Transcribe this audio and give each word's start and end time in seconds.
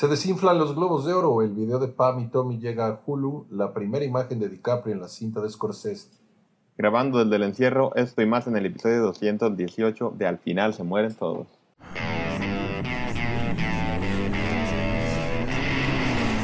Se 0.00 0.08
desinflan 0.08 0.56
los 0.56 0.74
globos 0.74 1.04
de 1.04 1.12
oro. 1.12 1.42
El 1.42 1.50
video 1.50 1.78
de 1.78 1.88
Pam 1.88 2.20
y 2.20 2.28
Tommy 2.28 2.58
llega 2.58 2.86
a 2.86 2.98
Hulu. 3.04 3.48
La 3.50 3.74
primera 3.74 4.02
imagen 4.02 4.38
de 4.38 4.48
DiCaprio 4.48 4.94
en 4.94 5.00
la 5.02 5.08
cinta 5.08 5.42
de 5.42 5.50
Scorsese. 5.50 6.08
Grabando 6.78 7.22
desde 7.22 7.36
el 7.36 7.42
encierro, 7.42 7.94
esto 7.94 8.22
y 8.22 8.26
más 8.26 8.46
en 8.46 8.56
el 8.56 8.64
episodio 8.64 9.02
218 9.02 10.14
de 10.16 10.26
Al 10.26 10.38
final 10.38 10.72
se 10.72 10.84
mueren 10.84 11.14
todos. 11.14 11.48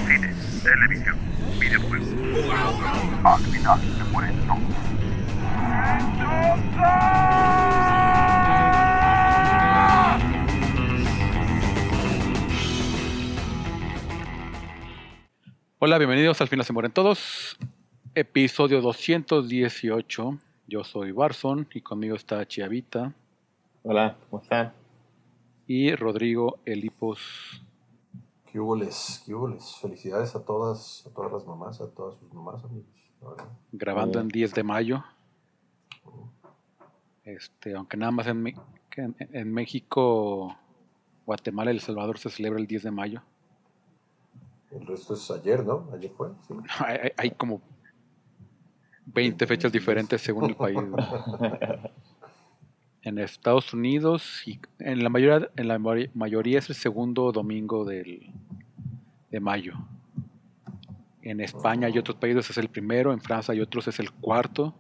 Cine, 0.07 0.35
televisión, 0.63 1.17
videojuegos. 1.59 2.09
Al 3.25 3.41
final 3.41 3.81
se 3.81 4.05
mueren 4.13 4.37
todos. 4.47 4.87
Hola, 15.79 15.99
bienvenidos 15.99 16.41
al 16.41 16.49
final 16.49 16.65
se 16.65 16.73
mueren 16.73 16.91
todos. 16.91 17.59
Episodio 18.15 18.81
218. 18.81 20.39
Yo 20.67 20.85
soy 20.85 21.13
Barson 21.13 21.69
y 21.75 21.83
conmigo 21.83 22.17
está 22.17 22.49
Chiavita 22.49 23.13
Hola, 23.83 24.17
¿cómo 24.31 24.43
están? 24.43 24.73
y 25.67 25.95
Rodrigo 25.95 26.61
Elipos. 26.65 27.63
¿Qué 28.51 28.59
hubo 28.59 28.75
les? 28.75 29.23
¿Qué 29.27 29.35
hubo 29.35 29.49
les? 29.49 29.77
Felicidades 29.77 30.35
a 30.35 30.43
todas, 30.47 31.07
a 31.07 31.11
todas 31.15 31.31
las 31.31 31.47
mamás, 31.47 31.79
a 31.83 31.91
todas 31.91 32.19
sus 32.19 32.33
mamás, 32.33 32.65
amigos. 32.65 32.89
Grabando 33.71 34.19
en 34.19 34.29
10 34.29 34.55
de 34.55 34.63
mayo. 34.63 35.05
Este, 37.23 37.75
aunque 37.75 37.99
nada 37.99 38.13
más 38.13 38.27
en, 38.29 38.55
en 38.97 39.53
México, 39.53 40.57
Guatemala 41.27 41.71
y 41.71 41.75
El 41.75 41.81
Salvador 41.83 42.19
se 42.19 42.31
celebra 42.31 42.59
el 42.59 42.67
10 42.67 42.85
de 42.85 42.91
mayo. 42.91 43.23
El 44.71 44.87
resto 44.87 45.15
es 45.15 45.31
ayer, 45.31 45.65
¿no? 45.65 45.89
Ayer 45.95 46.11
fue. 46.17 46.29
Sí. 46.49 46.55
Hay, 46.85 46.97
hay- 47.03 47.13
hay 47.17 47.31
como 47.33 47.61
20 49.07 49.47
fechas 49.47 49.71
diferentes 49.73 50.21
según 50.21 50.51
el 50.51 50.57
país. 50.57 50.79
En 53.03 53.19
Estados 53.19 53.73
Unidos 53.73 54.43
y 54.47 54.59
en 54.81 55.05
la 55.05 55.09
mayoría, 55.09 55.49
en 55.57 55.69
la 55.69 55.79
mayoría 55.79 56.59
es 56.59 56.69
el 56.71 56.75
segundo 56.75 57.31
domingo 57.31 57.85
del, 57.85 58.33
de 59.31 59.39
mayo. 59.41 59.75
En 61.23 61.41
España 61.41 61.89
y 61.89 61.99
otros 61.99 62.17
países 62.17 62.51
es 62.51 62.59
el 62.59 62.69
primero, 62.69 63.13
en 63.13 63.21
Francia 63.21 63.55
y 63.55 63.61
otros 63.61 63.87
es 63.87 64.01
el 64.01 64.11
cuarto, 64.13 64.75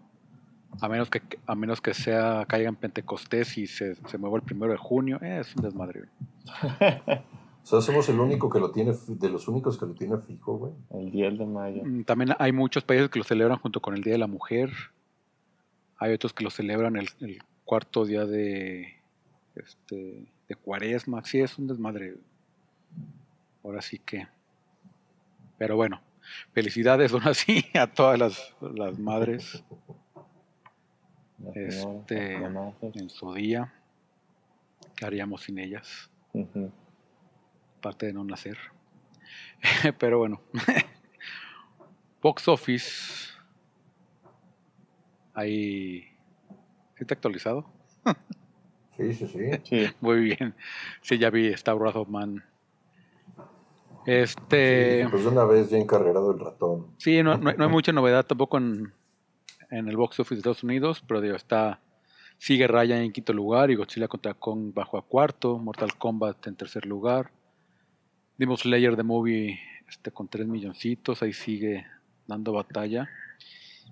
a 0.81 0.89
menos 0.89 1.09
que 1.09 1.23
a 1.47 1.55
menos 1.55 1.81
que 1.81 1.95
sea 1.95 2.45
caiga 2.49 2.69
en 2.69 2.77
Pentecostés 2.77 3.57
y 3.59 3.67
se, 3.69 3.95
se 3.95 4.19
mueva 4.19 4.37
el 4.39 4.43
primero 4.43 4.73
de 4.73 4.79
junio, 4.79 5.19
eh, 5.23 5.39
es 5.43 5.55
un 5.55 5.63
desmadre. 5.63 6.05
O 7.67 7.69
sea, 7.69 7.81
somos 7.81 8.09
el 8.09 8.21
único 8.21 8.49
que 8.49 8.61
lo 8.61 8.71
tiene, 8.71 8.93
de 9.09 9.29
los 9.29 9.49
únicos 9.49 9.77
que 9.77 9.87
lo 9.87 9.93
tiene 9.95 10.19
fijo, 10.19 10.57
güey. 10.57 10.73
El 10.91 11.11
10 11.11 11.37
de 11.39 11.47
mayo. 11.47 11.83
Mm, 11.85 12.05
También 12.05 12.31
hay 12.39 12.53
muchos 12.53 12.85
países 12.85 13.09
que 13.11 13.19
lo 13.19 13.25
celebran 13.25 13.59
junto 13.59 13.81
con 13.81 13.95
el 13.95 14.03
Día 14.05 14.13
de 14.13 14.19
la 14.21 14.29
Mujer. 14.29 14.71
Hay 15.99 16.13
otros 16.13 16.33
que 16.33 16.45
lo 16.45 16.51
celebran 16.51 16.95
el, 16.97 17.09
el 17.21 17.43
cuarto 17.65 18.05
día 18.05 18.25
de, 18.25 18.95
este, 19.57 20.27
de 20.49 20.55
Cuaresma. 20.55 21.25
Sí, 21.25 21.41
es 21.41 21.59
un 21.59 21.67
desmadre. 21.67 22.15
Ahora 23.65 23.83
sí 23.83 23.99
que. 23.99 24.29
Pero 25.59 25.75
bueno, 25.75 26.01
felicidades 26.53 27.13
aún 27.15 27.25
así 27.27 27.65
a 27.75 27.89
todas 27.89 28.17
las, 28.17 28.55
las 28.61 28.97
madres 28.97 29.65
Este- 31.53 32.35
en 32.37 33.11
su 33.11 33.35
día. 33.35 33.73
¿Qué 34.95 35.05
haríamos 35.05 35.43
sin 35.43 35.59
ellas? 35.59 36.09
Ujú. 36.33 36.71
Aparte 37.87 38.07
de 38.07 38.13
no 38.15 38.25
nacer. 38.25 38.59
Pero 40.01 40.19
bueno. 40.19 40.41
Box 42.21 42.49
Office. 42.49 43.29
Ahí. 45.35 46.01
¿Sí 46.97 47.01
está 47.01 47.15
actualizado? 47.15 47.65
Sí, 48.97 49.13
sí, 49.13 49.27
sí. 49.27 49.51
Sí, 49.65 49.87
Muy 50.01 50.21
bien. 50.21 50.55
Sí, 51.03 51.19
ya 51.19 51.29
vi. 51.29 51.49
Está 51.49 51.75
Wrath 51.75 51.97
of 51.97 52.09
Man. 52.09 52.43
Este. 54.07 55.03
Sí, 55.05 55.09
pues 55.11 55.27
una 55.27 55.45
vez 55.45 55.69
ya 55.69 55.77
encarrerado 55.77 56.31
el 56.33 56.39
ratón. 56.41 56.87
Sí, 56.97 57.23
no, 57.23 57.37
no 57.37 57.51
hay- 57.51 57.57
no 57.59 57.65
hay 57.65 57.71
mucha 57.71 57.93
novedad 57.93 58.25
tampoco 58.25 58.57
en, 58.57 58.95
en 59.71 59.89
el 59.89 59.99
box 59.99 60.19
office 60.21 60.37
de 60.37 60.39
Estados 60.41 60.65
Unidos, 60.65 61.05
pero 61.07 61.21
digo, 61.21 61.37
está. 61.37 61.79
Sigue 62.39 62.67
Raya 62.67 63.03
en 63.03 63.13
quinto 63.13 63.35
lugar 63.35 63.71
y 63.71 63.75
Godzilla 63.75 64.09
contra 64.09 64.33
Kong 64.33 64.73
bajo 64.73 64.97
a 64.97 65.03
cuarto, 65.07 65.59
Mortal 65.59 65.95
Kombat 65.99 66.47
en 66.47 66.57
tercer 66.57 66.87
lugar. 66.87 67.31
Demon 68.39 68.57
Slayer 68.57 68.97
The 68.97 69.03
Movie 69.03 69.59
este, 69.89 70.11
con 70.11 70.29
tres 70.29 70.47
milloncitos, 70.47 71.23
ahí 71.23 71.33
sigue 71.33 71.87
dando 72.27 72.53
batalla. 72.53 73.09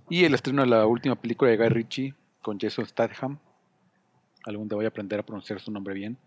Y 0.09 0.25
el 0.25 0.34
estreno 0.34 0.62
de 0.62 0.69
la 0.69 0.87
última 0.87 1.15
película 1.15 1.50
de 1.50 1.56
Guy 1.56 1.69
Ritchie 1.69 2.15
con 2.43 2.59
Jason 2.59 2.84
Statham. 2.87 3.38
Algún 4.44 4.69
día 4.69 4.77
voy 4.77 4.84
a 4.84 4.88
aprender 4.88 5.19
a 5.21 5.22
pronunciar 5.22 5.60
su 5.60 5.71
nombre 5.71 5.94
bien. 5.94 6.19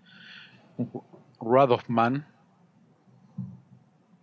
Wrath 1.40 1.72
of 1.72 1.90
Man. 1.90 2.26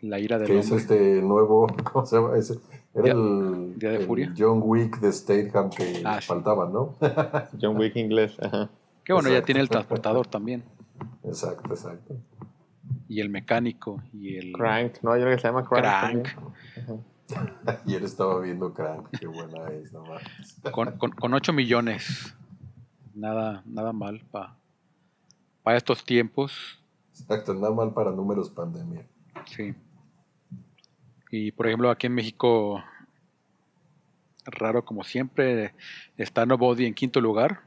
La 0.01 0.19
ira 0.19 0.39
del 0.39 0.49
Que 0.49 0.59
es 0.59 0.67
hombre. 0.71 0.83
este 0.83 1.23
nuevo, 1.23 1.67
¿cómo 1.93 2.05
se 2.05 2.17
llama? 2.17 2.37
Ese, 2.37 2.59
era 2.95 3.05
Día- 3.05 3.13
el, 3.13 3.79
Día 3.79 3.91
de 3.91 3.97
el 3.97 4.07
Furia. 4.07 4.35
John 4.37 4.61
Wick 4.63 4.99
de 5.01 5.13
Stateham 5.13 5.71
que 5.71 6.03
Ah, 6.05 6.21
sí. 6.21 6.27
faltaba, 6.27 6.69
¿no? 6.69 6.95
John 7.61 7.77
Wick 7.79 7.97
inglés. 7.97 8.37
Ajá. 8.43 8.69
Que 9.05 9.13
bueno, 9.13 9.31
ya 9.31 9.43
tiene 9.43 9.61
el 9.61 9.69
transportador 9.69 10.27
también. 10.27 10.63
exacto, 11.23 11.71
exacto. 11.73 12.17
Y 13.09 13.21
el 13.21 13.29
mecánico. 13.29 14.03
Y 14.13 14.37
el. 14.37 14.53
Crank, 14.53 15.03
¿no? 15.03 15.13
Hay 15.13 15.23
uno 15.23 15.31
que 15.31 15.39
se 15.39 15.49
llama 15.49 15.65
Crank. 15.65 16.29
Crank. 16.29 17.01
él 17.87 18.05
estaba 18.05 18.41
viendo 18.41 18.73
Crank, 18.73 19.09
qué 19.19 19.27
buena 19.27 19.69
es, 19.69 19.93
no 19.93 20.03
mames. 20.03 20.61
Con, 20.73 20.99
con, 20.99 21.11
con 21.13 21.35
8 21.35 21.53
millones. 21.53 22.35
Nada, 23.15 23.63
nada 23.67 23.93
mal 23.93 24.25
para 25.65 25.77
estos 25.77 26.05
tiempos. 26.05 26.79
Exacto, 27.11 27.55
nada 27.55 27.73
mal 27.73 27.93
para 27.93 28.11
números 28.11 28.51
pandemia. 28.51 29.07
Sí. 29.47 29.75
Y 31.31 31.51
por 31.53 31.67
ejemplo, 31.67 31.91
aquí 31.91 32.07
en 32.07 32.15
México, 32.15 32.83
raro 34.45 34.85
como 34.85 35.03
siempre, 35.03 35.75
está 36.17 36.47
Nobody 36.47 36.87
en 36.87 36.95
quinto 36.95 37.21
lugar. 37.21 37.63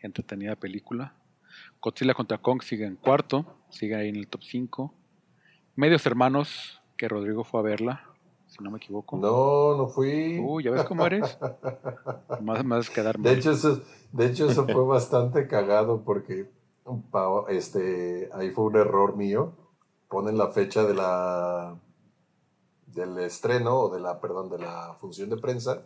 Entretenida 0.00 0.54
película. 0.54 1.12
Godzilla 1.80 2.14
contra 2.14 2.38
Kong 2.38 2.62
sigue 2.62 2.86
en 2.86 2.96
cuarto, 2.96 3.44
sigue 3.70 3.94
ahí 3.94 4.08
en 4.08 4.16
el 4.16 4.28
top 4.28 4.42
5. 4.42 4.94
Medios 5.76 6.04
Hermanos, 6.06 6.82
que 6.96 7.08
Rodrigo 7.08 7.44
fue 7.44 7.60
a 7.60 7.62
verla, 7.62 8.02
si 8.46 8.62
no 8.62 8.70
me 8.70 8.78
equivoco. 8.78 9.16
No, 9.16 9.76
no 9.76 9.86
fui. 9.86 10.38
Uy, 10.40 10.64
¿ya 10.64 10.70
ves 10.72 10.84
cómo 10.84 11.06
eres? 11.06 11.38
Más, 12.40 12.64
más 12.64 12.90
quedar 12.90 13.18
De 13.18 13.32
hecho, 13.32 13.50
eso, 13.50 13.82
de 14.12 14.26
hecho, 14.26 14.48
eso 14.50 14.64
fue 14.66 14.84
bastante 14.86 15.48
cagado 15.48 16.02
porque 16.04 16.48
pa- 17.10 17.44
este, 17.48 18.28
ahí 18.32 18.50
fue 18.50 18.64
un 18.66 18.76
error 18.76 19.16
mío. 19.16 19.52
Ponen 20.08 20.38
la 20.38 20.48
fecha 20.48 20.84
de 20.84 20.94
la 20.94 21.76
del 22.86 23.18
estreno 23.18 23.76
o 23.76 23.88
de 23.94 24.00
la, 24.00 24.20
perdón, 24.20 24.48
de 24.50 24.58
la 24.58 24.94
función 25.00 25.28
de 25.30 25.36
prensa 25.36 25.82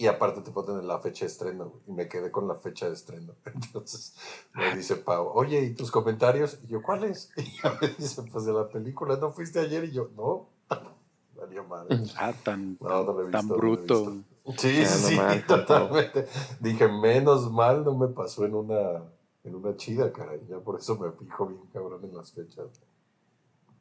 y 0.00 0.06
aparte 0.06 0.40
te 0.40 0.50
ponen 0.50 0.88
la 0.88 0.98
fecha 0.98 1.26
de 1.26 1.30
estreno 1.30 1.66
güey, 1.66 1.82
y 1.88 1.92
me 1.92 2.08
quedé 2.08 2.30
con 2.30 2.48
la 2.48 2.54
fecha 2.54 2.88
de 2.88 2.94
estreno. 2.94 3.34
Entonces 3.44 4.16
me 4.54 4.74
dice 4.74 4.96
Pau, 4.96 5.30
oye, 5.34 5.60
¿y 5.62 5.74
tus 5.74 5.90
comentarios? 5.90 6.58
Y 6.64 6.68
yo, 6.68 6.80
¿cuáles? 6.82 7.30
Y 7.36 7.42
ya 7.62 7.76
me 7.78 7.88
dice, 7.88 8.22
pues 8.22 8.46
de 8.46 8.54
la 8.54 8.66
película, 8.66 9.16
¿no 9.16 9.30
fuiste 9.30 9.60
ayer? 9.60 9.84
Y 9.84 9.92
yo, 9.92 10.08
no, 10.16 10.48
valió 11.36 11.64
madre. 11.64 11.98
Ah, 12.16 12.32
tan, 12.42 12.78
No, 12.80 13.04
no 13.04 13.30
tan 13.30 13.46
no 13.46 13.54
bruto. 13.56 14.16
Sí, 14.56 14.70
sí, 14.70 14.80
no 14.80 14.86
sí, 14.86 15.16
mal, 15.16 15.42
favor. 15.42 15.66
totalmente. 15.66 16.26
Dije, 16.60 16.88
menos 16.88 17.52
mal 17.52 17.84
no 17.84 17.94
me 17.94 18.08
pasó 18.08 18.46
en 18.46 18.54
una, 18.54 19.02
en 19.44 19.54
una 19.54 19.76
chida, 19.76 20.10
caray. 20.14 20.40
Ya 20.48 20.60
por 20.60 20.78
eso 20.80 20.98
me 20.98 21.12
fijo 21.12 21.44
bien 21.46 21.60
cabrón 21.74 22.02
en 22.06 22.16
las 22.16 22.32
fechas. 22.32 22.68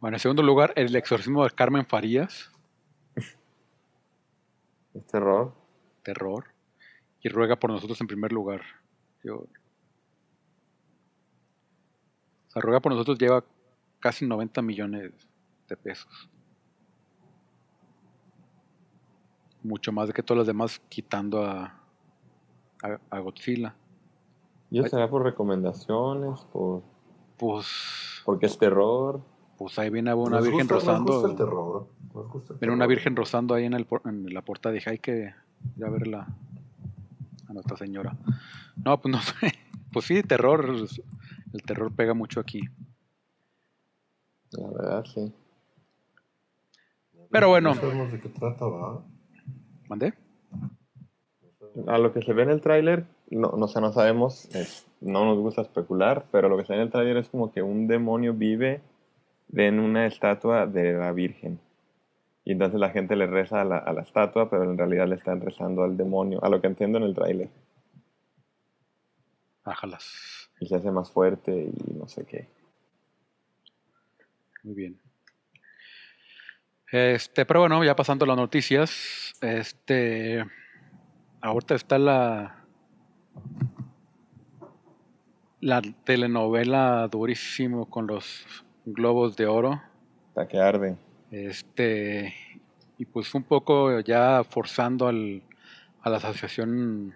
Bueno, 0.01 0.17
en 0.17 0.19
segundo 0.19 0.43
lugar, 0.43 0.73
El 0.75 0.93
exorcismo 0.97 1.45
de 1.45 1.51
Carmen 1.51 1.85
Farías, 1.85 2.51
Es 4.93 5.07
terror. 5.07 5.58
Terror. 6.13 6.45
Y 7.21 7.29
ruega 7.29 7.55
por 7.57 7.69
nosotros 7.71 7.99
en 8.01 8.07
primer 8.07 8.31
lugar. 8.31 8.61
Yo... 9.23 9.35
O 12.47 12.51
sea, 12.51 12.61
ruega 12.61 12.79
por 12.79 12.91
nosotros 12.93 13.17
lleva 13.19 13.43
casi 13.99 14.25
90 14.25 14.61
millones 14.61 15.11
de 15.67 15.77
pesos. 15.77 16.29
Mucho 19.61 19.91
más 19.91 20.07
de 20.07 20.13
que 20.13 20.23
todos 20.23 20.37
los 20.37 20.47
demás, 20.47 20.79
quitando 20.89 21.43
a, 21.45 21.65
a, 22.81 22.99
a 23.09 23.19
Godzilla. 23.19 23.75
Yo 24.71 24.83
Ay. 24.83 24.89
será 24.89 25.09
por 25.09 25.23
recomendaciones, 25.23 26.39
por 26.51 26.83
Pues, 27.37 27.67
porque 28.25 28.45
es 28.45 28.57
terror. 28.57 29.21
pues 29.57 29.77
ahí 29.77 29.89
viene 29.89 30.13
una 30.13 30.37
Nos 30.37 30.45
virgen 30.45 30.61
gusta- 30.67 30.75
Nos 30.75 30.85
rozando. 30.85 31.13
gusta 31.13 31.29
el 31.29 31.35
terror. 31.35 31.87
Nos 32.13 32.27
gusta 32.31 32.53
el 32.53 32.59
Viene 32.59 32.73
una 32.73 32.87
virgen 32.87 33.15
rozando 33.15 33.53
ahí 33.53 33.65
en, 33.65 33.73
el, 33.73 33.85
por- 33.85 34.01
en 34.05 34.33
la 34.33 34.41
portada. 34.43 34.73
Dije, 34.73 34.89
hay 34.91 34.99
que 34.99 35.33
ir 35.77 35.85
a 35.85 35.89
verla 35.89 36.27
a 37.47 37.53
Nuestra 37.53 37.77
Señora. 37.77 38.15
No, 38.83 38.99
pues 38.99 39.11
no 39.13 39.21
sé. 39.21 39.53
Pues 39.91 40.05
sí, 40.05 40.21
terror. 40.23 40.75
El 41.53 41.63
terror 41.63 41.91
pega 41.93 42.13
mucho 42.13 42.39
aquí. 42.39 42.61
La 44.51 44.67
verdad, 44.69 45.05
sí. 45.05 45.31
Pero 47.31 47.49
bueno. 47.49 47.75
No 47.75 47.81
sabemos 47.81 48.11
de 48.11 48.19
qué 48.19 48.29
trata, 48.29 48.65
¿va? 48.65 49.03
¿Mandé? 49.87 50.13
A 51.87 51.97
lo 51.97 52.11
que 52.13 52.21
se 52.21 52.33
ve 52.33 52.43
en 52.43 52.49
el 52.49 52.61
tráiler, 52.61 53.05
no, 53.29 53.51
no, 53.51 53.67
sé, 53.67 53.79
no 53.79 53.91
sabemos, 53.93 54.45
es- 54.55 54.85
no 55.01 55.25
nos 55.25 55.37
gusta 55.37 55.61
especular, 55.61 56.25
pero 56.31 56.49
lo 56.49 56.57
que 56.57 56.65
se 56.65 56.73
ve 56.73 56.79
en 56.79 56.85
el 56.85 56.91
tráiler 56.91 57.17
es 57.17 57.29
como 57.29 57.51
que 57.51 57.61
un 57.61 57.87
demonio 57.87 58.33
vive 58.33 58.81
en 59.53 59.79
una 59.79 60.05
estatua 60.07 60.65
de 60.65 60.93
la 60.93 61.11
Virgen. 61.11 61.59
Y 62.49 62.53
entonces 62.53 62.79
la 62.79 62.89
gente 62.89 63.15
le 63.15 63.27
reza 63.27 63.61
a 63.61 63.63
la, 63.63 63.77
a 63.77 63.93
la 63.93 64.01
estatua, 64.01 64.49
pero 64.49 64.63
en 64.63 64.75
realidad 64.75 65.07
le 65.07 65.13
están 65.13 65.39
rezando 65.39 65.83
al 65.83 65.95
demonio, 65.95 66.43
a 66.43 66.49
lo 66.49 66.59
que 66.59 66.65
entiendo 66.65 66.97
en 66.97 67.03
el 67.03 67.13
tráiler. 67.13 67.47
Ájalas. 69.63 70.49
Y 70.59 70.65
se 70.65 70.77
hace 70.77 70.89
más 70.89 71.11
fuerte 71.11 71.51
y 71.51 71.93
no 71.93 72.07
sé 72.07 72.25
qué. 72.25 72.49
Muy 74.63 74.73
bien. 74.73 74.99
Este, 76.91 77.45
pero 77.45 77.59
bueno, 77.59 77.83
ya 77.83 77.95
pasando 77.95 78.25
a 78.25 78.29
las 78.29 78.37
noticias, 78.37 79.35
este, 79.41 80.43
ahorita 81.41 81.75
está 81.75 81.99
la, 81.99 82.65
la 85.61 85.83
telenovela 86.03 87.07
durísimo 87.09 87.87
con 87.87 88.07
los 88.07 88.43
globos 88.85 89.37
de 89.37 89.45
oro, 89.45 89.79
Hasta 90.29 90.47
que 90.47 90.57
arde. 90.59 90.97
Este, 91.31 92.33
y 92.97 93.05
pues 93.05 93.33
un 93.35 93.43
poco 93.43 93.99
ya 94.01 94.43
forzando 94.43 95.07
al, 95.07 95.43
a 96.01 96.09
la 96.09 96.17
Asociación 96.17 97.13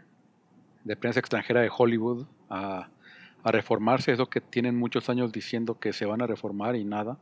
de 0.83 0.95
Prensa 0.95 1.19
Extranjera 1.19 1.61
de 1.61 1.71
Hollywood 1.75 2.25
a, 2.49 2.89
a 3.43 3.51
reformarse, 3.51 4.11
eso 4.11 4.29
que 4.29 4.41
tienen 4.41 4.77
muchos 4.77 5.09
años 5.09 5.31
diciendo 5.31 5.79
que 5.79 5.93
se 5.93 6.05
van 6.05 6.21
a 6.21 6.27
reformar 6.27 6.75
y 6.75 6.85
nada. 6.85 7.17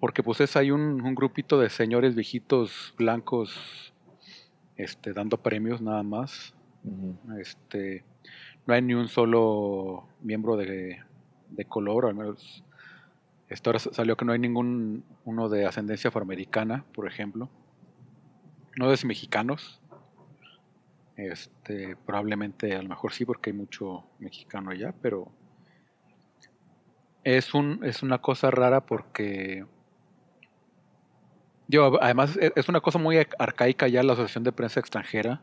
Porque 0.00 0.22
pues 0.22 0.40
es 0.40 0.56
hay 0.56 0.72
un, 0.72 1.00
un 1.00 1.14
grupito 1.14 1.60
de 1.60 1.70
señores 1.70 2.16
viejitos 2.16 2.92
blancos 2.98 3.92
este, 4.76 5.12
dando 5.12 5.36
premios 5.36 5.80
nada 5.80 6.02
más. 6.02 6.54
Este, 7.38 8.04
no 8.66 8.74
hay 8.74 8.82
ni 8.82 8.94
un 8.94 9.08
solo 9.08 10.08
miembro 10.20 10.56
de, 10.56 11.00
de 11.50 11.64
color, 11.66 12.06
al 12.06 12.14
menos 12.14 12.64
esto 13.52 13.70
ahora 13.70 13.78
salió 13.78 14.16
que 14.16 14.24
no 14.24 14.32
hay 14.32 14.38
ningún 14.38 15.04
uno 15.24 15.48
de 15.48 15.66
ascendencia 15.66 16.08
afroamericana, 16.08 16.84
por 16.94 17.06
ejemplo. 17.06 17.48
No 18.76 18.92
es 18.92 19.04
mexicanos. 19.04 19.80
Este, 21.16 21.94
probablemente 22.06 22.74
a 22.74 22.82
lo 22.82 22.88
mejor 22.88 23.12
sí, 23.12 23.24
porque 23.24 23.50
hay 23.50 23.56
mucho 23.56 24.04
mexicano 24.18 24.70
allá, 24.70 24.94
pero 25.02 25.30
es 27.24 27.52
un, 27.54 27.80
es 27.84 28.02
una 28.02 28.18
cosa 28.18 28.50
rara 28.50 28.80
porque 28.86 29.64
yo 31.68 32.02
además 32.02 32.36
e- 32.38 32.52
es 32.56 32.68
una 32.68 32.80
cosa 32.80 32.98
muy 32.98 33.18
arcaica 33.38 33.88
ya 33.88 34.02
la 34.02 34.14
Asociación 34.14 34.44
de 34.44 34.52
Prensa 34.52 34.80
Extranjera 34.80 35.42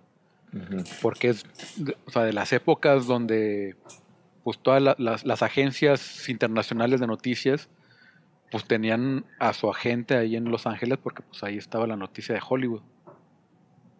porque 1.01 1.29
es 1.29 1.45
de, 1.77 1.95
o 2.07 2.11
sea, 2.11 2.23
de 2.23 2.33
las 2.33 2.51
épocas 2.51 3.05
donde 3.05 3.75
pues 4.43 4.57
todas 4.57 4.81
la- 4.81 4.95
las, 4.97 5.23
las 5.23 5.43
agencias 5.43 6.27
internacionales 6.27 6.99
de 6.99 7.07
noticias 7.07 7.69
pues 8.51 8.65
tenían 8.65 9.25
a 9.37 9.53
su 9.53 9.69
agente 9.69 10.15
ahí 10.15 10.35
en 10.35 10.45
Los 10.45 10.65
Ángeles 10.65 10.97
porque 11.01 11.21
pues 11.21 11.43
ahí 11.43 11.57
estaba 11.57 11.85
la 11.87 11.95
noticia 11.95 12.33
de 12.35 12.41
Hollywood. 12.47 12.81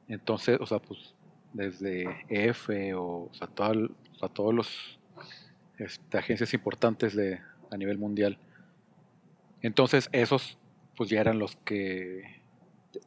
Entonces, 0.07 0.57
o 0.59 0.65
sea, 0.65 0.79
pues 0.79 1.13
desde 1.53 2.25
EF 2.29 2.69
o, 2.95 3.29
o 3.29 3.33
sea, 3.33 3.47
toda 3.47 3.71
o 3.71 4.17
sea, 4.19 4.29
todos 4.29 4.53
los 4.53 4.99
este, 5.77 6.17
agencias 6.17 6.53
importantes 6.53 7.15
de 7.15 7.39
a 7.71 7.77
nivel 7.77 7.97
mundial. 7.97 8.37
Entonces, 9.61 10.09
esos 10.11 10.57
pues 10.95 11.09
ya 11.09 11.21
eran 11.21 11.39
los 11.39 11.55
que 11.57 12.41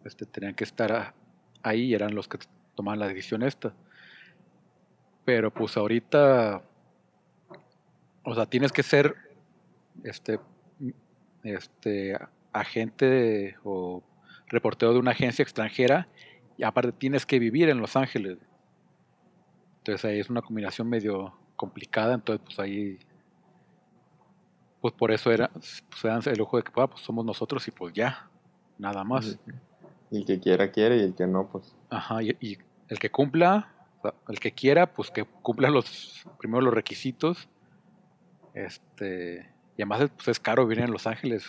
este, 0.04 0.24
tenían 0.24 0.54
que 0.54 0.64
estar 0.64 1.14
ahí 1.62 1.82
y 1.86 1.94
eran 1.94 2.14
los 2.14 2.28
que 2.28 2.38
tomaban 2.74 3.00
la 3.00 3.08
decisión 3.08 3.42
esta. 3.42 3.74
Pero 5.24 5.52
pues 5.52 5.76
ahorita, 5.76 6.62
o 8.24 8.34
sea, 8.34 8.46
tienes 8.46 8.72
que 8.72 8.82
ser 8.82 9.14
este, 10.04 10.38
este 11.44 12.16
agente 12.52 13.56
o 13.64 14.02
reportero 14.46 14.92
de 14.92 14.98
una 14.98 15.12
agencia 15.12 15.42
extranjera 15.42 16.08
y 16.56 16.64
aparte 16.64 16.92
tienes 16.92 17.26
que 17.26 17.38
vivir 17.38 17.68
en 17.68 17.78
Los 17.78 17.96
Ángeles. 17.96 18.38
Entonces 19.78 20.04
ahí 20.04 20.20
es 20.20 20.30
una 20.30 20.42
combinación 20.42 20.88
medio 20.88 21.34
complicada, 21.56 22.14
entonces 22.14 22.44
pues 22.44 22.58
ahí 22.58 22.98
pues 24.80 24.94
por 24.94 25.12
eso 25.12 25.30
era 25.30 25.48
pues, 25.48 25.82
dan 26.02 26.20
el 26.26 26.40
ojo 26.40 26.56
de 26.56 26.64
que 26.64 26.72
ah, 26.76 26.88
pues 26.88 27.02
somos 27.02 27.24
nosotros 27.24 27.66
y 27.68 27.70
pues 27.70 27.94
ya, 27.94 28.28
nada 28.78 29.04
más. 29.04 29.38
Y 30.10 30.18
el 30.18 30.24
que 30.26 30.38
quiera, 30.40 30.70
quiere, 30.70 30.98
y 30.98 31.00
el 31.00 31.14
que 31.14 31.26
no, 31.26 31.48
pues. 31.48 31.74
Ajá, 31.88 32.22
y, 32.22 32.36
y 32.40 32.58
el 32.88 32.98
que 32.98 33.10
cumpla, 33.10 33.72
o 33.98 34.02
sea, 34.02 34.14
el 34.28 34.40
que 34.40 34.52
quiera, 34.52 34.92
pues 34.92 35.10
que 35.10 35.24
cumpla 35.24 35.70
los 35.70 36.26
primero 36.38 36.60
los 36.60 36.74
requisitos. 36.74 37.48
Este, 38.54 39.48
y 39.82 39.84
además 39.84 40.11
pues 40.14 40.29
es 40.29 40.38
caro 40.38 40.67
vivir 40.67 40.84
en 40.84 40.93
Los 40.93 41.08
Ángeles. 41.08 41.44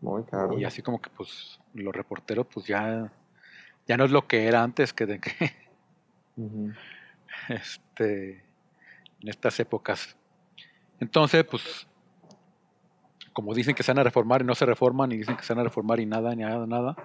Muy 0.00 0.24
caro. 0.24 0.58
Y 0.58 0.64
así 0.64 0.82
como 0.82 1.00
que 1.00 1.10
pues 1.10 1.60
los 1.74 1.94
reporteros 1.94 2.46
pues 2.52 2.66
ya 2.66 3.12
ya 3.86 3.96
no 3.96 4.04
es 4.04 4.10
lo 4.10 4.26
que 4.26 4.46
era 4.46 4.62
antes 4.62 4.92
que 4.92 5.06
de 5.06 5.20
que 5.20 5.52
este 7.48 8.44
en 9.20 9.28
estas 9.28 9.60
épocas. 9.60 10.16
Entonces, 11.00 11.44
pues 11.44 11.86
como 13.32 13.54
dicen 13.54 13.76
que 13.76 13.84
se 13.84 13.92
van 13.92 14.00
a 14.00 14.04
reformar 14.04 14.42
y 14.42 14.44
no 14.44 14.54
se 14.56 14.66
reforman 14.66 15.12
y 15.12 15.18
dicen 15.18 15.36
que 15.36 15.44
se 15.44 15.54
van 15.54 15.60
a 15.60 15.68
reformar 15.68 16.00
y 16.00 16.06
nada, 16.06 16.34
ni 16.34 16.42
nada, 16.42 16.66
nada, 16.66 16.96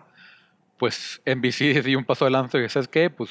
pues 0.80 1.22
NBC 1.26 1.84
dio 1.86 2.00
un 2.00 2.06
paso 2.06 2.26
adelante 2.26 2.64
y 2.64 2.70
¿sabes 2.70 2.88
qué? 2.88 3.12
Pues 3.12 3.30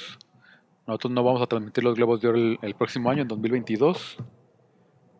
nosotros 0.86 1.12
no 1.12 1.24
vamos 1.24 1.42
a 1.42 1.46
transmitir 1.46 1.82
los 1.82 1.96
Globos 1.96 2.20
de 2.20 2.28
Oro 2.28 2.38
el, 2.38 2.58
el 2.62 2.74
próximo 2.76 3.10
año, 3.10 3.22
en 3.22 3.28
2022. 3.28 4.18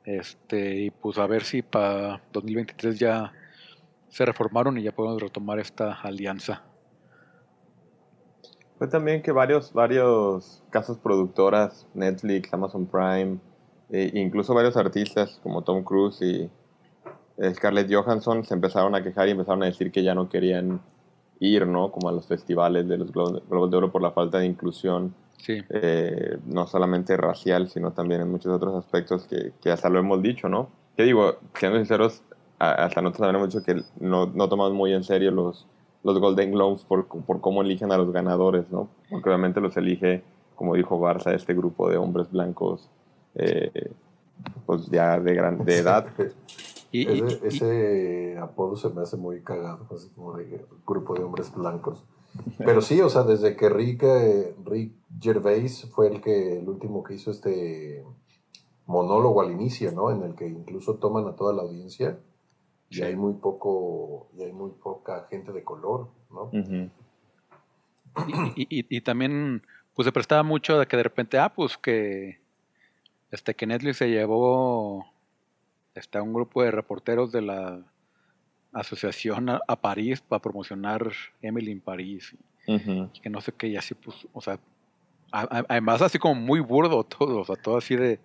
Este, 0.05 0.77
y 0.77 0.91
pues 0.91 1.19
a 1.19 1.27
ver 1.27 1.45
si 1.45 1.63
para 1.63 2.21
2023 2.33 2.99
ya 2.99 3.33
se 4.09 4.25
reformaron 4.25 4.77
y 4.79 4.83
ya 4.83 4.93
podemos 4.93 5.23
retomar 5.23 5.59
esta 5.59 5.93
alianza. 5.93 6.63
Fue 8.79 8.89
también 8.89 9.23
que 9.23 9.31
varios, 9.31 9.73
varios 9.73 10.63
casos 10.71 10.99
productoras, 10.99 11.87
Netflix, 11.95 12.53
Amazon 12.53 12.87
Prime, 12.87 13.39
e 13.91 14.11
incluso 14.15 14.55
varios 14.55 14.77
artistas 14.77 15.39
como 15.43 15.63
Tom 15.63 15.85
Cruise 15.85 16.21
y 16.21 16.51
Scarlett 17.55 17.93
Johansson 17.93 18.45
se 18.45 18.55
empezaron 18.55 18.95
a 18.95 19.03
quejar 19.03 19.29
y 19.29 19.33
empezaron 19.33 19.63
a 19.63 19.67
decir 19.67 19.93
que 19.93 20.03
ya 20.03 20.15
no 20.15 20.29
querían 20.29 20.81
ir, 21.43 21.67
¿no? 21.67 21.91
Como 21.91 22.09
a 22.09 22.13
los 22.13 22.27
festivales 22.27 22.87
de 22.89 22.99
los 22.99 23.13
Glo- 23.13 23.43
Globos 23.51 23.71
de 23.71 23.77
Oro 23.77 23.91
por 23.93 24.01
la 24.03 24.13
falta 24.13 24.39
de 24.39 24.47
inclusión, 24.47 25.15
Sí, 25.39 25.61
eh, 25.71 26.39
no 26.47 26.69
solamente 26.69 27.17
racial, 27.17 27.69
sino 27.69 27.91
también 27.91 28.21
en 28.21 28.31
muchos 28.31 28.53
otros 28.55 28.77
aspectos 28.77 29.27
que, 29.27 29.53
que 29.61 29.73
hasta 29.73 29.89
lo 29.89 29.99
hemos 29.99 30.23
dicho, 30.23 30.49
¿no? 30.49 30.69
Que 30.97 31.03
digo, 31.03 31.35
siendo 31.59 31.79
sinceros, 31.79 32.23
hasta 32.61 33.03
nosotros 33.03 33.27
también 33.27 33.37
hemos 33.43 33.53
dicho 33.53 33.65
que 33.65 33.83
no, 33.99 34.27
no 34.27 34.49
tomamos 34.49 34.73
muy 34.73 34.93
en 34.93 35.03
serio 35.03 35.33
los, 35.33 35.67
los 36.05 36.21
Golden 36.21 36.53
Globes 36.53 36.83
por, 36.83 37.07
por 37.09 37.41
cómo 37.41 37.63
eligen 37.63 37.91
a 37.91 37.97
los 37.99 38.13
ganadores, 38.13 38.71
¿no? 38.71 38.89
Porque 39.11 39.31
obviamente 39.31 39.61
los 39.61 39.77
elige, 39.77 40.23
como 40.55 40.77
dijo 40.77 41.01
Barça, 41.01 41.35
este 41.35 41.55
grupo 41.55 41.91
de 41.91 41.97
hombres 41.97 42.31
blancos, 42.31 42.89
eh, 43.35 43.91
pues 44.65 44.87
ya 44.93 45.19
de, 45.19 45.35
gran, 45.35 45.65
de 45.65 45.79
edad. 45.79 46.07
Y, 46.93 47.09
y- 47.11 47.39
Ese, 47.43 48.35
y- 48.35 48.39
apodo 48.39 48.77
se 48.77 48.89
me 48.91 49.03
hace 49.03 49.17
muy 49.17 49.43
cagado, 49.43 49.87
así 49.95 50.09
como 50.11 50.37
de 50.37 50.65
grupo 50.87 51.15
de 51.15 51.25
hombres 51.25 51.53
blancos. 51.55 52.05
Pero 52.59 52.81
sí, 52.81 53.01
o 53.01 53.09
sea, 53.09 53.23
desde 53.25 53.57
que 53.57 53.69
Rick, 53.69 54.03
eh, 54.05 54.55
Rick 54.65 54.93
Gervais 55.21 55.89
fue 55.93 56.09
el 56.09 56.21
que 56.21 56.59
el 56.59 56.69
último 56.69 57.03
que 57.03 57.15
hizo 57.15 57.31
este 57.31 58.05
monólogo 58.87 59.41
al 59.43 59.51
inicio, 59.53 59.91
¿no? 59.93 60.11
En 60.11 60.23
el 60.23 60.35
que 60.35 60.47
incluso 60.47 60.97
toman 60.97 61.27
a 61.27 61.35
toda 61.37 61.53
la 61.53 61.63
audiencia 61.63 62.19
y 62.91 62.97
Sí. 62.97 63.03
hay 63.03 63.17
muy 63.17 63.35
poco 63.35 64.29
y 64.37 64.43
hay 64.43 64.53
muy 64.53 64.71
poca 64.71 65.27
gente 65.31 65.53
de 65.53 65.63
color, 65.65 66.09
¿no? 66.31 66.51
Y- 68.57 68.67
y 68.97 69.01
también 69.01 69.63
pues 69.95 70.05
se 70.07 70.13
prestaba 70.13 70.43
mucho 70.43 70.79
de 70.79 70.87
que 70.87 70.97
de 70.97 71.03
repente 71.03 71.39
ah 71.39 71.53
pues 71.55 71.77
que 71.79 72.39
este 73.31 73.55
que 73.55 73.67
Netflix 73.67 73.99
se 73.99 74.09
llevó 74.11 75.07
a 76.15 76.23
un 76.23 76.33
grupo 76.33 76.63
de 76.63 76.71
reporteros 76.71 77.33
de 77.33 77.43
la 77.43 77.83
asociación 78.73 79.51
a, 79.51 79.61
a 79.69 79.77
París 79.81 80.21
para 80.23 80.41
promocionar 80.41 81.13
Emily 81.43 81.73
en 81.73 81.81
París 81.81 82.35
y 83.15 83.21
que 83.21 83.29
no 83.29 83.41
sé 83.41 83.53
qué 83.53 83.67
y 83.69 83.77
así 83.77 83.95
pues 83.95 84.17
o 84.33 84.41
sea 84.41 84.59
a- 85.31 85.41
a- 85.59 85.65
además 85.69 86.01
así 86.01 86.19
como 86.19 86.35
muy 86.37 86.61
burdo 86.61 87.05
todo 87.05 87.41
o 87.41 87.45
sea 87.45 87.57
todo 87.57 87.77
así 87.77 87.97
de 87.97 88.19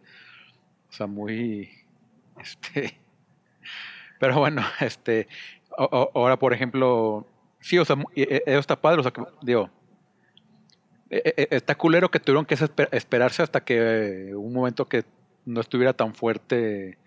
o 0.89 0.93
sea 0.93 1.07
muy 1.07 1.69
este 2.39 2.97
pero 4.19 4.39
bueno 4.39 4.61
este 4.79 5.27
ahora 5.77 6.37
por 6.39 6.53
ejemplo 6.53 7.27
sí 7.59 7.77
o 7.77 7.83
sea 7.85 7.97
e- 8.15 8.21
e- 8.21 8.43
eso 8.45 8.59
está 8.59 8.79
padre 8.79 9.01
o 9.01 9.03
sea 9.03 9.11
que 9.11 9.23
digo 9.41 9.69
e- 11.09 11.47
está 11.51 11.75
culero 11.75 12.09
que 12.09 12.19
tuvieron 12.19 12.45
que 12.45 12.55
esper- 12.55 12.89
esperarse 12.93 13.43
hasta 13.43 13.63
que 13.63 14.31
un 14.35 14.53
momento 14.53 14.85
que 14.87 15.03
no 15.45 15.59
estuviera 15.61 15.93
tan 15.93 16.13
fuerte 16.13 16.97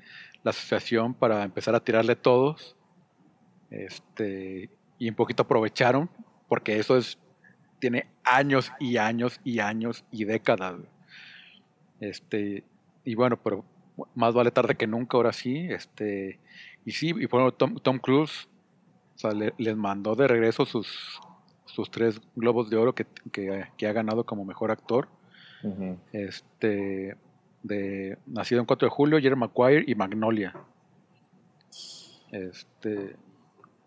la 0.42 0.50
asociación 0.50 1.14
para 1.14 1.42
empezar 1.44 1.74
a 1.74 1.80
tirarle 1.84 2.16
todos. 2.16 2.76
Este, 3.70 4.70
y 4.98 5.08
un 5.08 5.14
poquito 5.14 5.42
aprovecharon, 5.42 6.10
porque 6.48 6.78
eso 6.78 6.96
es, 6.96 7.18
tiene 7.78 8.06
años 8.24 8.72
y 8.80 8.96
años 8.96 9.40
y 9.44 9.60
años 9.60 10.04
y 10.10 10.24
décadas. 10.24 10.76
Este, 12.00 12.64
y 13.04 13.14
bueno, 13.14 13.36
pero 13.42 13.64
más 14.14 14.34
vale 14.34 14.50
tarde 14.50 14.74
que 14.76 14.86
nunca, 14.86 15.16
ahora 15.16 15.32
sí. 15.32 15.66
Este, 15.70 16.38
y 16.84 16.92
sí, 16.92 17.08
y 17.16 17.26
bueno, 17.26 17.52
Tom, 17.52 17.76
Tom 17.76 17.98
Cruise 17.98 18.48
o 19.14 19.18
sea, 19.18 19.32
le- 19.32 19.52
les 19.58 19.76
mandó 19.76 20.14
de 20.14 20.26
regreso 20.26 20.64
sus, 20.64 21.20
sus 21.66 21.90
tres 21.90 22.20
globos 22.34 22.70
de 22.70 22.76
oro 22.78 22.94
que, 22.94 23.06
que- 23.30 23.66
que 23.76 23.86
ha 23.86 23.92
ganado 23.92 24.24
como 24.24 24.44
mejor 24.46 24.70
actor. 24.70 25.08
Este, 26.12 27.16
de 27.62 28.18
nacido 28.26 28.60
en 28.60 28.66
4 28.66 28.86
de 28.86 28.90
julio, 28.90 29.20
Jerry 29.20 29.36
Maguire 29.36 29.84
y 29.86 29.94
Magnolia. 29.94 30.54
Este, 32.30 33.16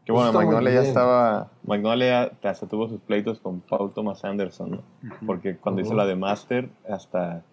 Que 0.05 0.11
bueno, 0.11 0.27
Está 0.27 0.39
Magnolia 0.39 0.73
ya 0.73 0.81
estaba. 0.81 1.51
Magnolia 1.65 2.31
hasta 2.43 2.67
tuvo 2.67 2.89
sus 2.89 3.01
pleitos 3.01 3.39
con 3.39 3.61
Paul 3.61 3.93
Thomas 3.93 4.23
Anderson, 4.25 4.71
¿no? 4.71 4.83
Porque 5.25 5.55
cuando 5.57 5.81
hizo 5.81 5.93
la 5.93 6.05
de 6.05 6.15
Master, 6.15 6.69
hasta 6.89 7.43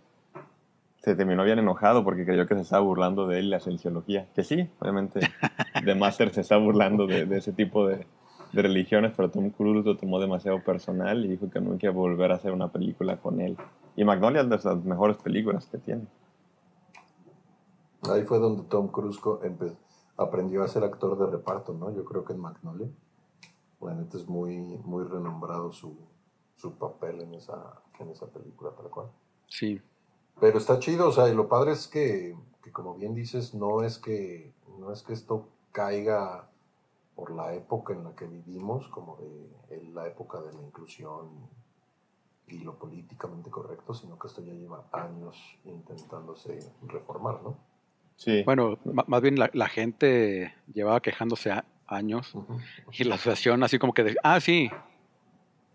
se 1.03 1.15
terminó 1.15 1.45
bien 1.45 1.59
enojado 1.59 2.05
porque 2.05 2.27
creyó 2.27 2.47
que 2.47 2.55
se 2.57 2.61
estaba 2.61 2.83
burlando 2.83 3.27
de 3.27 3.39
él 3.39 3.47
y 3.47 3.51
la 3.51 3.61
cienciología. 3.61 4.27
Que 4.35 4.45
sí, 4.45 4.69
obviamente, 4.81 5.21
de 5.85 5.95
Master 5.95 6.31
se 6.31 6.43
está 6.43 6.57
burlando 6.59 7.07
de, 7.07 7.25
de 7.25 7.39
ese 7.39 7.53
tipo 7.53 7.87
de, 7.87 8.07
de 8.53 8.63
religiones, 8.63 9.13
pero 9.17 9.31
Tom 9.31 9.51
Cruise 9.51 9.85
lo 9.85 9.97
tomó 9.97 10.21
demasiado 10.21 10.63
personal 10.63 11.25
y 11.25 11.29
dijo 11.29 11.49
que 11.51 11.61
nunca 11.61 11.87
iba 11.87 11.95
a 11.95 11.97
volver 11.97 12.33
a 12.33 12.37
hacer 12.37 12.53
una 12.53 12.69
película 12.69 13.17
con 13.17 13.41
él. 13.41 13.57
Y 13.97 14.05
Magnolia 14.05 14.43
es 14.43 14.49
de 14.49 14.57
las 14.57 14.85
mejores 14.85 15.17
películas 15.19 15.67
que 15.67 15.79
tiene. 15.79 16.07
Ahí 18.03 18.25
fue 18.25 18.39
donde 18.39 18.63
Tom 18.65 18.89
Cruise 18.89 19.21
aprendió 20.17 20.63
a 20.63 20.69
ser 20.69 20.85
actor 20.85 21.19
de 21.19 21.27
reparto, 21.27 21.75
¿no? 21.75 21.91
Yo 21.95 22.05
creo 22.05 22.25
que 22.25 22.33
en 22.33 22.41
Magnolia. 22.41 22.89
Bueno, 23.79 24.03
este 24.03 24.19
es 24.19 24.29
muy, 24.29 24.59
muy 24.85 25.05
renombrado 25.05 25.73
su, 25.73 25.97
su 26.57 26.75
papel 26.75 27.21
en 27.23 27.35
esa, 27.35 27.83
en 27.99 28.11
esa 28.11 28.27
película, 28.27 28.71
tal 28.73 28.91
cual. 28.91 29.07
sí, 29.49 29.81
Pero 30.39 30.59
está 30.59 30.79
chido, 30.79 31.09
o 31.09 31.13
sea, 31.13 31.29
y 31.29 31.35
lo 31.35 31.49
padre 31.49 31.73
es 31.73 31.89
que, 31.89 32.37
que 32.63 32.73
como 32.73 32.95
bien 32.95 33.15
dices, 33.15 33.55
no 33.55 33.83
es 33.83 33.99
que, 33.99 34.53
no 34.79 34.93
es 34.93 35.03
que 35.03 35.15
esto 35.15 35.49
caiga 35.73 36.49
por 37.15 37.31
la 37.31 37.55
época 37.55 37.95
en 37.95 38.05
la 38.05 38.15
que 38.15 38.27
vivimos, 38.27 38.89
como 38.89 39.17
de 39.17 39.51
en 39.71 39.95
la 39.95 40.07
época 40.07 40.41
de 40.41 40.53
la 40.53 40.63
inclusión 40.63 41.29
y 42.51 42.59
lo 42.59 42.75
políticamente 42.75 43.51
correcto, 43.51 43.95
sino 43.95 44.19
que 44.19 44.27
esto 44.29 44.43
ya 44.43 44.53
lleva 44.53 44.85
años 44.93 45.37
intentándose 45.65 46.59
reformar, 46.87 47.43
¿no? 47.43 47.57
Sí. 48.17 48.43
bueno, 48.45 48.79
más 48.85 49.23
bien 49.23 49.39
la, 49.39 49.49
la 49.55 49.69
gente 49.69 50.53
llevaba 50.75 51.01
quejándose 51.01 51.51
a- 51.53 51.65
años 51.87 52.35
Ujú. 52.35 52.59
y 52.93 53.05
la 53.05 53.15
asociación 53.15 53.63
así 53.65 53.79
como 53.79 53.95
que, 53.95 54.05
de, 54.05 54.17
ah, 54.23 54.39
sí, 54.41 54.69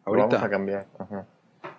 Lo 0.05 0.11
vamos 0.13 0.33
a 0.33 0.37
ahorita. 0.37 0.49
cambiar. 0.49 0.85
Ajá. 0.99 1.25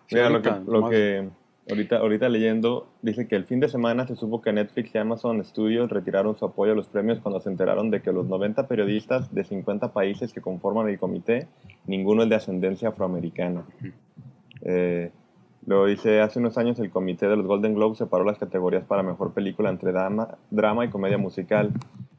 Sí, 0.09 0.15
Mira, 0.17 0.27
ahorita, 0.27 0.59
lo 0.59 0.65
que, 0.65 0.71
lo 0.71 0.89
que 0.91 1.29
ahorita, 1.71 1.97
ahorita 1.99 2.29
leyendo, 2.29 2.89
dice 3.03 3.29
que 3.29 3.37
el 3.37 3.45
fin 3.45 3.61
de 3.61 3.69
semana 3.69 4.07
se 4.07 4.17
supo 4.17 4.43
que 4.43 4.53
Netflix 4.53 4.95
y 4.95 4.99
Amazon 4.99 5.45
Studios 5.45 5.89
retiraron 5.91 6.37
su 6.37 6.45
apoyo 6.45 6.73
a 6.73 6.75
los 6.75 6.89
premios 6.89 7.21
cuando 7.21 7.41
se 7.41 7.49
enteraron 7.49 7.91
de 7.91 8.03
que 8.03 8.13
los 8.13 8.27
90 8.27 8.67
periodistas 8.67 9.33
de 9.33 9.45
50 9.45 9.93
países 9.93 10.33
que 10.33 10.41
conforman 10.41 10.89
el 10.89 10.99
comité, 10.99 11.47
ninguno 11.87 12.25
es 12.25 12.29
de 12.29 12.35
ascendencia 12.35 12.89
afroamericana. 12.89 13.65
Ujú. 13.81 13.93
Eh, 14.67 15.11
Luego 15.67 15.87
dice, 15.87 16.21
hace 16.21 16.39
unos 16.39 16.57
años 16.59 16.79
el 16.79 16.91
comité 16.91 17.27
de 17.27 17.37
los 17.37 17.45
Golden 17.45 17.75
Globes 17.75 17.99
separó 17.99 18.23
las 18.23 18.39
categorías 18.39 18.85
para 18.85 19.03
mejor 19.03 19.33
película 19.35 19.69
entre 19.69 19.91
drama, 19.91 20.39
drama 20.49 20.85
y 20.85 20.91
comedia 20.91 21.19
musical. 21.19 21.73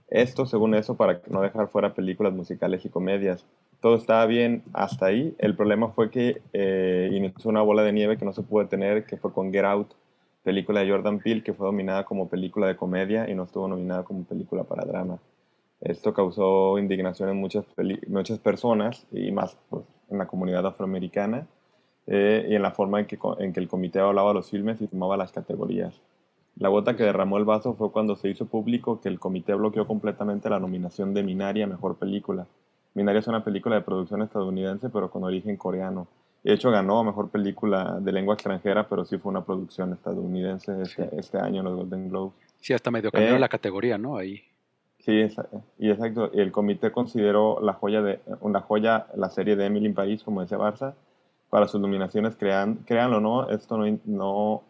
Esto, 0.10 0.46
según 0.46 0.76
eso, 0.76 0.98
para 0.98 1.22
no 1.30 1.42
dejar 1.42 1.70
fuera 1.70 1.94
películas 1.94 2.34
musicales 2.34 2.84
y 2.84 2.90
comedias. 2.90 3.46
Todo 3.80 3.96
estaba 3.96 4.26
bien 4.26 4.64
hasta 4.74 5.06
ahí. 5.06 5.34
El 5.38 5.56
problema 5.56 5.90
fue 5.92 6.12
que 6.12 6.42
eh, 6.52 7.10
inició 7.14 7.50
una 7.50 7.62
bola 7.62 7.84
de 7.84 7.94
nieve 7.94 8.18
que 8.18 8.26
no 8.26 8.34
se 8.34 8.44
pudo 8.44 8.64
detener, 8.64 9.06
que 9.06 9.16
fue 9.16 9.32
con 9.32 9.54
Get 9.54 9.64
Out, 9.64 9.94
película 10.44 10.82
de 10.82 10.92
Jordan 10.92 11.20
Peele, 11.20 11.44
que 11.44 11.54
fue 11.54 11.68
dominada 11.68 12.04
como 12.04 12.28
película 12.28 12.68
de 12.68 12.76
comedia 12.76 13.30
y 13.30 13.36
no 13.36 13.44
estuvo 13.44 13.70
nominada 13.70 14.04
como 14.04 14.26
película 14.26 14.66
para 14.66 14.84
drama. 14.84 15.20
Esto 15.80 16.14
causó 16.14 16.78
indignación 16.80 17.30
en 17.30 17.38
muchas 17.38 18.40
personas 18.40 19.08
y 19.10 19.32
más 19.32 19.58
pues, 19.70 19.86
en 20.10 20.18
la 20.18 20.28
comunidad 20.28 20.66
afroamericana 20.66 21.48
eh, 22.08 22.48
y 22.50 22.56
en 22.56 22.62
la 22.62 22.72
forma 22.72 23.00
en 23.00 23.06
que, 23.06 23.20
en 23.40 23.54
que 23.54 23.60
el 23.60 23.68
comité 23.68 24.00
evaluaba 24.00 24.34
los 24.34 24.50
filmes 24.50 24.82
y 24.82 24.88
tomaba 24.88 25.18
las 25.18 25.32
categorías. 25.32 26.02
La 26.58 26.70
gota 26.70 26.96
que 26.96 27.04
derramó 27.04 27.38
el 27.38 27.46
vaso 27.46 27.74
fue 27.76 27.92
cuando 27.92 28.16
se 28.16 28.30
hizo 28.30 28.48
público 28.48 29.00
que 29.00 29.10
el 29.10 29.20
comité 29.20 29.54
bloqueó 29.54 29.86
completamente 29.86 30.50
la 30.50 30.60
nominación 30.60 31.14
de 31.14 31.22
Minari 31.24 31.62
a 31.62 31.68
Mejor 31.68 31.98
Película. 31.98 32.48
Minari 32.96 33.20
es 33.20 33.28
una 33.28 33.44
película 33.44 33.76
de 33.76 33.82
producción 33.82 34.22
estadounidense 34.24 34.90
pero 34.90 35.12
con 35.12 35.24
origen 35.24 35.56
coreano. 35.58 36.08
De 36.44 36.54
hecho 36.54 36.72
ganó 36.72 37.00
a 37.00 37.04
Mejor 37.04 37.30
Película 37.30 38.00
de 38.00 38.12
Lengua 38.12 38.34
Extranjera, 38.36 38.88
pero 38.88 39.06
sí 39.06 39.18
fue 39.18 39.30
una 39.32 39.44
producción 39.44 39.94
estadounidense 39.94 40.82
este, 40.82 41.10
este 41.16 41.38
año 41.38 41.60
en 41.60 41.66
los 41.66 41.76
Golden 41.76 42.10
Globes. 42.10 42.34
Sí, 42.60 42.74
hasta 42.74 42.90
medio 42.90 43.12
cambiaron 43.12 43.38
Eh. 43.38 43.42
la 43.42 43.50
categoría, 43.50 43.98
¿no? 43.98 44.18
Ahí. 44.18 44.42
Sí, 45.00 45.20
esa- 45.20 45.48
y 45.78 45.90
exacto. 45.92 46.32
El 46.34 46.52
comité 46.52 46.92
consideró 46.92 47.60
la 47.62 47.74
joya 47.74 48.02
de 48.02 48.20
una 48.42 48.62
joya 48.62 49.08
la 49.16 49.30
serie 49.30 49.56
de 49.56 49.66
Emily 49.66 49.86
in 49.88 49.94
Paris, 49.94 50.24
como 50.24 50.42
decía 50.42 50.58
Barça, 50.58 50.96
para 51.50 51.68
sus 51.68 51.80
nominaciones. 51.82 52.36
Crean, 52.36 52.76
créanlo 52.86 53.18
o 53.18 53.22
no, 53.22 53.50
esto 53.50 53.78
no, 53.78 54.00
no 54.06 54.64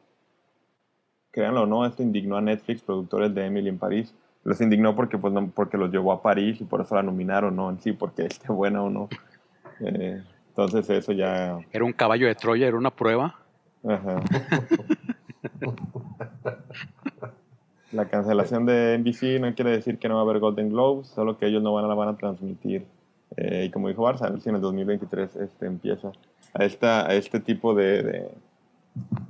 créanlo 1.31 1.63
o 1.63 1.65
no, 1.65 1.86
esto 1.86 2.03
indignó 2.03 2.38
a 2.38 2.41
Netflix, 2.41 2.81
productores 2.81 3.34
de 3.34 3.46
Emily 3.46 3.69
in 3.69 3.77
Paris. 3.77 4.13
Los 4.43 4.62
indignó 4.62 4.96
porque 4.96 5.17
pues 5.17 5.34
no, 5.34 5.50
porque 5.50 5.77
los 5.77 5.91
llevó 5.91 6.12
a 6.12 6.22
París 6.22 6.62
y 6.62 6.63
por 6.63 6.81
eso 6.81 6.96
la 6.96 7.03
nominaron, 7.03 7.55
no 7.55 7.69
en 7.69 7.79
sí 7.79 7.91
porque 7.91 8.25
esté 8.25 8.51
buena 8.51 8.81
o 8.81 8.89
no. 8.89 9.10
Eh, 9.79 10.24
entonces 10.50 10.89
eso 10.89 11.12
ya 11.12 11.60
Era 11.72 11.86
un 11.86 11.93
caballo 11.93 12.25
de 12.25 12.34
Troya, 12.34 12.67
era 12.67 12.77
una 12.77 12.89
prueba. 12.89 13.36
Ajá. 13.88 14.22
La 17.91 18.05
cancelación 18.05 18.65
de 18.65 18.98
NBC 18.98 19.39
no 19.39 19.53
quiere 19.55 19.72
decir 19.72 19.98
que 19.98 20.10
no 20.10 20.15
va 20.15 20.22
a 20.22 20.24
haber 20.24 20.39
Golden 20.39 20.69
Globes, 20.69 21.07
solo 21.07 21.38
que 21.38 21.46
ellos 21.46 21.63
no 21.63 21.74
van 21.74 21.86
a 21.86 21.88
la 21.88 21.93
van 21.93 22.10
a 22.10 22.17
transmitir. 22.17 22.86
Eh, 23.36 23.65
y 23.65 23.72
como 23.72 23.88
dijo 23.88 24.03
Barça, 24.03 24.27
en 24.27 24.55
el 24.55 24.62
2023 24.62 25.36
este, 25.36 25.65
empieza. 25.65 26.12
A, 26.53 26.65
esta, 26.65 27.07
a 27.07 27.13
este 27.13 27.39
tipo 27.39 27.73
de, 27.75 28.03
de- 28.03 28.31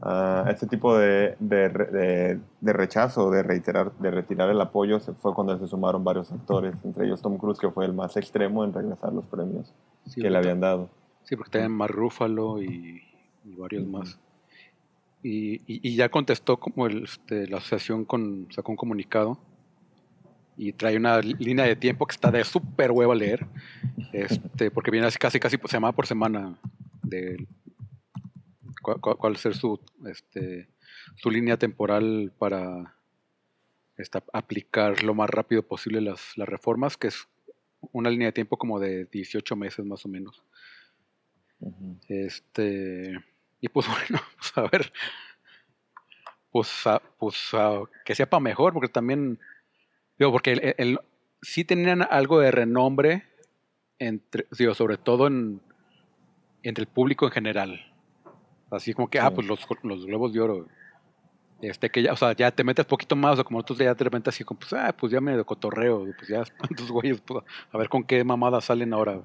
a 0.01 0.45
este 0.49 0.65
tipo 0.67 0.97
de, 0.97 1.35
de, 1.39 2.39
de- 2.61 2.73
rechazo, 2.73 3.29
de 3.31 3.43
reiterar, 3.43 3.91
de 3.93 4.11
retirar 4.11 4.49
el 4.49 4.61
apoyo, 4.61 4.99
se 4.99 5.13
fue 5.13 5.33
cuando 5.33 5.57
se 5.57 5.67
sumaron 5.67 6.03
varios 6.03 6.31
actores, 6.31 6.73
entre 6.83 7.05
ellos 7.05 7.21
Tom 7.21 7.37
Cruise, 7.37 7.59
que 7.59 7.69
fue 7.71 7.85
el 7.85 7.93
más 7.93 8.15
extremo 8.15 8.63
en 8.63 8.73
regresar 8.73 9.11
los 9.11 9.25
premios 9.25 9.73
Sí, 10.05 10.21
que 10.21 10.29
le 10.29 10.37
habían 10.37 10.59
dado. 10.61 10.89
Sí, 11.23 11.35
porque 11.35 11.51
tenían 11.51 11.73
Mark 11.73 11.93
Ruffalo 11.93 12.61
y, 12.61 13.01
y 13.43 13.55
varios 13.57 13.85
más. 13.87 14.17
Y, 15.23 15.55
y- 15.67 15.81
y 15.89 15.95
ya 15.95 16.07
contestó 16.09 16.57
como 16.57 16.87
el, 16.87 17.03
este, 17.03 17.47
la 17.47 17.57
asociación 17.57 18.05
con, 18.05 18.47
sacó 18.51 18.71
un 18.71 18.77
comunicado 18.77 19.37
y 20.55 20.71
trae 20.73 20.95
una 20.95 21.19
línea 21.19 21.65
de 21.65 21.75
tiempo 21.75 22.05
que 22.05 22.13
está 22.13 22.31
de 22.31 22.43
súper 22.43 22.91
hueva 22.91 23.13
leer, 23.15 23.45
este, 24.13 24.71
porque 24.71 24.91
viene 24.91 25.07
así 25.07 25.17
casi 25.17 25.39
casi 25.39 25.57
semana 25.65 25.91
por 25.91 26.07
semana 26.07 26.55
de 27.09 27.47
cuál, 28.81 28.99
cuál- 29.17 29.37
ser 29.37 29.55
su, 29.55 29.79
este, 30.05 30.67
su 31.15 31.29
línea 31.31 31.57
temporal 31.57 32.31
para 32.37 32.95
esta- 33.97 34.23
aplicar 34.33 35.03
lo 35.03 35.13
más 35.13 35.29
rápido 35.29 35.63
posible 35.63 36.01
las, 36.01 36.37
las 36.37 36.47
reformas, 36.47 36.97
que 36.97 37.07
es 37.07 37.27
una 37.91 38.09
línea 38.09 38.27
de 38.27 38.33
tiempo 38.33 38.57
como 38.57 38.79
de 38.79 39.05
18 39.05 39.55
meses 39.55 39.85
más 39.85 40.05
o 40.05 40.09
menos. 40.09 40.43
Este, 42.07 43.13
y 43.61 43.69
pues 43.69 43.87
bueno, 44.09 44.21
pues 44.37 44.51
a 44.57 44.61
ver, 44.69 44.91
pues, 46.51 46.87
a- 46.87 47.01
pues 47.19 47.35
a- 47.53 47.81
que 48.05 48.15
sepa 48.15 48.39
mejor, 48.39 48.73
porque 48.73 48.89
también, 48.89 49.39
digo, 50.17 50.31
porque 50.31 50.53
el, 50.53 50.75
el- 50.77 50.99
sí 51.41 51.63
tenían 51.63 52.01
algo 52.03 52.39
de 52.39 52.51
renombre, 52.51 53.23
entre, 53.99 54.45
digo, 54.57 54.73
sobre 54.73 54.97
todo 54.97 55.27
en, 55.27 55.61
entre 56.67 56.83
el 56.83 56.87
público 56.87 57.25
en 57.25 57.31
general. 57.31 57.79
Así 58.69 58.93
como 58.93 59.09
que, 59.09 59.19
ah, 59.19 59.31
pues 59.31 59.47
los, 59.47 59.59
los 59.83 60.05
globos 60.05 60.33
de 60.33 60.41
oro. 60.41 60.65
Este 61.61 61.89
que 61.89 62.03
ya, 62.03 62.13
o 62.13 62.15
sea, 62.15 62.33
ya 62.33 62.51
te 62.51 62.63
metes 62.63 62.85
poquito 62.85 63.15
más, 63.15 63.33
o 63.33 63.35
sea, 63.37 63.43
como 63.43 63.57
nosotros 63.57 63.79
ya 63.79 63.93
de 63.93 64.03
repente 64.03 64.29
así 64.29 64.43
como, 64.43 64.59
pues, 64.59 64.73
ah, 64.73 64.93
pues 64.95 65.11
ya 65.11 65.19
me 65.21 65.43
cotorreo, 65.43 66.05
pues 66.17 66.27
ya, 66.27 66.41
estos 66.69 66.91
güeyes, 66.91 67.21
pues, 67.21 67.43
a 67.71 67.77
ver 67.77 67.89
con 67.89 68.03
qué 68.03 68.23
mamadas 68.23 68.65
salen 68.65 68.93
ahora. 68.93 69.21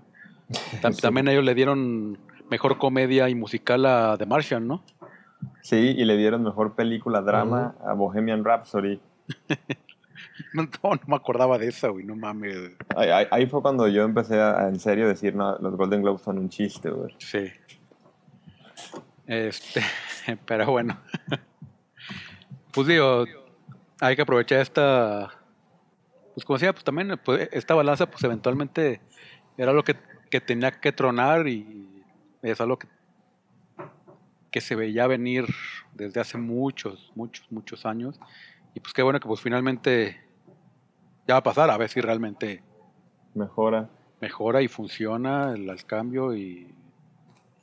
Tam- 0.80 0.92
Sí. 0.94 1.02
También 1.02 1.28
ellos 1.28 1.44
le 1.44 1.54
dieron 1.54 2.18
mejor 2.50 2.78
comedia 2.78 3.28
y 3.28 3.34
musical 3.34 3.84
a 3.86 4.16
The 4.16 4.26
Martian, 4.26 4.66
¿no? 4.66 4.82
Sí, 5.62 5.76
y 5.76 6.04
le 6.04 6.16
dieron 6.16 6.42
mejor 6.44 6.74
película 6.74 7.20
drama 7.20 7.74
a 7.84 7.92
Bohemian 7.94 8.44
Rhapsody. 8.44 9.00
No, 10.54 10.62
no 10.82 11.00
me 11.06 11.16
acordaba 11.16 11.58
de 11.58 11.68
esa, 11.68 11.88
güey, 11.88 12.04
no 12.04 12.16
mames. 12.16 12.56
Ahí, 12.96 13.10
ahí- 13.10 13.26
ahí 13.30 13.46
fue 13.46 13.62
cuando 13.62 13.86
yo 13.88 14.02
empecé 14.02 14.40
a 14.40 14.68
en 14.68 14.78
serio 14.80 15.06
decir, 15.08 15.34
no, 15.34 15.58
los 15.58 15.76
Golden 15.76 16.02
Globes 16.02 16.22
son 16.22 16.38
un 16.38 16.48
chiste, 16.48 16.90
güey. 16.90 17.14
Sí. 17.18 17.50
Este, 19.26 19.82
pero 20.46 20.66
bueno. 20.70 20.98
Pues 22.72 22.86
digo, 22.86 23.24
hay 24.00 24.16
que 24.16 24.22
aprovechar 24.22 24.60
esta 24.60 25.38
pues 26.34 26.44
como 26.46 26.56
decía, 26.56 26.72
pues 26.72 26.84
también 26.84 27.20
pues, 27.22 27.48
esta 27.52 27.74
balanza 27.74 28.06
pues 28.10 28.24
eventualmente 28.24 29.00
era 29.58 29.72
lo 29.72 29.84
que, 29.84 29.96
que 30.30 30.40
tenía 30.40 30.70
que 30.70 30.90
tronar 30.92 31.46
y 31.46 32.02
es 32.40 32.58
algo 32.60 32.78
que, 32.78 32.88
que 34.50 34.60
se 34.62 34.74
veía 34.74 35.06
venir 35.06 35.44
desde 35.92 36.20
hace 36.20 36.38
muchos, 36.38 37.12
muchos, 37.14 37.46
muchos 37.52 37.84
años. 37.84 38.18
Y 38.74 38.80
pues 38.80 38.92
qué 38.92 39.02
bueno 39.02 39.20
que 39.20 39.28
pues 39.28 39.40
finalmente 39.40 40.20
ya 41.26 41.34
va 41.34 41.38
a 41.38 41.42
pasar, 41.42 41.70
a 41.70 41.76
ver 41.76 41.88
si 41.88 42.00
realmente 42.00 42.62
Mejora. 43.34 43.88
mejora 44.20 44.62
y 44.62 44.68
funciona 44.68 45.52
el, 45.52 45.68
el 45.68 45.84
cambio 45.84 46.34
y 46.34 46.74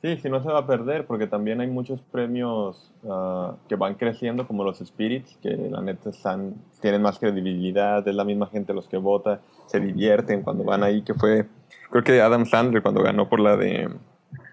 Sí, 0.02 0.16
si 0.16 0.30
no 0.30 0.42
se 0.42 0.48
va 0.48 0.60
a 0.60 0.66
perder, 0.66 1.06
porque 1.06 1.26
también 1.26 1.60
hay 1.60 1.66
muchos 1.66 2.00
premios 2.00 2.90
ah, 3.06 3.54
que 3.68 3.76
van 3.76 3.96
creciendo, 3.96 4.46
como 4.46 4.64
los 4.64 4.78
Spirits, 4.78 5.36
que 5.42 5.50
la 5.50 5.82
neta 5.82 6.08
están, 6.08 6.54
tienen 6.80 7.02
más 7.02 7.18
credibilidad, 7.18 8.06
es 8.08 8.14
la 8.14 8.24
misma 8.24 8.46
gente 8.46 8.72
los 8.72 8.88
que 8.88 8.96
vota, 8.96 9.40
se 9.66 9.78
divierten 9.78 10.42
cuando 10.42 10.64
van 10.64 10.82
ahí, 10.84 11.02
que 11.02 11.12
fue, 11.12 11.46
creo 11.90 12.02
que 12.02 12.18
Adam 12.22 12.46
Sandler 12.46 12.82
cuando 12.82 13.02
ganó 13.02 13.28
por 13.28 13.40
la 13.40 13.58
de 13.58 13.90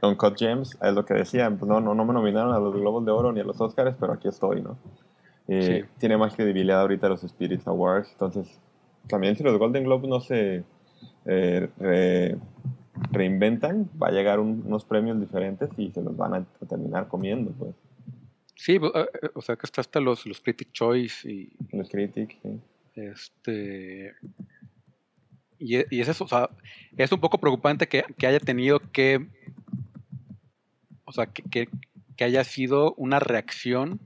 Uncut 0.01 0.37
Gems, 0.37 0.77
es 0.81 0.93
lo 0.93 1.05
que 1.05 1.13
decía, 1.13 1.49
pues 1.49 1.69
no, 1.69 1.79
no, 1.79 1.95
no 1.95 2.03
me 2.03 2.13
nominaron 2.13 2.53
a 2.53 2.59
los 2.59 2.73
Globos 2.73 3.05
de 3.05 3.11
Oro 3.11 3.31
ni 3.31 3.39
a 3.39 3.45
los 3.45 3.61
Oscars, 3.61 3.95
pero 3.97 4.11
aquí 4.11 4.27
estoy, 4.27 4.61
¿no? 4.61 4.77
Eh, 5.47 5.83
Sí. 5.83 5.89
Tiene 5.99 6.17
más 6.17 6.35
credibilidad 6.35 6.81
ahorita 6.81 7.07
los 7.09 7.21
Spirits 7.21 7.67
Awards, 7.67 8.09
entonces 8.11 8.59
también 9.07 9.35
si 9.37 9.43
los 9.43 9.57
Golden 9.57 9.83
Globes 9.85 10.09
no 10.09 10.19
se 10.19 10.63
eh, 11.25 11.69
re- 11.77 12.37
reinventan, 13.11 13.89
va 14.01 14.07
a 14.07 14.11
llegar 14.11 14.39
un- 14.39 14.63
unos 14.65 14.83
premios 14.85 15.19
diferentes 15.19 15.69
y 15.77 15.91
se 15.91 16.01
los 16.01 16.17
van 16.17 16.33
a, 16.33 16.37
a 16.37 16.65
terminar 16.67 17.07
comiendo, 17.07 17.51
pues. 17.51 17.75
sí, 18.55 18.75
eh, 18.75 19.05
o 19.35 19.41
sea 19.41 19.55
que 19.55 19.65
está 19.67 19.81
hasta 19.81 19.99
los, 20.01 20.25
los 20.25 20.41
Critic 20.41 20.71
Choice 20.71 21.29
y 21.31 21.49
Los 21.71 21.89
Critics, 21.89 22.35
sí. 22.41 22.59
Este. 22.95 24.15
Y, 25.59 25.75
e- 25.77 25.87
y 25.91 26.01
es 26.01 26.07
eso, 26.07 26.23
o 26.23 26.27
sea, 26.27 26.49
es 26.97 27.11
un 27.11 27.19
poco 27.19 27.37
preocupante 27.37 27.87
que, 27.87 28.03
que 28.17 28.27
haya 28.27 28.39
tenido 28.39 28.79
que. 28.91 29.27
O 31.05 31.11
sea, 31.11 31.27
que, 31.27 31.43
que- 31.43 31.69
que 32.15 32.23
haya 32.23 32.43
sido 32.43 32.93
una 32.95 33.19
reacción 33.19 33.99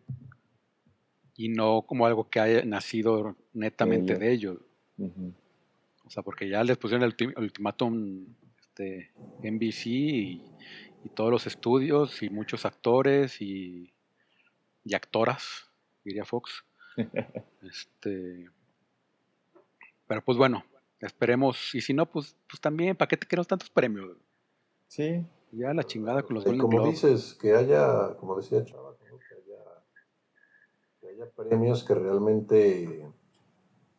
y 1.46 1.50
no 1.50 1.82
como 1.84 2.06
algo 2.06 2.30
que 2.30 2.40
haya 2.40 2.64
nacido 2.66 3.36
netamente 3.54 4.14
ellos. 4.14 4.20
de 4.20 4.32
ellos. 4.32 4.58
O 6.06 6.10
sea, 6.10 6.24
porque 6.24 6.48
ya 6.50 6.64
les 6.64 6.78
pusieron 6.78 7.04
el, 7.04 7.16
ulti- 7.16 7.34
el 7.36 7.44
ultimátum 7.44 8.26
este, 8.60 9.12
NBC 9.42 9.86
y, 9.88 10.46
y 11.04 11.10
todos 11.16 11.32
los 11.32 11.48
estudios 11.48 12.22
y 12.22 12.30
muchos 12.30 12.66
actores 12.66 13.42
y, 13.42 13.92
y 14.84 14.94
actoras, 14.94 15.70
diría 16.04 16.26
Fox. 16.26 16.64
este, 17.64 18.50
pero 20.08 20.22
pues 20.24 20.38
bueno, 20.38 20.64
esperemos. 21.00 21.74
Y 21.74 21.82
si 21.82 21.94
no, 21.94 22.06
pues, 22.06 22.36
pues 22.48 22.60
también, 22.60 22.96
¿para 22.96 23.08
qué 23.10 23.18
te 23.18 23.26
queremos 23.28 23.48
tantos 23.48 23.70
premios? 23.70 24.18
Sí, 24.88 25.26
Ya 25.54 25.74
la 25.74 25.84
chingada 25.84 26.22
con 26.24 26.36
los 26.36 26.44
Y 26.44 26.48
Golden 26.48 26.62
como 26.62 26.78
Globes. 26.82 27.02
dices, 27.02 27.34
que 27.42 27.54
haya, 27.56 28.16
como 28.20 28.36
decía 28.36 28.64
Chava, 28.66 28.94
haya, 31.24 31.32
premios 31.32 31.84
que 31.84 31.94
realmente 31.96 33.06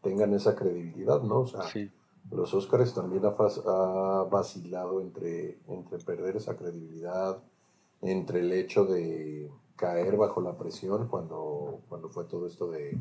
tengan 0.02 0.34
esa 0.34 0.54
credibilidad, 0.56 1.22
¿no? 1.22 1.40
O 1.40 1.46
sea, 1.46 1.62
Sí, 1.68 1.90
los 2.30 2.52
Oscars 2.54 2.94
también 2.94 3.24
ha, 3.24 3.28
ha 3.30 4.24
vacilado 4.24 5.00
entre, 5.00 5.58
entre 5.68 5.98
perder 5.98 6.36
esa 6.36 6.56
credibilidad, 6.56 7.38
entre 8.00 8.40
el 8.40 8.52
hecho 8.52 8.84
de 8.84 9.50
caer 9.76 10.16
bajo 10.16 10.40
la 10.40 10.56
presión 10.56 11.08
cuando, 11.08 11.80
cuando 11.88 12.08
fue 12.08 12.24
todo 12.24 12.46
esto 12.46 12.70
de 12.70 12.98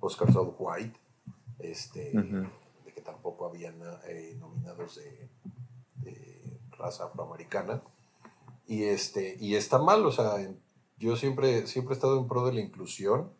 Oscar 0.00 0.32
So 0.32 0.54
White, 0.58 0.98
este, 1.58 2.12
de 2.84 2.92
que 2.94 3.00
tampoco 3.00 3.46
había 3.46 3.72
na- 3.72 4.00
eh, 4.08 4.36
nominados 4.38 4.96
de, 4.96 5.28
de 6.02 6.58
raza 6.78 7.04
afroamericana. 7.04 7.82
Y, 8.66 8.84
este, 8.84 9.36
y 9.40 9.56
está 9.56 9.78
mal, 9.78 10.04
o 10.06 10.12
sea, 10.12 10.36
yo 10.98 11.16
siempre, 11.16 11.66
siempre 11.66 11.94
he 11.94 11.96
estado 11.96 12.18
en 12.18 12.28
pro 12.28 12.46
de 12.46 12.52
la 12.52 12.60
inclusión, 12.60 13.30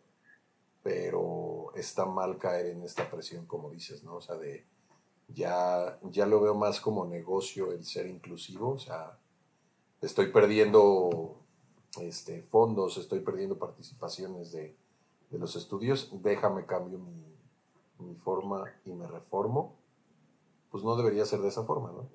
pero 0.83 1.71
está 1.75 2.05
mal 2.05 2.37
caer 2.37 2.67
en 2.67 2.83
esta 2.83 3.09
presión, 3.09 3.45
como 3.45 3.69
dices, 3.69 4.03
¿no? 4.03 4.15
O 4.15 4.21
sea, 4.21 4.35
de 4.35 4.65
ya, 5.27 5.99
ya 6.03 6.25
lo 6.25 6.41
veo 6.41 6.55
más 6.55 6.79
como 6.81 7.05
negocio 7.05 7.71
el 7.71 7.85
ser 7.85 8.07
inclusivo, 8.07 8.71
o 8.71 8.79
sea, 8.79 9.17
estoy 10.01 10.27
perdiendo 10.31 11.37
este, 11.99 12.41
fondos, 12.43 12.97
estoy 12.97 13.19
perdiendo 13.21 13.57
participaciones 13.57 14.51
de, 14.51 14.75
de 15.29 15.37
los 15.39 15.55
estudios, 15.55 16.09
déjame 16.21 16.65
cambio 16.65 16.99
mi, 16.99 17.31
mi 17.99 18.15
forma 18.15 18.65
y 18.85 18.91
me 18.91 19.07
reformo, 19.07 19.75
pues 20.69 20.83
no 20.83 20.95
debería 20.95 21.25
ser 21.25 21.41
de 21.41 21.49
esa 21.49 21.63
forma, 21.63 21.91
¿no? 21.91 22.09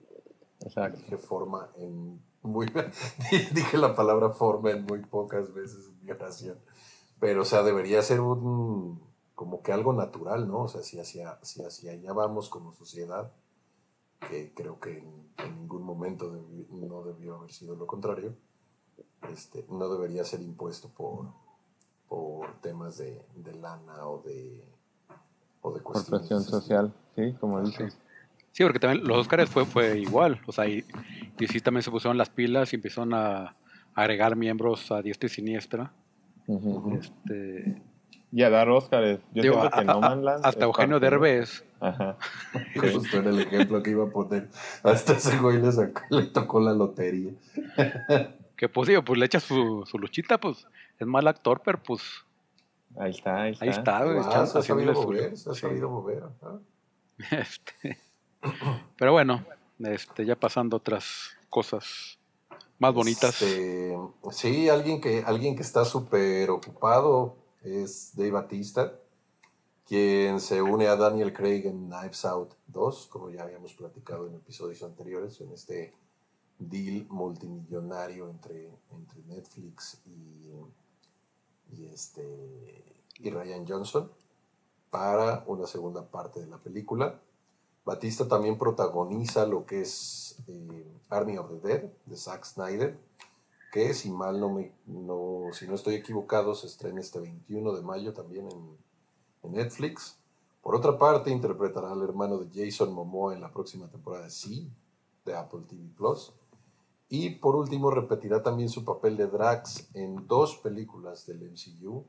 exacto. 0.60 0.98
Dije 0.98 1.16
forma 1.18 1.70
en 1.76 2.20
muy... 2.42 2.66
dije 3.52 3.78
la 3.78 3.94
palabra 3.94 4.30
forma 4.30 4.70
en 4.70 4.84
muy 4.84 5.00
pocas 5.00 5.52
veces 5.52 5.88
en 5.88 6.04
mi 6.04 6.10
oración. 6.10 6.58
Pero, 7.20 7.42
o 7.42 7.44
sea, 7.44 7.62
debería 7.62 8.02
ser 8.02 8.20
un... 8.20 9.00
como 9.34 9.62
que 9.62 9.72
algo 9.72 9.92
natural, 9.92 10.46
¿no? 10.48 10.62
O 10.64 10.68
sea, 10.68 10.82
si 10.82 10.98
hacia, 10.98 11.38
si 11.42 11.62
hacia 11.62 11.92
allá 11.92 12.12
vamos 12.12 12.48
como 12.48 12.72
sociedad, 12.72 13.32
que 14.28 14.52
creo 14.54 14.78
que 14.80 14.98
en, 14.98 15.28
en 15.38 15.56
ningún 15.60 15.82
momento 15.82 16.32
debi- 16.32 16.68
no 16.70 17.02
debió 17.02 17.36
haber 17.36 17.52
sido 17.52 17.74
lo 17.76 17.86
contrario, 17.86 18.34
este, 19.30 19.64
no 19.70 19.88
debería 19.88 20.24
ser 20.24 20.40
impuesto 20.40 20.88
por, 20.88 21.26
por 22.08 22.60
temas 22.60 22.98
de, 22.98 23.24
de 23.34 23.54
lana 23.54 24.06
o 24.06 24.22
de, 24.22 24.64
o 25.62 25.72
de 25.72 25.80
Por 25.80 25.92
cuestiones. 25.92 26.20
presión 26.28 26.40
así. 26.40 26.50
social, 26.50 26.94
sí, 27.14 27.32
como 27.40 27.62
dices. 27.62 27.96
Sí, 28.52 28.62
porque 28.62 28.78
también 28.78 29.06
los 29.06 29.18
Oscars 29.18 29.50
fue, 29.50 29.66
fue 29.66 29.98
igual. 30.00 30.40
O 30.46 30.52
sea, 30.52 30.66
y, 30.66 30.82
y 31.38 31.46
sí 31.46 31.60
también 31.60 31.82
se 31.82 31.90
pusieron 31.90 32.16
las 32.16 32.30
pilas 32.30 32.72
y 32.72 32.76
empezaron 32.76 33.12
a 33.12 33.54
agregar 33.94 34.34
miembros 34.34 34.90
a 34.90 35.02
diestra 35.02 35.26
y 35.26 35.30
siniestra. 35.30 35.92
Este, 36.48 37.82
Y 38.32 38.42
a 38.42 38.50
dar 38.50 38.68
Óscares. 38.68 39.20
Yo 39.32 39.42
digo, 39.42 39.54
siento 39.60 39.70
que 39.70 39.80
a- 39.80 39.84
No 39.84 39.92
a- 39.94 40.00
Man 40.00 40.24
Land 40.24 40.46
hasta 40.46 40.64
Eugenio 40.64 40.96
parte, 41.00 41.06
¿no? 41.16 41.20
Derbez 41.22 41.64
Ajá. 41.80 42.16
Justo 42.92 43.18
era 43.18 43.30
el 43.30 43.40
ejemplo 43.40 43.82
que 43.82 43.90
iba 43.90 44.04
a 44.04 44.10
poner. 44.10 44.48
Hasta 44.82 45.12
ese 45.14 45.38
güey 45.38 45.60
le, 45.60 45.72
sacó- 45.72 46.02
le 46.10 46.22
tocó 46.26 46.60
la 46.60 46.72
lotería. 46.72 47.32
Que 48.56 48.68
pues 48.68 48.88
digo, 48.88 49.02
pues 49.04 49.18
le 49.18 49.26
echa 49.26 49.40
su, 49.40 49.84
su 49.86 49.98
luchita, 49.98 50.38
pues 50.38 50.66
es 50.98 51.06
mal 51.06 51.26
actor, 51.28 51.60
pero 51.64 51.82
pues 51.82 52.02
Ahí 52.98 53.10
está, 53.10 53.42
ahí 53.42 53.52
está. 53.52 53.64
ahí 53.64 53.70
está, 53.70 54.04
güey, 54.04 54.18
Ah, 54.20 54.46
se 54.46 54.58
ha 54.58 54.62
sabido 54.62 54.94
su- 54.94 55.02
mover, 55.02 55.36
se 55.36 55.50
ha 55.50 55.54
sí. 55.54 55.60
sabido 55.60 55.90
mover. 55.90 56.22
ajá. 56.24 56.58
Este, 57.40 57.98
pero 58.96 59.12
bueno, 59.12 59.44
este, 59.80 60.24
ya 60.24 60.36
pasando 60.36 60.76
otras 60.78 61.36
cosas 61.50 62.15
más 62.78 62.94
bonitas. 62.94 63.42
Este, 63.42 63.96
sí, 64.30 64.68
alguien 64.68 65.00
que, 65.00 65.22
alguien 65.24 65.56
que 65.56 65.62
está 65.62 65.84
súper 65.84 66.50
ocupado 66.50 67.36
es 67.62 68.12
Dave 68.14 68.30
Batista, 68.30 68.98
quien 69.86 70.40
se 70.40 70.62
une 70.62 70.88
a 70.88 70.96
Daniel 70.96 71.32
Craig 71.32 71.66
en 71.66 71.88
Knives 71.88 72.24
Out 72.24 72.54
2, 72.68 73.06
como 73.06 73.30
ya 73.30 73.42
habíamos 73.42 73.72
platicado 73.74 74.26
en 74.26 74.34
episodios 74.34 74.82
anteriores, 74.82 75.40
en 75.40 75.52
este 75.52 75.94
deal 76.58 77.06
multimillonario 77.08 78.28
entre, 78.28 78.70
entre 78.90 79.22
Netflix 79.26 80.00
y, 80.06 81.76
y, 81.76 81.86
este, 81.86 83.02
y 83.18 83.30
Ryan 83.30 83.66
Johnson 83.66 84.10
para 84.90 85.44
una 85.46 85.66
segunda 85.66 86.08
parte 86.08 86.40
de 86.40 86.46
la 86.46 86.58
película. 86.58 87.20
Batista 87.86 88.26
también 88.26 88.58
protagoniza 88.58 89.46
lo 89.46 89.64
que 89.64 89.82
es 89.82 90.42
eh, 90.48 90.92
Army 91.08 91.38
of 91.38 91.48
the 91.48 91.68
Dead 91.68 91.92
de 92.04 92.16
Zack 92.16 92.44
Snyder, 92.44 92.98
que 93.72 93.94
si 93.94 94.10
mal 94.10 94.40
no 94.40 94.50
me, 94.50 94.72
no, 94.86 95.44
si 95.52 95.68
no 95.68 95.76
estoy 95.76 95.94
equivocado, 95.94 96.56
se 96.56 96.66
estrena 96.66 97.00
este 97.00 97.20
21 97.20 97.72
de 97.72 97.82
mayo 97.82 98.12
también 98.12 98.48
en, 98.50 98.76
en 99.44 99.52
Netflix. 99.52 100.18
Por 100.62 100.74
otra 100.74 100.98
parte, 100.98 101.30
interpretará 101.30 101.92
al 101.92 102.02
hermano 102.02 102.38
de 102.38 102.48
Jason 102.52 102.92
Momoa 102.92 103.34
en 103.34 103.40
la 103.40 103.52
próxima 103.52 103.88
temporada 103.88 104.24
de 104.24 104.30
Sí, 104.30 104.68
de 105.24 105.36
Apple 105.36 105.60
TV 105.68 105.88
Plus. 105.96 106.32
Y 107.08 107.36
por 107.36 107.54
último, 107.54 107.92
repetirá 107.92 108.42
también 108.42 108.68
su 108.68 108.84
papel 108.84 109.16
de 109.16 109.28
Drax 109.28 109.90
en 109.94 110.26
dos 110.26 110.56
películas 110.56 111.24
del 111.24 111.52
MCU, 111.52 112.04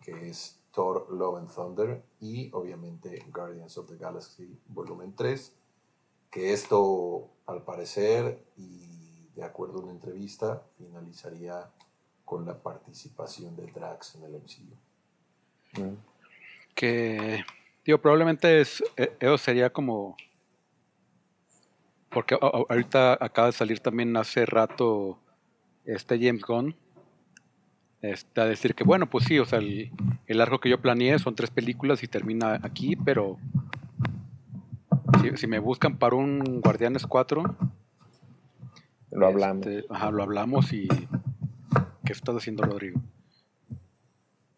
que 0.00 0.30
es 0.30 0.58
Thor 0.72 1.06
Love 1.10 1.38
and 1.38 1.54
Thunder 1.54 2.02
y 2.20 2.50
obviamente 2.52 3.24
Guardians 3.30 3.76
of 3.78 3.88
the 3.88 3.96
Galaxy 3.96 4.58
Volumen 4.68 5.14
3, 5.14 5.52
que 6.30 6.52
esto 6.52 7.30
al 7.46 7.62
parecer 7.62 8.42
y 8.56 9.28
de 9.34 9.44
acuerdo 9.44 9.78
a 9.78 9.82
una 9.82 9.92
entrevista 9.92 10.62
finalizaría 10.78 11.70
con 12.24 12.46
la 12.46 12.62
participación 12.62 13.54
de 13.56 13.66
Drax 13.66 14.16
en 14.16 14.24
el 14.24 14.32
MCU. 14.32 14.76
Mm. 15.74 15.96
que 16.74 17.42
digo 17.84 17.98
probablemente 17.98 18.60
es, 18.60 18.82
eh, 18.98 19.16
eso 19.20 19.38
sería 19.38 19.70
como 19.70 20.16
porque 22.10 22.36
ahorita 22.38 23.16
acaba 23.18 23.46
de 23.46 23.52
salir 23.52 23.80
también 23.80 24.14
hace 24.18 24.44
rato 24.44 25.18
este 25.86 26.18
James 26.18 26.42
Gunn 26.42 26.76
este, 28.02 28.40
a 28.40 28.46
decir 28.46 28.74
que 28.74 28.84
bueno 28.84 29.08
pues 29.08 29.24
sí 29.24 29.38
o 29.38 29.44
sea 29.44 29.60
el, 29.60 29.90
el 30.26 30.40
arco 30.40 30.58
que 30.60 30.68
yo 30.68 30.80
planeé 30.80 31.18
son 31.18 31.34
tres 31.34 31.50
películas 31.50 32.02
y 32.02 32.08
termina 32.08 32.58
aquí 32.62 32.96
pero 32.96 33.38
si, 35.20 35.36
si 35.36 35.46
me 35.46 35.58
buscan 35.58 35.98
para 35.98 36.16
un 36.16 36.60
Guardianes 36.60 37.06
4, 37.06 37.56
Lo 39.12 39.26
hablamos. 39.26 39.66
este, 39.66 39.86
ajá, 39.90 40.10
lo 40.10 40.22
hablamos 40.22 40.72
y 40.72 40.88
¿qué 42.04 42.12
estás 42.12 42.36
haciendo 42.36 42.64
Rodrigo? 42.64 43.00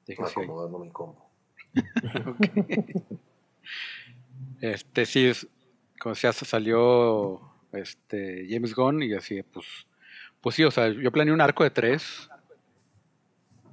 Déjese 0.07 0.41
ahí. 0.41 0.45
Acomodando 0.45 0.79
mi 0.79 0.91
combo. 0.91 1.31
Este 4.61 5.05
sí 5.05 5.27
es, 5.27 5.47
como 6.01 6.15
se 6.15 6.33
salió 6.33 7.41
este 7.73 8.47
James 8.49 8.75
Gunn 8.75 9.03
y 9.03 9.13
así, 9.13 9.43
pues, 9.43 9.67
pues 10.41 10.55
sí, 10.57 10.65
o 10.65 10.71
sea, 10.71 10.89
yo 10.89 11.13
planeé 11.13 11.35
un 11.35 11.43
arco 11.43 11.65
de 11.65 11.71
tres 11.71 12.31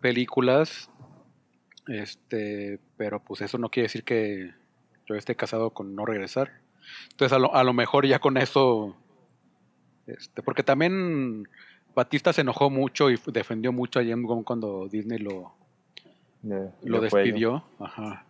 películas, 0.01 0.89
este, 1.87 2.79
pero 2.97 3.19
pues 3.23 3.41
eso 3.41 3.57
no 3.57 3.69
quiere 3.69 3.85
decir 3.85 4.03
que 4.03 4.53
yo 5.07 5.15
esté 5.15 5.35
casado 5.35 5.71
con 5.71 5.95
no 5.95 6.05
regresar. 6.05 6.51
Entonces 7.11 7.35
a 7.35 7.39
lo, 7.39 7.53
a 7.55 7.63
lo 7.63 7.73
mejor 7.73 8.05
ya 8.05 8.19
con 8.19 8.37
eso, 8.37 8.95
este, 10.07 10.41
porque 10.43 10.63
también 10.63 11.47
Batista 11.95 12.33
se 12.33 12.41
enojó 12.41 12.69
mucho 12.69 13.09
y 13.09 13.19
defendió 13.27 13.71
mucho 13.71 13.99
a 13.99 14.03
James 14.03 14.25
Gunn 14.25 14.43
cuando 14.43 14.87
Disney 14.87 15.19
lo, 15.19 15.53
lo 16.83 17.01
despidió. 17.01 17.63
Ajá. 17.79 18.25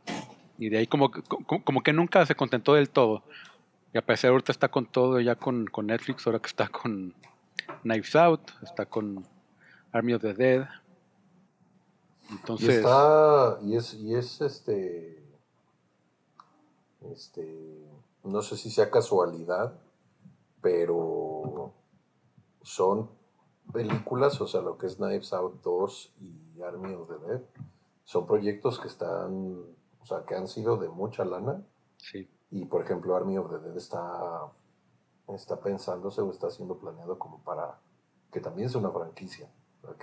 Y 0.58 0.70
de 0.70 0.78
ahí 0.80 0.88
como, 0.88 1.10
que- 1.12 1.22
como, 1.24 1.64
como 1.64 1.82
que 1.84 1.94
nunca 1.94 2.26
se 2.26 2.36
contentó 2.36 2.74
del 2.76 2.90
todo. 2.90 3.24
Y 3.94 3.98
a 3.98 4.02
pesar 4.06 4.32
ahorita 4.32 4.52
está 4.52 4.68
con 4.70 4.86
todo, 4.86 5.20
ya 5.20 5.36
con, 5.36 5.66
con 5.66 5.88
Netflix, 5.88 6.26
ahora 6.26 6.40
que 6.40 6.48
está 6.48 6.68
con 6.70 7.14
Knives 7.84 8.16
Out, 8.16 8.52
está 8.64 8.86
con 8.86 9.26
Army 9.92 10.14
of 10.14 10.22
the 10.22 10.34
Dead. 10.34 10.66
Y 12.60 12.70
está, 12.70 13.60
y 13.62 13.76
es, 13.76 13.94
y 13.94 14.16
es 14.16 14.42
este, 14.42 15.22
este, 17.12 17.90
no 18.24 18.42
sé 18.42 18.56
si 18.58 18.70
sea 18.70 18.90
casualidad, 18.90 19.74
pero 20.62 21.74
son 22.62 23.10
películas, 23.74 24.40
o 24.40 24.48
sea, 24.48 24.62
lo 24.62 24.78
que 24.78 24.88
es 24.88 24.98
Knives 24.98 25.34
Out 25.34 25.62
2 25.62 26.14
y 26.22 26.62
Army 26.62 26.94
of 26.94 27.10
the 27.10 27.28
Dead, 27.28 27.42
son 28.04 28.26
proyectos 28.26 28.80
que 28.80 28.88
están, 28.88 29.66
o 30.02 30.06
sea, 30.06 30.26
que 30.26 30.36
han 30.36 30.48
sido 30.48 30.78
de 30.78 30.90
mucha 30.90 31.26
lana, 31.26 31.66
sí. 31.98 32.30
y 32.50 32.66
por 32.66 32.84
ejemplo 32.84 33.16
Army 33.16 33.38
of 33.38 33.50
the 33.50 33.60
Dead 33.60 33.78
está, 33.78 34.52
está 35.28 35.60
pensándose 35.60 36.22
o 36.22 36.32
está 36.32 36.50
siendo 36.50 36.78
planeado 36.78 37.18
como 37.18 37.40
para 37.40 37.80
que 38.32 38.40
también 38.40 38.70
sea 38.70 38.80
una 38.80 38.92
franquicia, 38.92 39.50
o 39.84 39.88
sea, 39.88 39.98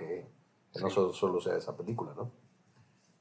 que, 0.73 0.81
no 0.81 0.89
solo, 0.89 1.13
solo 1.13 1.41
sea 1.41 1.55
esa 1.57 1.75
película, 1.75 2.13
¿no? 2.15 2.31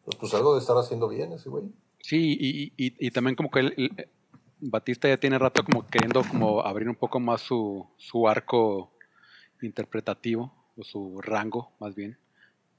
Pues, 0.04 0.16
pues 0.16 0.34
algo 0.34 0.54
de 0.54 0.60
estar 0.60 0.76
haciendo 0.76 1.08
bien 1.08 1.32
ese 1.32 1.48
güey. 1.48 1.64
Sí, 2.00 2.36
y, 2.38 2.48
y- 2.76 2.86
y- 2.86 3.06
y 3.06 3.10
también 3.10 3.36
como 3.36 3.50
que 3.50 3.90
Batista 4.60 5.08
ya 5.08 5.18
tiene 5.18 5.38
rato 5.38 5.62
como 5.64 5.86
queriendo 5.86 6.22
como 6.30 6.60
abrir 6.62 6.88
un 6.88 6.94
poco 6.96 7.20
más 7.20 7.40
su, 7.42 7.86
su 7.96 8.26
arco 8.28 8.92
interpretativo, 9.62 10.52
o 10.76 10.84
su 10.84 11.20
rango 11.20 11.72
más 11.80 11.94
bien. 11.94 12.16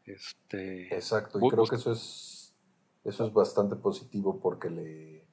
Este, 0.06 0.94
Exacto, 0.94 1.38
y 1.40 1.50
creo 1.50 1.66
que 1.66 1.76
eso 1.76 1.92
es, 1.92 2.54
eso 3.04 3.26
es 3.26 3.34
bastante 3.34 3.76
positivo 3.76 4.40
porque 4.40 4.70
le, 4.70 5.24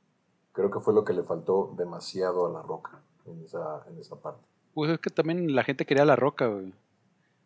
creo 0.53 0.70
que 0.70 0.81
fue 0.81 0.92
lo 0.92 1.05
que 1.05 1.12
le 1.14 1.22
faltó 1.22 1.75
demasiado 1.79 2.46
a 2.46 2.51
La 2.53 2.62
Roca 2.62 3.01
en 3.27 3.42
esa, 3.42 3.85
en 3.88 3.99
esa 3.99 4.16
parte. 4.20 4.42
pues 4.75 4.90
es 4.90 4.99
que 4.99 5.11
también 5.11 5.55
la 5.55 5.64
gente 5.64 5.87
quería 5.87 6.05
la 6.05 6.16
roca, 6.16 6.46
güey. 6.49 6.72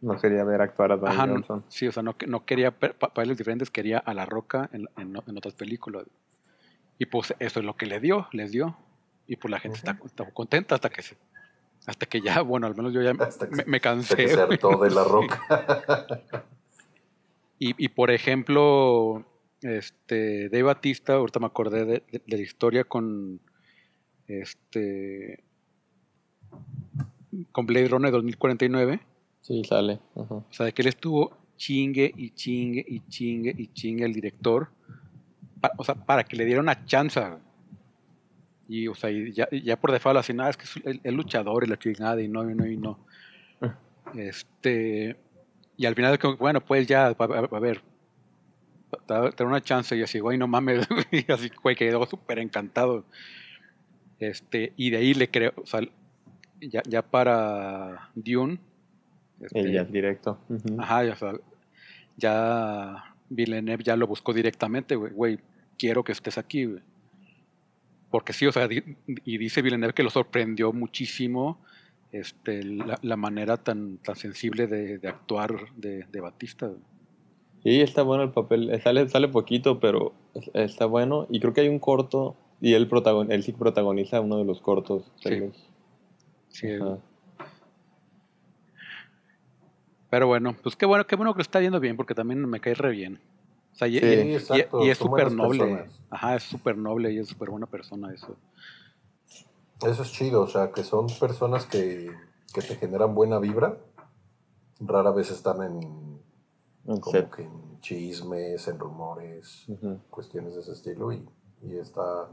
No 0.01 0.19
quería 0.19 0.45
ver 0.45 0.63
actuar 0.63 0.93
a 0.93 0.97
Dwayne 0.97 1.15
Ajá, 1.17 1.27
no- 1.27 1.65
sí, 1.69 1.87
o 1.87 1.93
sea, 1.93 2.03
no, 2.03 2.17
que- 2.17 2.27
no 2.27 2.45
quería 2.47 2.71
pa- 2.71 2.93
papeles 2.95 3.37
diferentes, 3.37 3.71
quería 3.71 3.99
a 3.99 4.15
La 4.15 4.25
Roca 4.25 4.71
en, 4.73 4.89
en- 4.97 5.17
en 5.27 5.37
otras 5.37 5.55
películas. 5.55 6.07
Y 6.99 7.07
pues 7.07 7.35
eso 7.39 7.61
es 7.61 7.67
lo 7.67 7.77
que 7.77 7.87
le 7.87 8.01
dio, 8.01 8.27
les 8.33 8.51
dio. 8.51 8.77
Y 9.27 9.37
pues 9.37 9.51
la 9.51 9.61
gente 9.61 9.79
está, 9.79 9.99
está 10.05 10.31
contenta 10.33 10.75
hasta 10.75 10.89
que 10.91 11.03
se, 11.03 11.17
hasta 11.87 12.07
que 12.07 12.21
ya, 12.21 12.41
bueno, 12.43 12.67
al 12.67 12.75
menos 12.75 12.93
yo 12.93 13.01
ya 13.03 13.13
Hasta 13.19 13.49
que 13.49 13.57
me, 13.57 13.65
me 13.65 13.77
Hasta 13.77 13.89
cansé. 13.91 14.17
que 14.17 14.29
se 14.29 14.41
hartó 14.41 14.77
de 14.79 14.91
La. 14.91 15.05
Roca. 15.05 15.41
Y, 17.63 17.75
y 17.77 17.89
por 17.91 18.11
ejemplo, 18.11 19.23
este, 19.61 20.49
Dave 20.49 20.63
Batista, 20.63 21.13
ahorita 21.17 21.41
me 21.41 21.47
acordé 21.47 21.85
de, 21.85 22.03
de- 22.11 22.23
de 22.27 22.37
la 22.39 22.43
historia 22.43 22.85
con 22.85 23.39
este 24.27 25.45
con 27.53 27.67
Blade 27.67 27.89
Runner 27.89 28.11
2049. 28.13 29.01
Sí, 29.43 29.63
sale. 29.65 30.01
Ajá. 30.17 30.35
O 30.35 30.47
sea, 30.51 30.67
de 30.67 30.73
que 30.73 30.83
él 30.83 30.89
estuvo 30.89 31.37
chingue 31.57 32.13
y 32.17 32.31
chingue 32.31 32.85
y 32.87 33.01
chingue 33.09 33.55
y 33.57 33.69
chingue 33.73 34.05
al 34.05 34.13
director. 34.13 34.69
pa- 35.61 35.73
o 35.77 35.85
sea, 35.85 35.95
para 35.95 36.25
que 36.25 36.37
le 36.37 36.45
diera 36.45 36.61
una 36.61 36.85
chance. 36.87 37.21
Y, 38.69 38.87
o 38.89 38.95
sea, 38.95 39.11
y 39.11 39.33
ya, 39.33 39.49
ya 39.51 39.79
por 39.79 39.93
default 39.93 40.19
así, 40.19 40.33
nada, 40.33 40.51
es 40.51 40.57
que 40.57 40.65
es 40.65 40.77
el, 40.85 41.01
el 41.03 41.15
luchador 41.15 41.65
y 41.65 41.67
la 41.67 41.79
chingada 41.79 42.21
y 42.23 42.29
no, 42.29 42.49
y 42.51 42.55
no, 42.55 42.67
y 42.67 42.77
no. 42.77 42.99
Este, 44.15 45.17
y 45.77 45.87
al 45.87 45.95
final, 45.95 46.19
bueno, 46.39 46.61
pues 46.61 46.87
ya, 46.87 47.07
a, 47.09 47.11
a- 47.11 47.49
a 47.57 47.59
ver, 47.61 47.83
te 49.37 49.45
una 49.45 49.61
chance 49.61 49.97
y 49.97 50.03
así, 50.03 50.19
güey, 50.19 50.39
no 50.39 50.47
mames, 50.49 50.87
y 51.13 51.31
así, 51.31 51.51
güey, 51.63 51.77
quedó 51.77 52.07
súper 52.07 52.39
encantado. 52.39 53.05
Este, 54.19 54.73
y 54.77 54.91
de 54.91 54.97
ahí 54.99 55.15
le 55.15 55.29
creo, 55.31 55.53
o 55.57 55.67
sea, 55.67 55.81
ya, 56.61 56.83
ya 56.87 57.03
para 57.03 58.11
Dune, 58.15 58.59
este, 59.41 59.61
El 59.61 59.91
directo. 59.93 60.39
Ujú. 60.49 60.81
Ajá, 60.81 61.05
ya, 61.05 61.13
o 61.13 61.17
sea, 61.17 61.33
ya 62.17 63.15
Villeneuve 63.29 63.83
ya 63.85 63.97
lo 63.97 64.07
buscó 64.07 64.33
directamente, 64.33 64.97
güey, 64.97 65.39
quiero 65.79 66.05
que 66.05 66.13
estés 66.13 66.39
aquí, 66.39 66.65
güey. 66.65 66.83
Porque 68.11 68.33
sí, 68.33 68.47
o 68.47 68.53
sea, 68.53 68.67
di- 68.67 68.83
y 69.25 69.39
dice 69.39 69.63
Villeneuve 69.63 69.95
que 69.95 70.03
lo 70.03 70.11
sorprendió 70.11 70.73
muchísimo 70.73 71.59
este, 72.13 72.65
la, 72.65 72.99
la 73.03 73.17
manera 73.17 73.57
tan, 73.57 73.99
tan 73.99 74.17
sensible 74.17 74.67
de, 74.67 74.99
de 74.99 75.09
actuar 75.09 75.55
de, 75.77 76.05
de 76.11 76.21
Batista. 76.21 76.67
güey. 76.67 76.81
Sí, 77.63 77.81
está 77.81 78.03
bueno 78.03 78.25
el 78.25 78.31
papel. 78.31 78.71
Eh, 78.71 78.81
Sale, 78.81 79.09
sale 79.09 79.29
poquito, 79.29 79.79
pero 79.79 80.13
es- 80.35 80.51
está 80.55 80.87
bueno. 80.87 81.27
Y 81.31 81.39
creo 81.41 81.53
que 81.53 81.61
hay 81.61 81.69
un 81.69 81.79
corto. 81.79 82.35
Y 82.61 82.73
él, 82.75 82.89
protagon 82.89 83.31
él 83.33 83.43
sí 83.45 83.53
protagoniza 83.53 84.21
uno 84.21 84.39
de 84.39 84.45
los 84.45 84.61
cortos. 84.61 85.11
Sí. 85.23 85.41
Sí. 86.49 86.67
Pero 90.11 90.27
bueno, 90.27 90.57
pues 90.63 90.75
qué 90.77 90.87
bueno, 90.87 91.07
qué 91.07 91.17
bueno 91.17 91.33
que 91.33 91.39
lo 91.39 91.43
está 91.43 91.61
yendo 91.61 91.79
bien, 91.81 91.97
porque 91.97 92.15
también 92.15 92.45
me 92.49 92.61
cae 92.61 92.75
re 92.75 92.91
bien. 92.91 93.21
O 93.73 93.77
sea, 93.77 93.87
y, 93.89 93.99
Sí, 94.01 94.05
y- 94.07 94.35
exacto, 94.35 94.85
y 94.85 94.91
es 94.91 94.99
súper 94.99 95.31
noble. 95.33 95.59
personas. 95.67 96.01
Ajá, 96.11 96.37
es 96.37 96.43
súper 96.43 96.77
noble 96.77 97.13
y 97.13 97.19
es 97.19 97.29
súper 97.29 97.51
buena 97.51 97.67
persona 97.67 98.13
eso. 98.13 98.37
Eso 99.83 100.03
es 100.03 100.13
chido, 100.13 100.43
o 100.43 100.47
sea, 100.49 100.73
que 100.73 100.83
son 100.83 101.07
personas 101.19 101.65
que, 101.65 102.13
que 102.53 102.61
te 102.61 102.75
generan 102.77 103.15
buena 103.15 103.39
vibra. 103.39 103.79
Rara 104.81 105.11
vez 105.13 105.31
están 105.31 105.63
en, 105.63 106.21
En 106.87 107.01
como 107.01 107.31
que 107.31 107.43
en 107.43 107.81
chismes, 107.81 108.67
en 108.69 108.79
rumores, 108.79 109.65
Ujú. 109.69 110.01
cuestiones 110.11 110.55
de 110.55 110.61
ese 110.63 110.73
estilo 110.73 111.13
y, 111.13 111.25
y 111.63 111.77
está, 111.77 112.29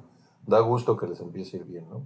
da 0.46 0.60
gusto 0.62 0.98
que 0.98 1.08
les 1.08 1.20
empiece 1.22 1.58
a 1.58 1.60
ir 1.60 1.66
bien, 1.66 1.90
¿no? 1.90 2.02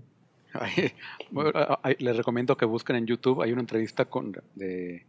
Ay, 0.54 0.92
bueno, 1.32 1.52
les 2.00 2.18
recomiendo 2.18 2.58
que 2.58 2.66
busquen 2.66 2.98
en 2.98 3.06
YouTube. 3.08 3.42
Hay 3.42 3.52
una 3.54 3.62
entrevista 3.62 4.06
con 4.06 4.34
de 4.56 5.06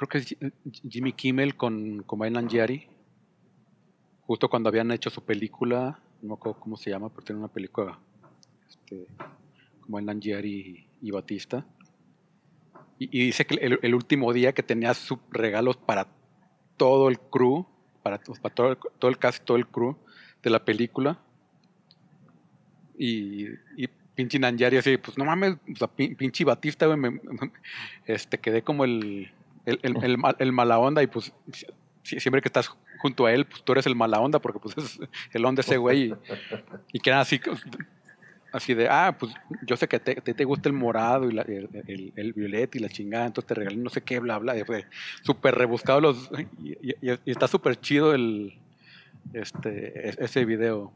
creo 0.00 0.08
que 0.08 0.18
es 0.18 0.26
Ji- 0.28 0.52
Jimmy 0.88 1.12
Kimmel 1.12 1.56
con, 1.56 2.02
con 2.04 2.18
Bailan 2.18 2.48
Giari. 2.48 2.86
Justo 4.22 4.48
cuando 4.48 4.70
habían 4.70 4.90
hecho 4.92 5.10
su 5.10 5.22
película, 5.22 6.00
no 6.22 6.28
me 6.28 6.34
acuerdo 6.34 6.58
cómo 6.58 6.76
se 6.78 6.88
llama, 6.88 7.10
pero 7.10 7.22
tiene 7.22 7.38
una 7.40 7.48
película 7.48 7.98
este, 8.66 9.06
con 9.82 9.90
Bailan 9.92 10.20
Giari 10.20 10.88
y, 11.02 11.08
y 11.08 11.10
Batista. 11.10 11.66
Y, 12.98 13.08
dice 13.26 13.44
que 13.46 13.56
el, 13.56 13.78
el 13.82 13.94
último 13.94 14.32
día 14.32 14.52
que 14.54 14.62
tenía 14.62 14.94
sus 14.94 15.18
regalos 15.30 15.76
para 15.76 16.06
todo 16.78 17.08
el 17.10 17.18
crew, 17.18 17.66
para, 18.02 18.18
para 18.40 18.54
todo, 18.54 18.70
el, 18.72 18.78
todo 18.98 19.10
el 19.10 19.18
cast, 19.18 19.44
todo 19.44 19.56
el 19.58 19.66
crew 19.66 19.96
de 20.42 20.50
la 20.50 20.64
película. 20.64 21.18
Y, 22.96 23.48
y 23.76 23.86
pinche 24.14 24.38
Nanjari 24.38 24.78
así, 24.78 24.96
pues 24.96 25.16
no 25.18 25.24
mames, 25.26 25.56
o 25.72 25.76
sea, 25.76 25.88
pin- 25.88 26.16
pinche 26.16 26.44
Batista, 26.44 26.86
güey, 26.86 27.20
este, 28.06 28.38
quedé 28.38 28.62
como 28.62 28.84
el, 28.84 29.30
el, 29.70 29.78
el, 29.82 30.04
el 30.04 30.18
mal- 30.18 30.36
el 30.38 30.52
mala 30.52 30.78
onda 30.78 31.02
y 31.02 31.06
pues 31.06 31.32
si- 32.02 32.20
siempre 32.20 32.40
que 32.42 32.48
estás 32.48 32.70
junto 32.98 33.26
a 33.26 33.32
él, 33.32 33.46
pues 33.46 33.62
tú 33.64 33.72
eres 33.72 33.86
el 33.86 33.94
mala 33.96 34.20
onda 34.20 34.38
porque 34.38 34.58
pues 34.58 34.76
es 34.78 35.00
el 35.32 35.44
onda 35.44 35.60
ese 35.60 35.76
güey 35.76 36.10
y, 36.10 36.14
y 36.92 37.00
quedan 37.00 37.20
así, 37.20 37.40
así 38.52 38.74
de, 38.74 38.88
ah, 38.88 39.16
pues 39.18 39.32
yo 39.62 39.76
sé 39.76 39.86
que 39.88 39.98
te, 40.00 40.14
te, 40.16 40.34
te 40.34 40.44
gusta 40.44 40.68
el 40.68 40.74
morado 40.74 41.28
y 41.30 41.32
la- 41.32 41.42
el, 41.42 41.68
el, 41.86 42.12
el 42.16 42.32
violet 42.32 42.74
y 42.74 42.78
la 42.80 42.88
chingada, 42.88 43.26
entonces 43.26 43.46
te 43.48 43.54
regalé 43.54 43.76
no 43.76 43.90
sé 43.90 44.02
qué, 44.02 44.18
bla, 44.18 44.38
bla, 44.38 44.56
y 44.58 44.64
fue 44.64 44.86
súper 45.22 45.54
rebuscado 45.54 46.00
los, 46.00 46.30
y, 46.62 46.70
y- 46.72 46.90
y- 47.10 47.20
y 47.24 47.30
está 47.30 47.46
súper 47.48 47.78
chido 47.80 48.14
el, 48.14 48.54
este, 49.32 50.22
ese 50.24 50.44
video. 50.44 50.92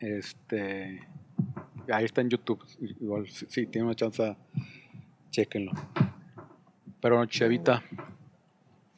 Este, 0.00 1.06
ahí 1.92 2.04
está 2.04 2.20
en 2.20 2.30
YouTube. 2.30 2.60
Igual, 3.00 3.28
si, 3.28 3.46
si 3.46 3.66
tienen 3.66 3.86
una 3.86 3.94
chance, 3.94 4.36
chequenlo. 5.30 5.72
Pero 7.02 7.26
Chevita, 7.26 7.82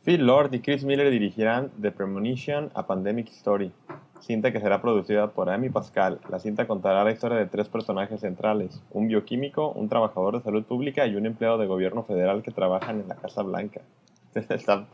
Phil 0.04 0.26
Lord 0.26 0.52
y 0.52 0.60
Chris 0.60 0.84
Miller 0.84 1.10
dirigirán 1.10 1.70
The 1.80 1.90
Premonition, 1.90 2.70
A 2.74 2.86
Pandemic 2.86 3.28
Story. 3.28 3.72
cinta 4.20 4.52
que 4.52 4.60
será 4.60 4.82
producida 4.82 5.28
por 5.28 5.48
Amy 5.48 5.70
Pascal. 5.70 6.20
La 6.28 6.38
cinta 6.38 6.66
contará 6.66 7.02
la 7.02 7.12
historia 7.12 7.38
de 7.38 7.46
tres 7.46 7.70
personajes 7.70 8.20
centrales, 8.20 8.82
un 8.90 9.08
bioquímico, 9.08 9.70
un 9.70 9.88
trabajador 9.88 10.36
de 10.36 10.42
salud 10.42 10.64
pública 10.64 11.06
y 11.06 11.16
un 11.16 11.24
empleado 11.24 11.56
de 11.56 11.66
gobierno 11.66 12.04
federal 12.04 12.42
que 12.42 12.50
trabajan 12.50 13.00
en 13.00 13.08
la 13.08 13.14
Casa 13.14 13.40
Blanca. 13.40 13.80
está, 14.34 14.86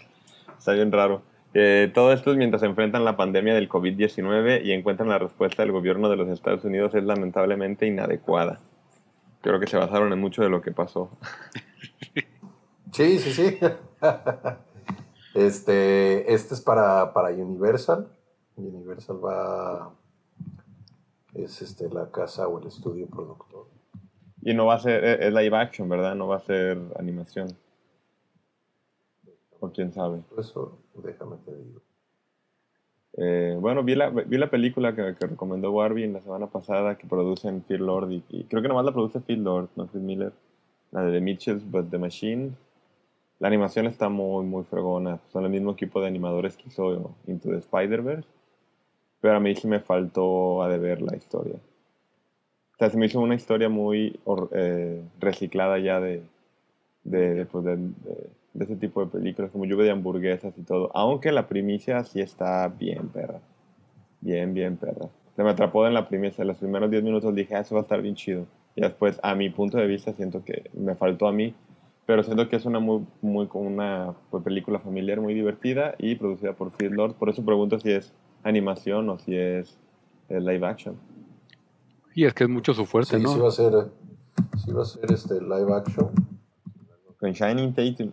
está 0.57 0.73
bien 0.73 0.93
raro. 0.93 1.23
Eh, 1.53 1.91
todo 1.93 2.13
esto 2.13 2.31
es 2.31 2.37
mientras 2.37 2.61
se 2.61 2.67
enfrentan 2.67 3.05
la 3.05 3.17
pandemia 3.17 3.55
del 3.55 3.69
COVID-19 3.69 4.65
y 4.65 4.71
encuentran 4.71 5.09
la 5.09 5.19
respuesta 5.19 5.65
del 5.65 5.73
gobierno 5.73 6.09
de 6.09 6.17
los 6.17 6.29
Estados 6.29 6.65
Unidos 6.65 6.95
es 6.95 7.03
lamentablemente 7.03 7.89
inadecuada. 7.89 8.61
Creo 9.41 9.59
que 9.59 9.67
se 9.67 9.77
basaron 9.77 10.13
en 10.13 10.21
mucho 10.21 10.43
de 10.43 10.51
lo 10.51 10.63
que 10.63 10.71
pasó. 10.71 11.11
Sí, 12.93 13.19
sí, 13.19 13.33
sí. 13.33 13.59
Este, 15.35 16.33
este 16.33 16.55
es 16.55 16.61
para, 16.61 17.13
para 17.13 17.29
Universal. 17.31 18.09
Universal 18.57 19.25
va. 19.25 19.95
Es 21.35 21.63
este, 21.63 21.89
la 21.89 22.11
casa 22.11 22.49
o 22.49 22.59
el 22.59 22.67
estudio 22.67 23.07
productor. 23.07 23.69
Y 24.43 24.55
no 24.55 24.67
va 24.67 24.75
a 24.75 24.79
ser, 24.81 25.05
es 25.05 25.33
live 25.33 25.57
action, 25.57 25.89
¿verdad? 25.89 26.15
No 26.17 26.27
va 26.27 26.37
a 26.37 26.41
ser 26.41 26.79
animación. 26.99 27.49
O 29.61 29.71
quién 29.71 29.93
sabe. 29.93 30.23
Eso, 30.37 30.79
déjame 30.95 31.37
te 31.45 31.55
digo. 31.55 31.81
Eh, 33.17 33.57
bueno, 33.61 33.85
vi 33.85 33.95
la, 33.95 34.11
vi 34.11 34.39
la 34.39 34.51
película 34.51 34.95
que, 34.95 35.15
que 35.15 35.27
recomendó 35.27 35.71
Warby 35.73 36.07
la 36.09 36.23
semana 36.23 36.47
pasada 36.47 36.97
que 36.97 37.07
producen 37.07 37.63
Phil 37.63 37.85
Lord 37.85 38.11
y, 38.11 38.25
y 38.31 38.45
creo 38.45 38.63
que 38.63 38.69
nomás 38.69 38.85
la 38.85 38.93
produce 38.93 39.21
Phil 39.21 39.45
Lord, 39.45 39.69
no 39.77 39.87
Chris 39.87 40.03
Miller. 40.03 40.33
La 40.91 41.03
de 41.03 41.13
The 41.13 41.21
Mitchells 41.21 41.71
but 41.71 41.91
The 41.91 41.99
Machine. 41.99 42.53
La 43.41 43.49
animación 43.49 43.87
está 43.87 44.09
muy, 44.09 44.45
muy 44.45 44.63
fregona. 44.65 45.19
Son 45.33 45.45
el 45.45 45.51
mismo 45.51 45.73
equipo 45.73 46.01
de 46.01 46.07
animadores 46.07 46.57
que 46.57 46.69
hizo 46.69 47.11
Into 47.27 47.49
the 47.49 47.57
Spider-Verse. 47.57 48.29
Pero 49.21 49.37
a 49.37 49.41
mí 49.41 49.55
sí 49.55 49.67
me 49.67 49.81
faltó 49.81 50.63
a 50.63 50.69
de 50.69 50.79
ver 50.79 51.03
la 51.03 51.17
historia. 51.17 51.57
O 52.75 52.79
sea, 52.79 52.91
se 52.91 52.97
me 52.97 53.07
hizo 53.07 53.21
una 53.21 53.35
historia 53.35 53.69
muy 53.69 54.21
eh, 54.53 55.03
reciclada 55.19 55.79
ya 55.79 56.01
pues, 57.51 57.65
de- 57.65 57.77
de 58.53 58.65
ese 58.65 58.77
tipo 58.77 59.05
de 59.05 59.11
películas, 59.11 59.51
como 59.51 59.65
lluvia 59.65 59.85
de 59.87 59.91
hamburguesas 59.93 60.53
y 60.59 60.63
todo. 60.63 60.91
Aunque 60.95 61.31
la 61.33 61.47
primicia 61.49 62.03
sí 62.05 62.21
está 62.21 62.69
bien, 62.69 63.09
perra. 63.09 63.41
Bien, 64.21 64.53
bien, 64.53 64.77
perra. 64.77 65.09
Se 65.37 65.43
me 65.45 65.51
atrapó 65.51 65.87
en 65.87 65.95
la 65.95 66.09
primicia. 66.09 66.43
En 66.43 66.49
los 66.49 66.59
primeros 66.59 66.91
10 66.91 67.03
minutos 67.03 67.35
dije, 67.35 67.55
ah, 67.55 67.61
eso 67.61 67.75
va 67.75 67.81
a 67.81 67.85
estar 67.85 68.03
bien 68.03 68.15
chido. 68.17 68.47
Y 68.75 68.83
después, 68.83 69.19
a 69.23 69.35
mi 69.35 69.51
punto 69.51 69.79
de 69.79 69.87
vista, 69.87 70.13
siento 70.13 70.45
que 70.45 70.71
me 70.75 70.95
faltó 70.95 71.27
a 71.29 71.33
mí. 71.33 71.55
Pero 72.11 72.25
siento 72.25 72.49
que 72.49 72.57
es 72.57 72.65
una 72.65 72.81
muy, 72.81 73.07
muy 73.23 73.47
como 73.47 73.69
una 73.69 74.17
pues, 74.31 74.43
película 74.43 74.81
familiar 74.81 75.21
muy 75.21 75.33
divertida 75.33 75.95
y 75.97 76.17
producida 76.17 76.55
por 76.55 76.73
Phil 76.73 76.91
Lord. 76.91 77.15
Por 77.15 77.31
eso 77.31 77.45
pregunto 77.45 77.79
si 77.79 77.93
es 77.93 78.13
animación 78.43 79.09
o 79.11 79.19
si 79.21 79.37
es 79.37 79.79
eh, 80.29 80.41
live 80.41 80.67
action. 80.67 80.97
Y 82.13 82.25
es 82.25 82.35
que 82.35 82.43
es 82.43 82.51
mucho 82.51 82.75
su 82.75 82.85
fuerte, 82.85 83.17
Sí, 83.17 83.23
¿no? 83.23 83.33
sí 83.33 83.39
va 83.39 83.47
a 83.47 83.53
ser, 83.53 83.93
sí 84.57 84.73
va 84.73 84.83
a 84.83 84.87
ser 84.87 85.13
este 85.13 85.41
live 85.41 85.73
action. 85.73 86.11
Con 87.21 87.31
Shining 87.31 87.75
Tatum. 87.75 88.11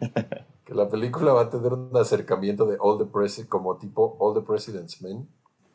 Que 0.64 0.74
la 0.74 0.88
película 0.88 1.32
va 1.32 1.42
a 1.42 1.48
tener 1.48 1.72
un 1.72 1.96
acercamiento 1.96 2.66
de 2.66 2.76
All 2.80 2.98
the 2.98 3.04
Presi 3.04 3.44
como 3.44 3.76
tipo 3.76 4.16
All 4.18 4.34
the 4.34 4.40
President's 4.40 5.00
Men, 5.00 5.24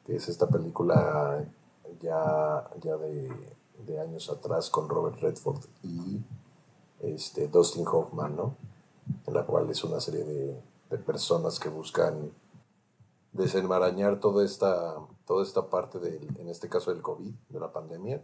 que 0.05 0.17
es 0.17 0.27
esta 0.27 0.49
película 0.49 1.45
ya, 2.01 2.67
ya 2.81 2.97
de, 2.97 3.31
de 3.87 4.01
años 4.01 4.29
atrás 4.29 4.69
con 4.69 4.89
Robert 4.89 5.21
Redford 5.21 5.61
y 5.83 6.19
este, 7.03 7.47
Dustin 7.47 7.85
Hoffman, 7.87 8.35
¿no? 8.35 8.55
En 9.27 9.33
la 9.33 9.45
cual 9.45 9.69
es 9.69 9.83
una 9.83 9.99
serie 9.99 10.23
de, 10.23 10.61
de 10.89 10.97
personas 10.97 11.59
que 11.59 11.69
buscan 11.69 12.31
desenmarañar 13.33 14.19
toda 14.19 14.43
esta, 14.45 14.95
toda 15.25 15.43
esta 15.43 15.69
parte, 15.69 15.99
del, 15.99 16.27
en 16.37 16.49
este 16.49 16.67
caso 16.69 16.91
del 16.93 17.01
COVID, 17.01 17.33
de 17.49 17.59
la 17.59 17.71
pandemia, 17.71 18.21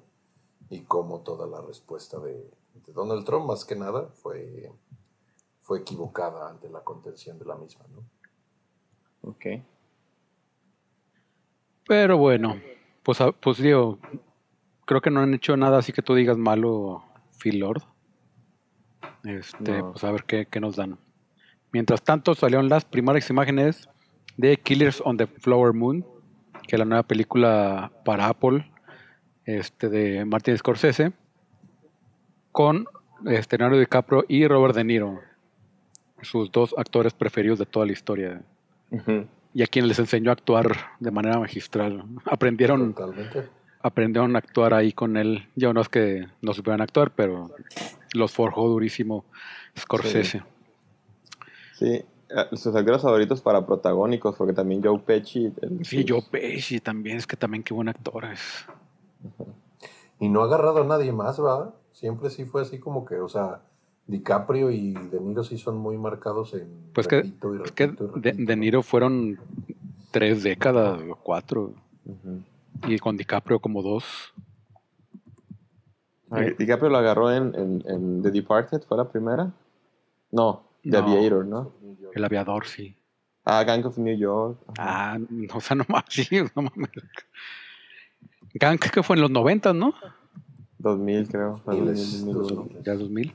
y 0.69 0.81
cómo 0.81 1.21
toda 1.21 1.47
la 1.47 1.61
respuesta 1.61 2.19
de, 2.19 2.33
de 2.33 2.93
Donald 2.93 3.25
Trump, 3.25 3.45
más 3.45 3.63
que 3.63 3.75
nada, 3.75 4.07
fue, 4.09 4.71
fue 5.61 5.79
equivocada 5.79 6.49
ante 6.49 6.69
la 6.69 6.81
contención 6.83 7.39
de 7.39 7.45
la 7.45 7.55
misma, 7.55 7.85
¿no? 7.89 8.03
Ok. 9.29 9.45
Pero 11.87 12.17
bueno, 12.17 12.55
pues, 13.03 13.21
a- 13.21 13.31
pues 13.31 13.57
digo, 13.59 13.97
creo 14.85 14.99
que 15.01 15.09
no 15.09 15.21
han 15.21 15.33
hecho 15.33 15.55
nada 15.55 15.77
así 15.77 15.93
que 15.93 16.01
tú 16.01 16.15
digas 16.15 16.37
malo, 16.37 17.03
Phil 17.41 17.59
Lord. 17.59 17.83
Este, 19.23 19.79
No. 19.79 19.91
pues 19.91 20.03
a 20.03 20.11
ver 20.11 20.23
qué, 20.23 20.45
qué 20.45 20.59
nos 20.59 20.75
dan. 20.75 20.97
Mientras 21.71 22.01
tanto, 22.01 22.33
salieron 22.33 22.69
las 22.69 22.85
primeras 22.85 23.29
imágenes 23.29 23.89
de 24.37 24.57
Killers 24.57 25.01
on 25.03 25.17
the 25.17 25.27
Flower 25.27 25.73
Moon, 25.73 26.05
que 26.67 26.75
es 26.75 26.79
la 26.79 26.85
nueva 26.85 27.03
película 27.03 27.91
para 28.05 28.27
Apple, 28.27 28.69
este, 29.45 29.89
de 29.89 30.25
Martin 30.25 30.57
Scorsese, 30.57 31.11
con 32.51 32.85
este, 33.25 33.57
Leonardo 33.57 33.79
DiCaprio 33.79 34.25
y 34.27 34.47
Robert 34.47 34.75
De 34.75 34.83
Niro, 34.83 35.19
sus 36.21 36.51
dos 36.51 36.73
actores 36.77 37.13
preferidos 37.13 37.59
de 37.59 37.65
toda 37.65 37.85
la 37.85 37.91
historia 37.91 38.41
y 39.53 39.63
a 39.63 39.67
quienes 39.67 39.89
les 39.89 39.99
enseñó 39.99 40.29
a 40.29 40.33
actuar 40.33 40.75
de 40.99 41.11
manera 41.11 41.39
magistral. 41.39 42.03
Aprendieron, 42.25 42.93
Totalmente. 42.93 43.49
Aprendieron 43.81 44.35
a 44.35 44.39
actuar 44.39 44.73
ahí 44.73 44.91
con 44.91 45.17
él. 45.17 45.47
Ya 45.55 45.71
no 45.73 45.81
es 45.81 45.89
que 45.89 46.27
no 46.41 46.53
supieran 46.53 46.81
actuar, 46.81 47.11
pero 47.11 47.51
los 48.13 48.31
forjó 48.31 48.67
durísimo 48.67 49.25
Scorsese. 49.77 50.43
Sí, 51.77 51.85
eh, 51.85 52.05
sus 52.53 52.75
actores 52.75 53.01
favoritos 53.01 53.41
para 53.41 53.65
protagónicos, 53.65 54.35
porque 54.35 54.53
también 54.53 54.81
Joe 54.83 54.99
Pesci. 54.99 55.53
el- 55.61 55.85
Sí, 55.85 56.05
Joe 56.07 56.23
Pesci 56.29 56.79
también, 56.79 57.17
es 57.17 57.27
que 57.27 57.37
también 57.37 57.63
qué 57.63 57.73
buen 57.73 57.89
actor 57.89 58.25
es. 58.25 58.65
Y 60.19 60.29
no 60.29 60.41
ha 60.41 60.45
agarrado 60.45 60.81
a 60.81 60.85
nadie 60.85 61.11
más, 61.11 61.39
¿va? 61.39 61.73
Siempre 61.91 62.29
sí 62.29 62.45
fue 62.45 62.63
así 62.63 62.79
como 62.79 63.05
que, 63.05 63.15
o 63.15 63.29
sea, 63.29 63.61
DiCaprio 64.07 64.71
y 64.71 64.93
De 64.93 65.19
Niro 65.19 65.43
sí 65.43 65.57
son 65.57 65.77
muy 65.77 65.97
marcados 65.97 66.53
en 66.53 66.67
Pues 66.93 67.07
que, 67.07 67.17
y 67.17 67.35
es 67.63 67.71
que 67.71 67.87
de, 67.87 67.93
repito, 67.93 68.11
De 68.15 68.55
¿no? 68.55 68.61
Niro 68.61 68.81
fueron 68.81 69.37
tres 70.11 70.41
décadas 70.43 70.99
o 71.09 71.15
cuatro. 71.15 71.73
Y 72.85 72.99
con 72.99 73.17
DiCaprio 73.17 73.59
como 73.59 73.81
dos. 73.81 74.33
Ah, 76.29 76.41
DiCaprio 76.57 76.89
lo 76.89 76.97
agarró 76.97 77.31
en, 77.31 77.55
en, 77.55 77.83
en 77.87 78.21
The 78.21 78.31
Departed, 78.31 78.81
¿fue 78.81 78.97
la 78.97 79.09
primera? 79.09 79.51
No, 80.31 80.63
The 80.83 80.89
No. 80.89 80.97
Aviator, 80.99 81.45
¿no? 81.45 81.71
El 82.13 82.25
aviador, 82.25 82.65
sí. 82.65 82.95
Ah, 83.45 83.63
Gang 83.63 83.85
of 83.85 83.97
New 83.97 84.17
York. 84.17 84.59
Ajá. 84.77 85.13
Ah, 85.13 85.17
no, 85.17 85.53
o 85.55 85.61
sea, 85.61 85.75
no 85.75 85.85
mames, 85.87 86.05
sí, 86.09 86.27
no 86.55 86.61
mames. 86.63 86.89
Gang 88.53 88.79
que 88.79 89.03
fue 89.03 89.15
en 89.15 89.21
los 89.21 89.31
noventas, 89.31 89.73
¿no? 89.73 89.93
2000, 90.79 91.27
creo. 91.29 91.61
fue 91.63 91.75
Miles, 91.75 92.25
2000, 92.25 92.35
2001. 92.35 92.55
2000. 92.63 92.83
Ya 92.83 92.93
2000. 92.95 93.33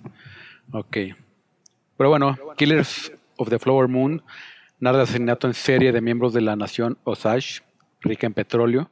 Ok. 0.72 0.96
Pero 1.96 2.10
bueno, 2.10 2.36
Killers 2.56 3.12
of 3.36 3.48
the 3.48 3.58
Flower 3.58 3.88
Moon 3.88 4.22
narra 4.80 4.98
el 4.98 5.02
asesinato 5.04 5.46
en 5.46 5.54
serie 5.54 5.92
de 5.92 6.00
miembros 6.00 6.32
de 6.32 6.40
la 6.40 6.56
nación 6.56 6.98
Osage, 7.04 7.62
rica 8.00 8.26
en 8.26 8.34
petróleo. 8.34 8.90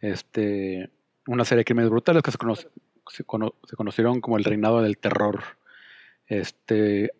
Este, 0.00 0.90
una 1.26 1.44
serie 1.44 1.60
de 1.60 1.64
crímenes 1.64 1.90
brutales 1.90 2.22
que 2.22 2.30
se, 2.30 2.38
cono- 2.38 2.56
se 2.56 3.24
cono- 3.24 3.54
se 3.64 3.76
conocieron 3.76 4.20
como 4.20 4.36
el 4.38 4.44
reinado 4.44 4.82
del 4.82 4.98
terror. 4.98 5.42
Este, 6.26 7.10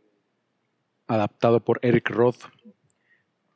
adaptado 1.07 1.61
por 1.65 1.81
Eric 1.83 2.11
Roth. 2.11 2.45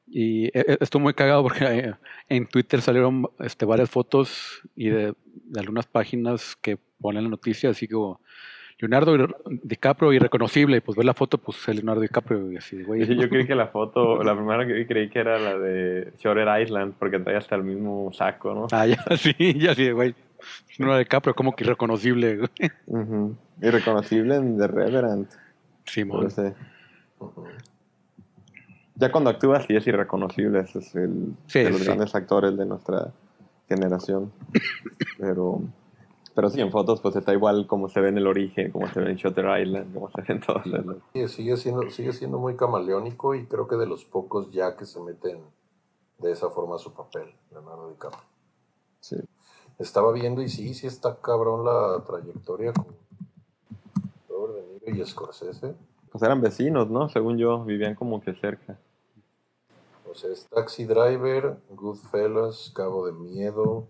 Y 0.06 0.46
e- 0.46 0.50
e- 0.54 0.78
estuvo 0.80 1.02
muy 1.02 1.14
cagado 1.14 1.42
porque 1.42 1.64
eh, 1.64 1.94
en 2.28 2.46
Twitter 2.46 2.82
salieron 2.82 3.28
este, 3.38 3.64
varias 3.64 3.90
fotos 3.90 4.62
y 4.74 4.90
de, 4.90 5.14
algunas 5.56 5.86
páginas 5.86 6.56
que 6.56 6.76
ponen 7.00 7.24
la 7.24 7.30
noticia, 7.30 7.70
así 7.70 7.88
como 7.88 8.20
Leonardo 8.82 9.16
DiCaprio 9.62 10.12
irreconocible, 10.12 10.76
y 10.78 10.80
pues 10.80 10.96
ver 10.96 11.06
la 11.06 11.14
foto, 11.14 11.38
pues 11.38 11.56
es 11.68 11.76
Leonardo 11.76 12.00
DiCaprio, 12.02 12.50
y 12.50 12.56
así, 12.56 12.82
güey. 12.82 13.06
Sí, 13.06 13.14
yo 13.16 13.28
creí 13.28 13.46
que 13.46 13.54
la 13.54 13.68
foto, 13.68 14.22
la 14.24 14.34
primera 14.34 14.66
que 14.66 14.72
vi, 14.72 14.86
creí 14.86 15.08
que 15.08 15.20
era 15.20 15.38
la 15.38 15.56
de 15.56 16.12
Shorter 16.18 16.60
Island, 16.62 16.94
porque 16.98 17.20
trae 17.20 17.36
hasta 17.36 17.54
el 17.54 17.62
mismo 17.62 18.12
saco, 18.12 18.52
¿no? 18.52 18.66
Ah, 18.72 18.84
ya, 18.86 18.96
sí, 19.16 19.34
ya 19.58 19.74
sí, 19.74 19.90
güey. 19.92 20.14
Leonardo 20.78 20.98
DiCaprio, 20.98 21.34
como 21.34 21.54
que 21.54 21.62
irreconocible, 21.64 22.36
güey. 22.38 23.34
Irreconocible 23.62 24.34
en 24.36 24.58
The 24.58 24.66
Reverend. 24.66 25.28
Ese- 25.86 26.54
Ujú. 27.20 27.44
Ya 28.96 29.10
cuando 29.10 29.30
actúa 29.30 29.60
sí 29.62 29.74
es 29.76 29.86
irreconocible, 29.86 30.60
ese 30.60 30.80
es 30.80 30.94
el 30.96 31.34
Sí, 31.46 31.60
de 31.60 31.70
los 31.70 31.78
sí. 31.80 31.86
grandes 31.86 32.14
actores 32.14 32.56
de 32.56 32.66
nuestra 32.66 33.12
generación. 33.68 34.32
Pero, 35.18 35.62
pero 36.34 36.48
sí, 36.48 36.60
en 36.60 36.70
fotos 36.70 37.00
pues 37.00 37.16
está 37.16 37.32
igual 37.32 37.66
como 37.66 37.88
se 37.88 38.00
ve 38.00 38.08
en 38.08 38.18
el 38.18 38.26
origen, 38.26 38.70
como 38.70 38.88
se 38.88 39.00
ve 39.00 39.10
en 39.10 39.16
Shutter 39.16 39.60
Island, 39.60 39.92
como 39.92 40.10
se 40.10 40.22
ve 40.22 40.34
en 40.34 40.40
todos 40.40 40.66
lados. 40.66 40.96
Sí, 41.12 41.28
sigue 41.28 41.56
siendo, 41.56 41.90
sigue 41.90 42.12
siendo 42.12 42.38
muy 42.38 42.56
camaleónico 42.56 43.34
y 43.34 43.46
creo 43.46 43.68
que 43.68 43.76
de 43.76 43.86
los 43.86 44.04
pocos 44.04 44.50
ya 44.50 44.76
que 44.76 44.86
se 44.86 45.00
meten 45.00 45.42
de 46.18 46.32
esa 46.32 46.50
forma 46.50 46.76
a 46.76 46.78
su 46.78 46.92
papel, 46.94 47.34
Leonardo 47.50 47.90
DiCaprio. 47.90 48.22
Sí. 49.00 49.16
Estaba 49.78 50.12
viendo 50.12 50.42
y 50.42 50.48
sí, 50.48 50.74
sí 50.74 50.86
está 50.86 51.16
cabrón 51.20 51.64
la 51.64 52.02
trayectoria 52.04 52.72
con 52.72 52.86
Robert 54.28 54.54
De 54.54 54.90
Niro 54.92 55.02
y 55.02 55.06
Scorsese. 55.06 55.74
Pues 56.10 56.22
eran 56.22 56.40
vecinos, 56.40 56.90
¿no? 56.90 57.08
Según 57.08 57.38
yo, 57.38 57.64
vivían 57.64 57.94
como 57.94 58.20
que 58.20 58.34
cerca. 58.34 58.78
O 60.08 60.14
sea, 60.14 60.30
es 60.30 60.46
Taxi 60.46 60.84
Driver, 60.84 61.56
Goodfellas, 61.70 62.70
Cabo 62.74 63.06
de 63.06 63.12
Miedo, 63.12 63.86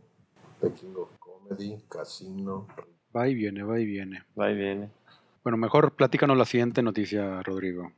The 0.61 0.73
King 0.73 0.95
of 0.97 1.09
Comedy, 1.49 1.83
Casino. 1.89 2.67
Va 3.15 3.29
y 3.29 3.35
viene, 3.35 3.63
va 3.63 3.79
y 3.79 3.85
viene. 3.85 4.25
Va 4.39 4.51
y 4.51 4.55
viene. 4.55 4.91
Bueno, 5.43 5.57
mejor 5.57 5.95
platícanos 5.95 6.37
la 6.37 6.45
siguiente 6.45 6.83
noticia, 6.83 7.43
Rodrigo. 7.43 7.93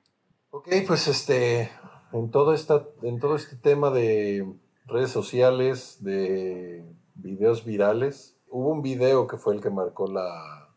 Ok, 0.51 0.69
pues 0.87 1.09
este, 1.09 1.71
en 2.13 2.31
todo, 2.31 2.55
esta, 2.55 2.85
en 3.03 3.21
todo 3.21 3.37
este 3.37 3.57
tema 3.57 3.91
de 3.91 4.47
redes 4.87 5.11
sociales, 5.11 5.99
de 6.01 6.85
videos 7.15 7.65
virales, 7.65 8.37
hubo 8.49 8.71
un 8.71 8.83
video 8.83 9.27
que 9.27 9.37
fue 9.37 9.55
el 9.55 9.61
que 9.61 9.71
marcó 9.71 10.07
la, 10.07 10.71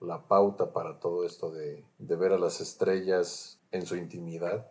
la 0.00 0.26
pauta 0.26 0.72
para 0.72 0.98
todo 0.98 1.24
esto 1.24 1.50
de, 1.50 1.84
de 1.98 2.16
ver 2.16 2.32
a 2.32 2.38
las 2.38 2.60
estrellas 2.60 3.60
en 3.72 3.86
su 3.86 3.96
intimidad. 3.96 4.66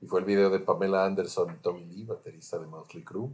Y 0.00 0.06
fue 0.06 0.20
el 0.20 0.26
video 0.26 0.50
de 0.50 0.60
Pamela 0.60 1.06
Anderson 1.06 1.54
y 1.54 1.62
Tommy 1.62 1.86
Lee, 1.86 2.04
baterista 2.04 2.58
de 2.58 2.66
Motley 2.66 3.02
Crue. 3.02 3.30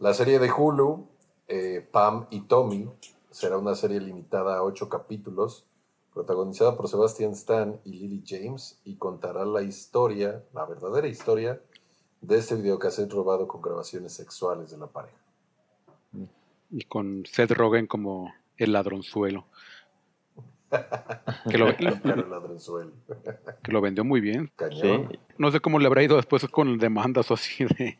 La 0.00 0.12
serie 0.14 0.38
de 0.40 0.50
Hulu, 0.50 1.06
eh, 1.48 1.86
Pam 1.90 2.26
y 2.30 2.42
Tommy, 2.42 2.88
será 3.30 3.58
una 3.58 3.74
serie 3.74 4.00
limitada 4.00 4.56
a 4.56 4.62
ocho 4.62 4.88
capítulos, 4.88 5.66
protagonizada 6.12 6.76
por 6.76 6.88
Sebastian 6.88 7.32
Stan 7.32 7.80
y 7.84 7.92
Lily 7.92 8.22
James, 8.26 8.80
y 8.84 8.96
contará 8.96 9.44
la 9.44 9.62
historia, 9.62 10.44
la 10.52 10.64
verdadera 10.64 11.08
historia, 11.08 11.60
de 12.20 12.38
este 12.38 12.54
videocassette 12.54 13.12
robado 13.12 13.46
con 13.46 13.60
grabaciones 13.60 14.12
sexuales 14.12 14.70
de 14.70 14.78
la 14.78 14.86
pareja. 14.86 15.18
Y 16.70 16.84
con 16.84 17.24
Seth 17.26 17.50
Rogen 17.50 17.86
como 17.86 18.32
el 18.56 18.72
ladronzuelo. 18.72 19.46
Que 21.50 21.58
lo, 21.58 21.76
que 23.62 23.72
lo 23.72 23.80
vendió 23.80 24.04
muy 24.04 24.20
bien. 24.20 24.50
Sí. 24.80 25.18
No 25.38 25.50
sé 25.50 25.60
cómo 25.60 25.78
le 25.78 25.86
habrá 25.86 26.02
ido 26.02 26.16
después 26.16 26.46
con 26.48 26.78
demandas 26.78 27.30
o 27.30 27.34
así 27.34 27.64
de... 27.64 27.98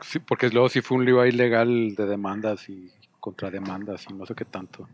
sí, 0.00 0.18
porque 0.18 0.48
luego 0.50 0.68
sí 0.68 0.80
fue 0.80 0.98
un 0.98 1.04
lío 1.04 1.20
ahí 1.20 1.32
legal 1.32 1.94
de 1.94 2.06
demandas 2.06 2.68
y 2.68 2.90
contrademandas 3.20 4.06
y 4.10 4.14
no 4.14 4.26
sé 4.26 4.34
qué 4.34 4.44
tanto. 4.44 4.88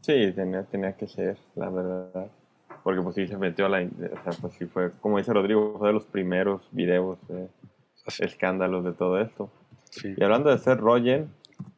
Sí, 0.00 0.32
tenía, 0.34 0.62
tenía 0.64 0.96
que 0.96 1.06
ser, 1.06 1.36
la 1.54 1.68
verdad. 1.68 2.30
Porque 2.82 3.02
pues 3.02 3.16
sí 3.16 3.26
se 3.26 3.36
metió 3.36 3.66
a 3.66 3.68
la... 3.68 3.78
O 3.82 4.22
sea, 4.22 4.32
pues 4.40 4.54
sí 4.54 4.66
fue, 4.66 4.92
como 5.00 5.18
dice 5.18 5.32
Rodrigo, 5.32 5.76
fue 5.78 5.88
de 5.88 5.94
los 5.94 6.06
primeros 6.06 6.62
videos 6.70 7.18
de 7.28 7.48
Así, 8.06 8.24
escándalos 8.24 8.84
de 8.84 8.92
todo 8.92 9.20
esto. 9.20 9.50
sí. 9.90 10.14
Y 10.16 10.22
hablando 10.22 10.50
de 10.50 10.58
Seth 10.58 10.78
Rogen, 10.78 11.28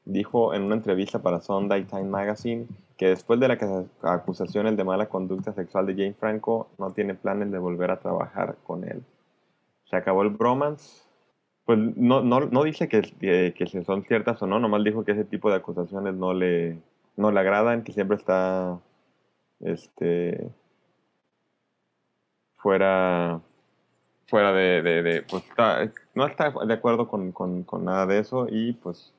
dijo 0.04 0.54
en 0.54 0.62
una 0.62 0.74
entrevista 0.74 1.20
para 1.20 1.40
Sunday 1.40 1.84
Time 1.84 2.04
Magazine 2.04 2.66
que 2.98 3.08
después 3.08 3.38
de 3.40 3.48
las 3.48 3.58
acusaciones 4.02 4.76
de 4.76 4.84
mala 4.84 5.06
conducta 5.06 5.52
sexual 5.52 5.86
de 5.86 5.94
Jane 5.94 6.14
Franco, 6.14 6.68
no 6.78 6.90
tiene 6.90 7.14
planes 7.14 7.50
de 7.52 7.58
volver 7.58 7.92
a 7.92 8.00
trabajar 8.00 8.56
con 8.64 8.84
él. 8.84 9.02
Se 9.88 9.96
acabó 9.96 10.22
el 10.22 10.30
bromance. 10.30 11.07
Pues 11.68 11.78
no, 11.98 12.22
no, 12.22 12.40
no 12.46 12.62
dice 12.64 12.88
que, 12.88 13.02
que, 13.02 13.52
que 13.54 13.66
si 13.66 13.84
son 13.84 14.02
ciertas 14.04 14.40
o 14.40 14.46
no, 14.46 14.58
nomás 14.58 14.82
dijo 14.84 15.04
que 15.04 15.12
ese 15.12 15.26
tipo 15.26 15.50
de 15.50 15.56
acusaciones 15.56 16.14
no 16.14 16.32
le, 16.32 16.78
no 17.18 17.30
le 17.30 17.40
agradan, 17.40 17.84
que 17.84 17.92
siempre 17.92 18.16
está 18.16 18.78
este 19.60 20.50
fuera 22.56 23.42
fuera 24.26 24.52
de, 24.52 24.80
de, 24.82 25.02
de- 25.02 25.22
pues 25.22 25.44
está- 25.44 25.92
no 26.14 26.26
está 26.26 26.50
de 26.66 26.72
acuerdo 26.72 27.06
con, 27.06 27.32
con, 27.32 27.62
con 27.64 27.84
nada 27.84 28.06
de 28.06 28.18
eso 28.20 28.46
y 28.50 28.72
pues 28.72 29.12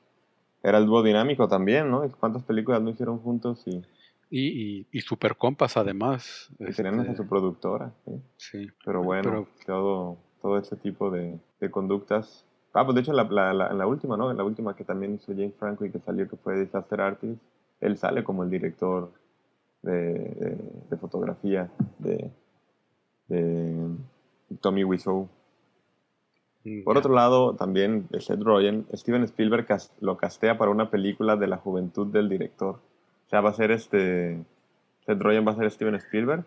era 0.64 0.78
el 0.78 0.86
dúo 0.86 1.02
dinámico 1.04 1.46
también, 1.46 1.88
¿no? 1.88 2.02
¿Cuántas 2.18 2.42
películas 2.42 2.82
no 2.82 2.90
hicieron 2.90 3.18
juntos 3.20 3.62
y, 3.66 3.80
Y, 4.28 4.80
y, 4.80 4.86
y 4.90 5.00
super 5.00 5.36
compas 5.36 5.76
además. 5.76 6.48
y 6.58 6.72
tenían 6.72 6.98
este, 7.00 7.12
a 7.12 7.16
su 7.16 7.28
productora? 7.28 7.92
¿sí? 8.04 8.12
sí. 8.36 8.68
Pero 8.84 9.02
bueno, 9.04 9.22
Pero- 9.30 9.48
todo, 9.66 10.16
todo 10.40 10.58
ese 10.58 10.76
tipo 10.76 11.10
de, 11.10 11.38
de 11.60 11.70
conductas. 11.70 12.44
Ah, 12.72 12.84
pues 12.84 12.94
de 12.94 13.00
hecho, 13.02 13.12
la, 13.12 13.24
la, 13.24 13.52
la, 13.52 13.68
en 13.68 13.78
la 13.78 13.86
última, 13.86 14.16
¿no? 14.16 14.30
En 14.30 14.36
la 14.36 14.44
última 14.44 14.74
que 14.76 14.84
también 14.84 15.14
hizo 15.14 15.32
Jane 15.32 15.52
Franco 15.58 15.84
y 15.84 15.90
que 15.90 15.98
salió, 15.98 16.28
que 16.28 16.36
fue 16.36 16.58
Disaster 16.60 17.00
Artist, 17.00 17.40
él 17.80 17.96
sale 17.96 18.22
como 18.22 18.44
el 18.44 18.50
director 18.50 19.10
de, 19.82 19.92
de, 20.14 20.58
de 20.90 20.96
fotografía 20.96 21.70
de, 21.98 22.30
de 23.28 23.88
Tommy 24.60 24.84
Wiseau. 24.84 25.28
Mm, 26.64 26.84
Por 26.84 26.98
otro 26.98 27.14
lado, 27.14 27.54
también 27.56 28.06
Seth 28.18 28.42
Rogen, 28.42 28.86
Steven 28.94 29.22
Spielberg 29.24 29.66
cas- 29.66 29.92
lo 30.00 30.16
castea 30.16 30.58
para 30.58 30.70
una 30.70 30.90
película 30.90 31.36
de 31.36 31.46
la 31.46 31.56
juventud 31.56 32.06
del 32.06 32.28
director. 32.28 32.76
O 33.26 33.30
sea, 33.30 33.40
va 33.40 33.50
a 33.50 33.54
ser 33.54 33.70
este. 33.70 34.44
Seth 35.06 35.20
Rogen 35.20 35.46
va 35.46 35.52
a 35.52 35.56
ser 35.56 35.70
Steven 35.70 35.94
Spielberg. 35.96 36.44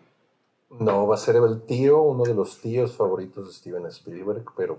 No, 0.70 1.06
va 1.06 1.14
a 1.14 1.18
ser 1.18 1.36
el 1.36 1.62
tío, 1.62 2.02
uno 2.02 2.24
de 2.24 2.34
los 2.34 2.60
tíos 2.60 2.96
favoritos 2.96 3.46
de 3.46 3.52
Steven 3.52 3.86
Spielberg, 3.86 4.44
pero 4.56 4.78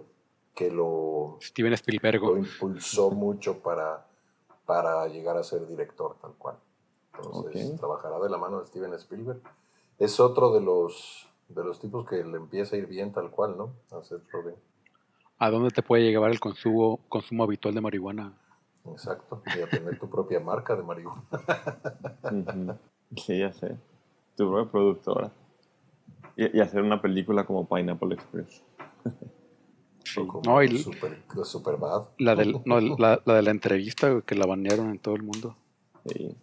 que 0.53 0.71
lo, 0.71 1.37
Steven 1.41 1.71
lo 1.71 1.75
Spielberg. 1.75 2.21
impulsó 2.37 3.11
mucho 3.11 3.59
para, 3.59 4.05
para 4.65 5.07
llegar 5.07 5.37
a 5.37 5.43
ser 5.43 5.67
director 5.67 6.15
tal 6.21 6.33
cual. 6.37 6.57
Entonces 7.15 7.77
trabajará 7.77 8.19
de 8.19 8.29
la 8.29 8.37
mano 8.37 8.59
de 8.59 8.67
Steven 8.67 8.93
Spielberg. 8.93 9.41
Es 9.99 10.19
otro 10.19 10.51
de 10.53 10.61
los 10.61 11.29
de 11.47 11.63
los 11.63 11.79
tipos 11.79 12.07
que 12.07 12.23
le 12.23 12.37
empieza 12.37 12.75
a 12.75 12.79
ir 12.79 12.87
bien 12.87 13.13
tal 13.13 13.29
cual, 13.29 13.55
¿no? 13.57 13.73
A 13.91 14.03
Seth 14.03 14.27
Rogen. 14.31 14.55
¿A 15.37 15.49
dónde 15.49 15.69
te 15.69 15.83
puede 15.83 16.03
llevar 16.03 16.31
el 16.31 16.39
consumo, 16.39 16.99
consumo 17.09 17.43
habitual 17.43 17.75
de 17.75 17.81
marihuana? 17.81 18.33
Exacto. 18.85 19.41
Y 19.55 19.61
a 19.61 19.69
tener 19.69 19.99
tu 19.99 20.09
propia 20.09 20.39
marca 20.39 20.75
de 20.75 20.83
marihuana. 20.83 21.23
Sí, 23.15 23.37
ya 23.39 23.53
sé. 23.53 23.77
Tu 24.35 24.49
propia 24.49 24.69
productora. 24.69 25.31
Y, 26.35 26.57
y 26.57 26.61
hacer 26.61 26.81
una 26.81 27.01
película 27.01 27.45
como 27.45 27.67
Pineapple 27.67 28.15
Express. 28.15 28.63
Sí. 30.07 30.21
No, 30.45 30.61
y 30.61 30.77
super, 30.77 31.17
super 31.43 31.77
bad. 31.77 32.09
la, 32.19 32.35
del, 32.35 32.61
no, 32.65 32.79
la, 32.79 33.19
la 33.25 33.33
de 33.33 33.41
la 33.41 33.49
entrevista 33.49 34.21
que 34.21 34.35
la 34.35 34.45
banearon 34.45 34.91
en 34.91 34.99
todo 34.99 35.15
el 35.15 35.23
mundo. 35.23 35.57
Sí. 36.05 36.37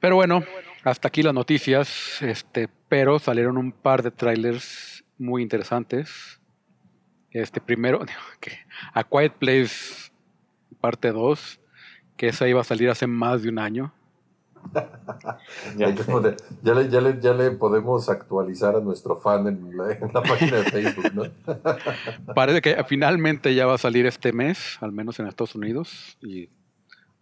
Pero 0.00 0.16
bueno, 0.16 0.42
hasta 0.82 1.06
aquí 1.06 1.22
las 1.22 1.32
noticias, 1.32 2.20
este, 2.20 2.68
pero 2.88 3.20
salieron 3.20 3.56
un 3.56 3.70
par 3.70 4.02
de 4.02 4.10
trailers 4.10 5.04
muy 5.16 5.40
interesantes. 5.40 6.40
Este 7.30 7.60
primero, 7.60 8.00
que 8.40 8.58
A 8.92 9.04
Quiet 9.04 9.34
Place 9.34 10.10
parte 10.80 11.12
2, 11.12 11.60
que 12.16 12.28
esa 12.28 12.48
iba 12.48 12.60
a 12.60 12.64
salir 12.64 12.90
hace 12.90 13.06
más 13.06 13.42
de 13.42 13.50
un 13.50 13.60
año. 13.60 13.94
Ya 15.76 15.86
Hay 15.86 15.94
que 15.94 16.04
poner- 16.04 16.36
ya, 16.62 16.74
le, 16.74 16.88
ya, 16.88 17.00
le, 17.00 17.20
ya 17.20 17.32
le 17.34 17.50
podemos 17.52 18.08
actualizar 18.08 18.76
a 18.76 18.80
nuestro 18.80 19.16
fan 19.16 19.46
en 19.46 19.76
la, 19.76 19.92
en 19.92 20.12
la 20.12 20.22
página 20.22 20.58
de 20.58 20.64
Facebook, 20.64 21.12
¿no? 21.14 21.22
Parece 22.34 22.60
que 22.62 22.82
finalmente 22.84 23.54
ya 23.54 23.66
va 23.66 23.74
a 23.74 23.78
salir 23.78 24.06
este 24.06 24.32
mes, 24.32 24.78
al 24.80 24.92
menos 24.92 25.18
en 25.20 25.26
Estados 25.26 25.54
Unidos, 25.54 26.16
y 26.22 26.48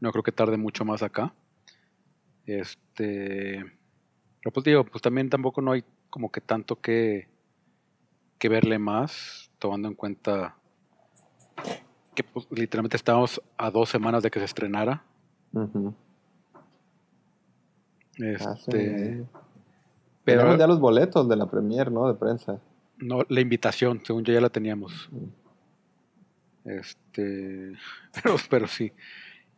no 0.00 0.11
creo 0.12 0.22
que 0.22 0.33
tarde 0.33 0.57
mucho 0.57 0.85
más 0.85 1.03
acá. 1.03 1.33
Este, 2.46 3.64
pero 4.42 4.53
pues 4.53 4.64
digo, 4.64 4.85
pues 4.85 5.03
también 5.03 5.29
tampoco 5.31 5.61
no 5.61 5.72
hay 5.72 5.85
como 6.09 6.31
que 6.33 6.40
tanto 6.40 6.81
que, 6.81 7.29
que 8.38 8.48
verle 8.48 8.79
más, 8.79 9.50
tomando 9.59 9.88
en 9.88 9.94
cuenta 9.94 10.57
que 12.14 12.24
pues, 12.24 12.46
literalmente 12.50 12.96
estábamos 12.96 13.40
a 13.57 13.70
dos 13.70 13.88
semanas 13.88 14.22
de 14.22 14.31
que 14.31 14.38
se 14.40 14.44
estrenara. 14.46 15.05
Ah, 18.20 18.56
sí. 18.56 18.64
Este, 18.66 18.74
Tenemos 18.74 19.28
pero 20.24 20.56
ya 20.56 20.66
los 20.66 20.80
boletos 20.80 21.28
de 21.28 21.37
la 21.37 21.50
premier, 21.50 21.90
¿no? 21.90 22.06
De 22.09 22.14
prensa. 22.14 22.61
no, 22.98 23.24
la 23.28 23.40
invitación, 23.40 24.02
según 24.04 24.24
yo 24.24 24.33
ya 24.33 24.40
la 24.40 24.50
teníamos. 24.50 25.11
Este, 26.64 27.72
pero, 28.22 28.37
pero 28.48 28.66
sí. 28.66 28.92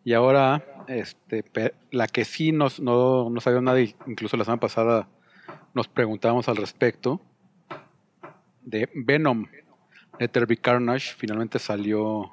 Y 0.04 0.14
ahora, 0.14 0.84
este, 0.88 1.44
la 1.90 2.06
que 2.06 2.24
sí 2.24 2.52
nos, 2.52 2.80
no, 2.80 3.30
no 3.30 3.40
sabía 3.40 3.60
nada, 3.60 3.80
y 3.80 3.94
incluso 4.06 4.36
la 4.36 4.44
semana 4.44 4.60
pasada 4.60 5.08
nos 5.74 5.88
preguntábamos 5.88 6.48
al 6.48 6.56
respecto, 6.56 7.20
de 8.62 8.88
Venom, 8.94 9.46
There 10.18 10.46
Be 10.46 10.56
Carnage, 10.56 11.14
finalmente 11.16 11.58
salió 11.58 12.32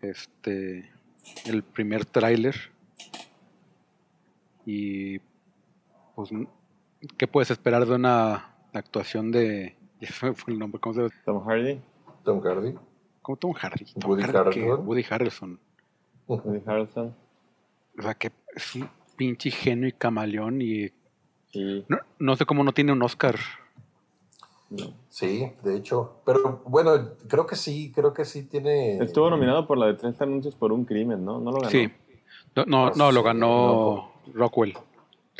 este, 0.00 0.90
el 1.44 1.62
primer 1.62 2.04
tráiler. 2.04 2.54
Y, 4.66 5.18
pues, 6.14 6.30
¿qué 7.16 7.26
puedes 7.26 7.50
esperar 7.50 7.86
de 7.86 7.94
una 7.94 8.54
actuación 8.74 9.30
de... 9.32 9.76
ya 10.00 10.08
se 10.10 10.26
me 10.26 10.34
fue 10.34 10.52
el 10.52 10.58
nombre, 10.58 10.80
¿cómo 10.80 10.94
se 10.94 11.00
llama? 11.02 11.14
Tom 11.24 11.44
Hardy, 11.46 11.80
Tom 12.24 12.40
Hardy. 12.42 12.74
¿Cómo 13.22 13.36
Tom 13.38 13.52
Hardy? 13.54 13.84
Tom 13.98 14.10
Woody. 14.10 14.22
Harrelson. 14.24 14.86
Woody 14.86 15.04
Harrelson. 15.08 15.60
Woody 16.28 16.62
Harrelson. 16.66 17.14
O 17.98 18.02
sea, 18.02 18.14
que 18.14 18.30
es 18.54 18.74
un 18.74 18.88
pinche 19.16 19.50
genio 19.50 19.88
y 19.88 19.92
camaleón 19.92 20.60
y 20.60 20.90
Y 21.52 21.84
no, 21.88 21.98
no 22.18 22.36
sé 22.36 22.44
cómo 22.44 22.62
no 22.62 22.72
tiene 22.72 22.92
un 22.92 23.02
Oscar. 23.02 23.36
no. 24.70 24.92
Sí, 25.08 25.50
de 25.64 25.76
hecho. 25.76 26.20
Pero 26.26 26.62
bueno, 26.66 26.90
creo 27.26 27.46
que 27.46 27.56
sí, 27.56 27.90
creo 27.94 28.12
que 28.12 28.24
sí 28.26 28.42
tiene. 28.42 28.98
estuvo 28.98 29.30
nominado 29.30 29.66
por 29.66 29.78
la 29.78 29.86
de 29.86 29.94
tres 29.94 30.20
anuncios 30.20 30.54
por 30.54 30.72
un 30.72 30.84
crimen, 30.84 31.24
¿no? 31.24 31.40
No 31.40 31.50
lo 31.52 31.58
ganó. 31.60 31.70
Sí. 31.70 31.88
No, 32.54 32.64
no, 32.66 32.86
Ah, 32.88 32.92
no, 32.96 33.12
lo 33.12 33.20
sí, 33.20 33.24
ganó 33.26 34.12
Rockwell. 34.34 34.76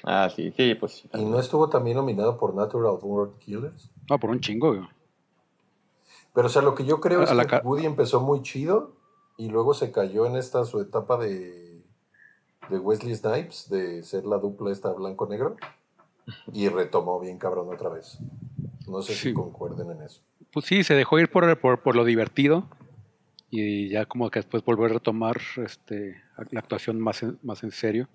Ah, 0.04 0.28
sí, 0.34 0.52
sí, 0.56 0.74
pues 0.74 0.92
sí. 0.92 1.10
Y 1.14 1.24
no 1.24 1.38
estuvo 1.38 1.68
también 1.68 1.96
nominado 1.96 2.36
por 2.38 2.54
Natural 2.54 2.98
Born 3.00 3.38
Killers. 3.38 3.90
No, 4.08 4.18
por 4.18 4.30
un 4.30 4.40
chingo. 4.40 4.74
güey. 4.74 4.88
Pero 6.34 6.46
o 6.48 6.50
sea, 6.50 6.62
lo 6.62 6.74
que 6.74 6.84
yo 6.84 7.00
creo 7.00 7.22
A 7.22 7.24
es 7.24 7.46
que 7.46 7.56
Woody 7.64 7.86
empezó 7.86 8.20
muy 8.20 8.42
chido 8.42 8.92
y 9.38 9.48
luego 9.48 9.72
se 9.72 9.90
cayó 9.90 10.26
en 10.26 10.36
esta 10.36 10.64
su 10.64 10.80
etapa 10.80 11.16
de, 11.16 11.82
de 12.68 12.78
Wesley 12.78 13.14
Snipes, 13.14 13.70
de 13.70 14.02
ser 14.02 14.26
la 14.26 14.36
dupla 14.36 14.70
esta 14.70 14.92
blanco-negro, 14.92 15.56
y 16.52 16.68
retomó 16.68 17.18
bien 17.20 17.38
cabrón 17.38 17.72
otra 17.72 17.88
vez. 17.88 18.18
No 18.86 19.00
sé 19.02 19.14
si 19.14 19.32
concuerden 19.32 19.90
en 19.92 20.02
eso. 20.02 20.20
Pues 20.52 20.66
sí, 20.66 20.84
se 20.84 20.94
dejó 20.94 21.18
ir 21.18 21.30
por, 21.30 21.58
por, 21.58 21.82
por 21.82 21.96
lo 21.96 22.04
divertido 22.04 22.68
y 23.50 23.88
ya 23.90 24.06
como 24.06 24.30
que 24.30 24.40
después 24.40 24.64
volver 24.64 24.90
a 24.90 24.94
retomar 24.94 25.36
este, 25.64 26.20
la 26.50 26.60
actuación 26.60 27.00
más 27.00 27.22
en, 27.22 27.38
más 27.42 27.62
en 27.62 27.70
serio. 27.70 28.08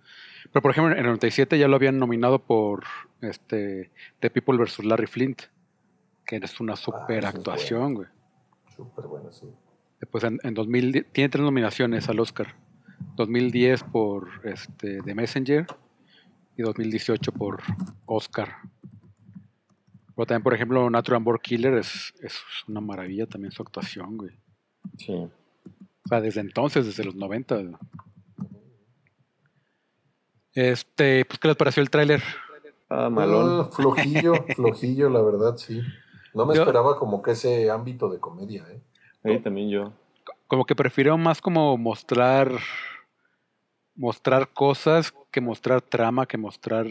Pero 0.52 0.62
por 0.62 0.72
ejemplo, 0.72 0.92
en 0.92 1.00
el 1.00 1.06
97 1.06 1.58
ya 1.58 1.68
lo 1.68 1.76
habían 1.76 1.98
nominado 1.98 2.40
por 2.40 2.84
este, 3.22 3.92
The 4.20 4.30
People 4.30 4.58
vs. 4.58 4.84
Larry 4.84 5.08
Flint, 5.08 5.44
que 6.26 6.38
es 6.38 6.60
una 6.60 6.76
super 6.76 7.26
Ah, 7.26 7.30
actuación, 7.30 7.94
güey. 7.94 8.08
Súper 8.76 9.06
bueno, 9.06 9.32
sí. 9.32 9.48
Después 10.00 10.24
en, 10.24 10.40
en 10.44 10.54
2000 10.54 11.08
tiene 11.12 11.30
tres 11.30 11.44
nominaciones 11.44 12.10
al 12.10 12.20
Oscar. 12.20 12.56
2010 13.16 13.84
por 13.86 14.28
este, 14.44 15.02
The 15.02 15.16
Messenger 15.16 15.66
y 16.58 16.62
2018 16.62 17.32
por 17.32 17.62
Oscar. 18.06 18.56
Pero 20.16 20.26
también, 20.26 20.44
por 20.44 20.54
ejemplo, 20.54 20.90
Natural 20.90 21.24
Born 21.24 21.40
Killer 21.42 21.76
es, 21.76 22.14
es 22.22 22.40
una 22.68 22.82
maravilla 22.82 23.26
también 23.26 23.52
su 23.52 23.64
actuación, 23.64 24.18
güey. 24.18 24.32
Sí. 24.98 25.14
O 25.14 26.08
sea, 26.08 26.22
desde 26.22 26.42
entonces, 26.42 26.86
desde 26.86 27.04
los 27.04 27.16
90. 27.16 27.56
güey. 27.56 27.76
Este, 30.54 31.26
pues, 31.26 31.40
¿qué 31.40 31.48
les 31.48 31.58
pareció 31.58 31.82
el 31.82 31.90
tráiler? 31.90 32.22
Ah, 32.90 33.10
malón. 33.10 33.62
Ah, 33.62 33.70
flojillo, 33.72 34.34
flojillo, 34.56 35.10
la 35.10 35.22
verdad, 35.22 35.58
sí. 35.58 35.82
No 36.34 36.46
me 36.46 36.56
Yo- 36.56 36.62
esperaba 36.62 36.98
como 36.98 37.22
que 37.22 37.32
ese 37.32 37.70
ámbito 37.72 38.10
de 38.10 38.20
comedia, 38.20 38.66
¿eh? 38.70 38.82
Ahí 39.24 39.40
también 39.40 39.70
yo. 39.70 39.94
Como 40.48 40.66
que 40.66 40.76
prefiero 40.76 41.18
más 41.18 41.42
como 41.42 41.78
mostrar 41.78 42.52
mostrar 43.96 44.50
cosas 44.52 45.14
que 45.32 45.42
mostrar 45.42 45.82
trama, 45.82 46.26
que 46.26 46.38
mostrar, 46.38 46.88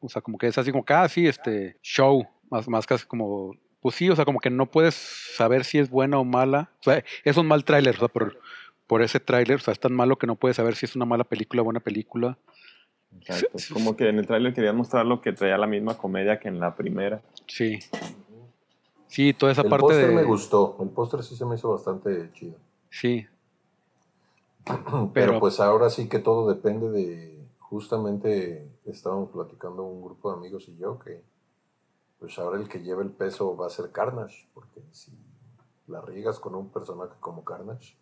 o 0.00 0.08
sea, 0.08 0.20
como 0.20 0.36
que 0.36 0.46
es 0.48 0.58
así 0.58 0.70
como 0.70 0.84
que, 0.84 0.92
ah, 0.92 1.08
sí, 1.08 1.26
este, 1.26 1.78
show, 1.80 2.26
más, 2.50 2.68
más 2.68 2.86
casi 2.86 3.06
como, 3.06 3.54
pues 3.84 3.96
sí, 3.96 4.08
o 4.08 4.16
sea, 4.16 4.24
como 4.24 4.40
que 4.40 4.48
no 4.48 4.64
puedes 4.64 4.94
saber 4.94 5.62
si 5.62 5.78
es 5.78 5.90
buena 5.90 6.18
o 6.18 6.24
mala, 6.24 6.70
o 6.80 6.84
sea, 6.84 7.04
es 7.22 7.36
un 7.36 7.46
mal 7.46 7.66
tráiler, 7.66 7.94
o 7.96 7.98
sea, 7.98 8.08
por, 8.08 8.40
por 8.86 9.02
ese 9.02 9.20
tráiler, 9.20 9.56
o 9.56 9.60
sea, 9.60 9.72
es 9.72 9.78
tan 9.78 9.92
malo 9.92 10.16
que 10.16 10.26
no 10.26 10.36
puedes 10.36 10.56
saber 10.56 10.74
si 10.74 10.86
es 10.86 10.96
una 10.96 11.04
mala 11.04 11.24
película 11.24 11.60
o 11.60 11.66
buena 11.66 11.80
película. 11.80 12.38
Exacto. 13.20 13.58
Como 13.74 13.94
que 13.94 14.08
en 14.08 14.18
el 14.18 14.26
tráiler 14.26 14.54
quería 14.54 14.72
mostrar 14.72 15.04
lo 15.04 15.20
que 15.20 15.34
traía 15.34 15.58
la 15.58 15.66
misma 15.66 15.98
comedia 15.98 16.40
que 16.40 16.48
en 16.48 16.60
la 16.60 16.74
primera. 16.74 17.20
Sí. 17.46 17.78
Sí, 19.06 19.34
toda 19.34 19.52
esa 19.52 19.60
el 19.60 19.68
parte 19.68 19.82
póster 19.82 20.08
de... 20.08 20.14
me 20.14 20.24
gustó, 20.24 20.78
el 20.80 20.88
póster 20.88 21.22
sí 21.22 21.36
se 21.36 21.44
me 21.44 21.56
hizo 21.56 21.70
bastante 21.70 22.30
chido. 22.32 22.56
Sí, 22.88 23.26
Pero, 24.64 25.10
Pero- 25.12 25.40
pues 25.40 25.60
ahora 25.60 25.90
sí 25.90 26.08
que 26.08 26.20
todo 26.20 26.48
depende 26.48 26.88
de, 26.88 27.38
justamente 27.58 28.66
estábamos 28.86 29.28
platicando 29.28 29.82
un 29.84 30.02
grupo 30.02 30.32
de 30.32 30.38
amigos 30.38 30.70
y 30.70 30.78
yo 30.78 30.98
que 30.98 31.33
pues 32.24 32.38
ahora 32.38 32.58
el 32.58 32.70
que 32.70 32.80
lleva 32.80 33.02
el 33.02 33.10
peso 33.10 33.54
va 33.54 33.66
a 33.66 33.70
ser 33.70 33.92
Carnage, 33.92 34.48
porque 34.54 34.80
si 34.92 35.12
la 35.88 36.00
riegas 36.00 36.40
con 36.40 36.54
un 36.54 36.70
personaje 36.70 37.12
como 37.20 37.44
Carnage, 37.44 37.96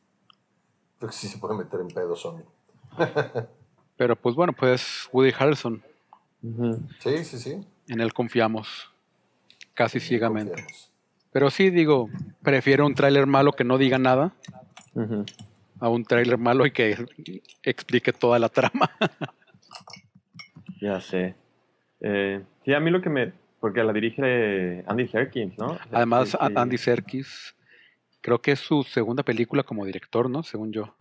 creo 0.99 1.11
que 1.11 1.17
sí 1.17 1.27
se 1.27 1.39
puede 1.39 1.57
meter 1.57 1.81
en 1.81 1.89
pedo 1.89 2.15
Sony. 2.15 2.45
pero 3.97 4.15
pues 4.15 4.37
bueno, 4.37 4.53
pues 4.53 5.09
Woody 5.13 5.33
Harrelson, 5.37 5.83
Ujú. 6.41 6.79
Sí, 7.01 7.25
sí, 7.25 7.39
sí. 7.41 7.67
en 7.89 8.01
él 8.01 8.13
confiamos, 8.13 8.93
casi 9.75 9.99
ciegamente. 9.99 10.53
Confiamos. 10.53 10.93
Pero 11.33 11.51
sí, 11.51 11.71
digo, 11.71 12.09
prefiero 12.43 12.87
un 12.87 12.95
tráiler 12.95 13.27
malo 13.27 13.51
que 13.51 13.65
no 13.65 13.77
diga 13.77 13.99
nada 13.99 14.37
a 15.81 15.89
un 15.89 16.05
tráiler 16.05 16.39
malo 16.39 16.65
y 16.65 16.71
que 16.71 16.97
explique 17.65 18.13
toda 18.13 18.39
la 18.39 18.49
trama. 18.49 18.89
Ya 20.81 21.01
sé. 21.01 21.37
Eh, 22.01 22.43
sí, 22.65 22.75
a 22.75 22.81
mí 22.81 22.91
lo 22.91 23.01
que 23.01 23.09
me... 23.09 23.33
Porque 23.63 23.85
la 23.85 23.93
dirige 23.93 24.83
Andy 24.89 25.07
Serkins, 25.07 25.57
¿no? 25.57 25.79
Además, 25.93 26.31
Sí. 26.31 26.37
Andy 26.41 26.77
Serkis, 26.79 27.55
creo 28.21 28.43
que 28.43 28.51
es 28.51 28.59
su 28.59 28.83
segunda 28.83 29.23
película 29.23 29.63
como 29.63 29.85
director, 29.85 30.29
¿no? 30.29 30.43
Según 30.43 30.73
yo. 30.73 30.97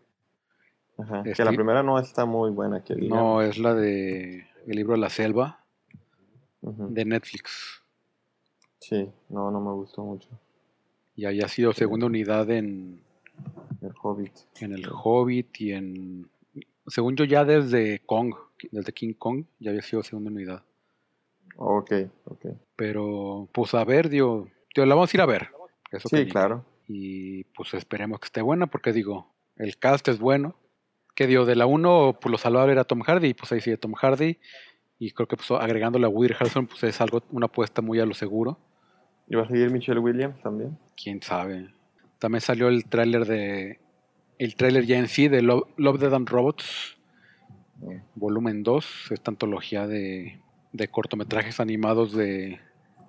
Ajá, 0.99 1.23
Este- 1.25 1.33
Que 1.41 1.43
la 1.45 1.53
primera 1.53 1.81
no 1.81 1.97
está 1.97 2.25
muy 2.25 2.51
buena, 2.51 2.83
que 2.83 2.93
digamos. 2.93 3.17
No, 3.17 3.41
es 3.41 3.57
la 3.57 3.73
de 3.73 4.45
El 4.67 4.75
libro 4.75 4.93
de 4.93 4.99
la 4.99 5.09
selva 5.09 5.65
de 6.61 7.03
Netflix. 7.03 7.81
Sí, 8.77 9.09
no, 9.29 9.49
no 9.49 9.59
me 9.59 9.71
gustó 9.71 10.03
mucho. 10.03 10.29
Y 11.15 11.25
ahí 11.25 11.41
ha 11.41 11.47
sido 11.47 11.73
segunda 11.73 12.05
unidad 12.05 12.47
en, 12.51 13.01
El 13.81 13.91
Hobbit. 14.03 14.33
en 14.59 14.73
El 14.73 14.85
Hobbit 14.87 15.59
y 15.61 15.71
en... 15.73 16.29
Según 16.85 17.15
yo 17.15 17.25
ya 17.25 17.43
desde 17.43 17.99
Kong, 18.05 18.35
desde 18.71 18.93
King 18.93 19.13
Kong, 19.17 19.45
ya 19.59 19.71
había 19.71 19.81
sido 19.81 20.03
segunda 20.03 20.29
unidad. 20.29 20.63
Ok, 21.63 21.91
ok. 22.25 22.45
Pero, 22.75 23.47
pues 23.53 23.73
a 23.75 23.83
ver, 23.83 24.09
digo, 24.09 24.47
digo, 24.73 24.85
la 24.87 24.95
vamos 24.95 25.13
a 25.13 25.17
ir 25.17 25.21
a 25.21 25.27
ver. 25.27 25.49
Eso 25.91 26.09
Sí, 26.09 26.25
claro. 26.27 26.65
Y 26.87 27.43
pues 27.55 27.73
esperemos 27.75 28.19
que 28.19 28.25
esté 28.25 28.41
buena, 28.41 28.65
porque 28.67 28.91
digo, 28.91 29.31
el 29.57 29.77
cast 29.77 30.07
es 30.07 30.19
bueno. 30.19 30.55
Que 31.15 31.27
digo, 31.27 31.45
de 31.45 31.55
la 31.55 31.67
1, 31.67 32.17
pues 32.19 32.31
lo 32.31 32.37
salvable 32.37 32.71
era 32.71 32.83
Tom 32.83 33.01
Hardy, 33.01 33.29
y 33.29 33.33
pues 33.35 33.51
ahí 33.51 33.61
sigue 33.61 33.77
Tom 33.77 33.93
Hardy. 33.93 34.39
Y 34.97 35.11
creo 35.11 35.27
que 35.27 35.35
pues 35.35 35.51
agregándole 35.51 36.05
a 36.05 36.09
Woody 36.09 36.33
Harrelson, 36.33 36.67
pues 36.67 36.83
es 36.83 36.99
algo, 36.99 37.21
una 37.31 37.45
apuesta 37.45 37.81
muy 37.81 37.99
a 37.99 38.05
lo 38.05 38.13
seguro. 38.13 38.57
¿Y 39.27 39.35
va 39.35 39.43
a 39.43 39.47
seguir 39.47 39.69
Michelle 39.71 39.99
Williams 39.99 40.41
también? 40.41 40.77
Quién 41.01 41.21
sabe. 41.21 41.69
También 42.17 42.41
salió 42.41 42.69
el 42.69 42.85
tráiler 42.85 43.25
de. 43.25 43.79
El 44.39 44.55
tráiler 44.55 44.85
ya 44.85 44.97
en 44.97 45.07
sí 45.07 45.27
de 45.27 45.41
Love, 45.43 45.67
Love 45.77 45.99
Dead 45.99 46.13
and 46.13 46.27
Robots, 46.27 46.97
No. 47.79 48.01
volumen 48.15 48.63
2, 48.63 49.11
esta 49.11 49.31
antología 49.31 49.85
de, 49.87 50.39
de 50.73 50.87
cortometrajes 50.87 51.59
animados 51.59 52.13
de 52.13 52.59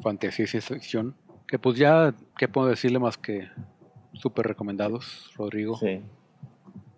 fantasía 0.02 0.44
y 0.44 0.48
ciencia 0.48 0.76
ficción. 0.76 1.14
Que 1.46 1.58
pues 1.58 1.76
ya, 1.76 2.14
¿qué 2.38 2.48
puedo 2.48 2.68
decirle 2.68 2.98
más 2.98 3.18
que 3.18 3.48
súper 4.14 4.46
recomendados, 4.46 5.32
Rodrigo? 5.36 5.76
Sí. 5.76 6.02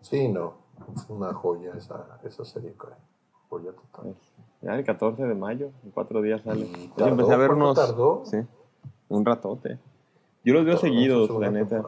Sí, 0.01 0.29
no. 0.29 0.55
Es 0.95 1.09
una 1.09 1.33
joya 1.33 1.73
esa, 1.77 2.21
esa 2.25 2.45
serie, 2.45 2.75
caray. 2.79 2.99
Joya 3.49 3.73
total. 3.73 4.15
ya 4.63 4.75
el 4.75 4.85
14 4.85 5.25
de 5.25 5.35
mayo, 5.35 5.71
en 5.85 5.91
cuatro 5.91 6.21
días 6.23 6.43
sale. 6.43 6.67
¿Y 6.67 6.91
Yo 6.97 7.07
empecé 7.07 7.33
a 7.33 7.37
ver 7.37 7.49
¿Cuánto 7.49 7.65
unos... 7.65 7.77
tardó? 7.77 8.23
Sí, 8.25 8.39
un 9.09 9.25
ratote. 9.25 9.79
Yo 10.45 10.55
los 10.55 10.65
veo 10.65 10.77
seguidos, 10.77 11.31
la 11.41 11.51
neta. 11.51 11.83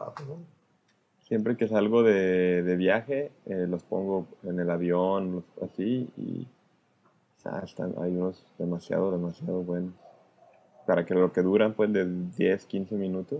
Siempre 1.19 1.57
que 1.57 1.67
salgo 1.67 2.03
de, 2.03 2.63
de 2.63 2.75
viaje, 2.77 3.31
eh, 3.45 3.65
los 3.67 3.83
pongo 3.83 4.25
en 4.43 4.59
el 4.59 4.69
avión, 4.71 5.43
así, 5.61 6.09
y 6.15 6.47
o 7.47 7.51
sea, 7.51 7.59
están, 7.63 7.93
hay 8.01 8.11
unos 8.15 8.43
demasiado, 8.57 9.11
demasiado 9.11 9.61
buenos. 9.61 9.93
Para 10.85 11.05
que 11.05 11.13
lo 11.13 11.31
que 11.31 11.41
duran, 11.41 11.73
pues, 11.73 11.91
de 11.91 12.05
10, 12.37 12.65
15 12.65 12.95
minutos. 12.95 13.39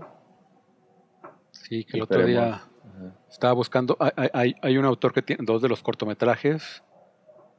Sí, 1.51 1.83
que 1.85 1.97
el 1.97 2.03
otro 2.03 2.25
día 2.25 2.55
Ajá. 2.55 2.65
estaba 3.29 3.53
buscando. 3.53 3.97
Hay, 3.99 4.29
hay- 4.33 4.55
hay 4.61 4.77
un 4.77 4.85
autor 4.85 5.13
que 5.13 5.21
tiene 5.21 5.43
dos 5.45 5.61
de 5.61 5.69
los 5.69 5.81
cortometrajes. 5.81 6.83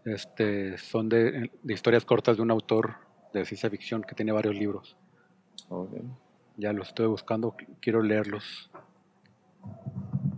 Este, 0.04 0.78
son 0.78 1.08
de, 1.08 1.50
de 1.62 1.74
historias 1.74 2.04
cortas 2.04 2.36
de 2.36 2.42
un 2.42 2.50
autor 2.50 2.94
de 3.32 3.44
ciencia 3.44 3.68
ficción 3.70 4.02
que 4.02 4.14
tiene 4.14 4.32
varios 4.32 4.54
libros. 4.54 4.96
Ok. 5.68 5.90
Ya 6.56 6.72
los 6.72 6.88
estoy 6.88 7.06
buscando, 7.06 7.52
qu- 7.56 7.66
quiero 7.80 8.02
leerlos. 8.02 8.70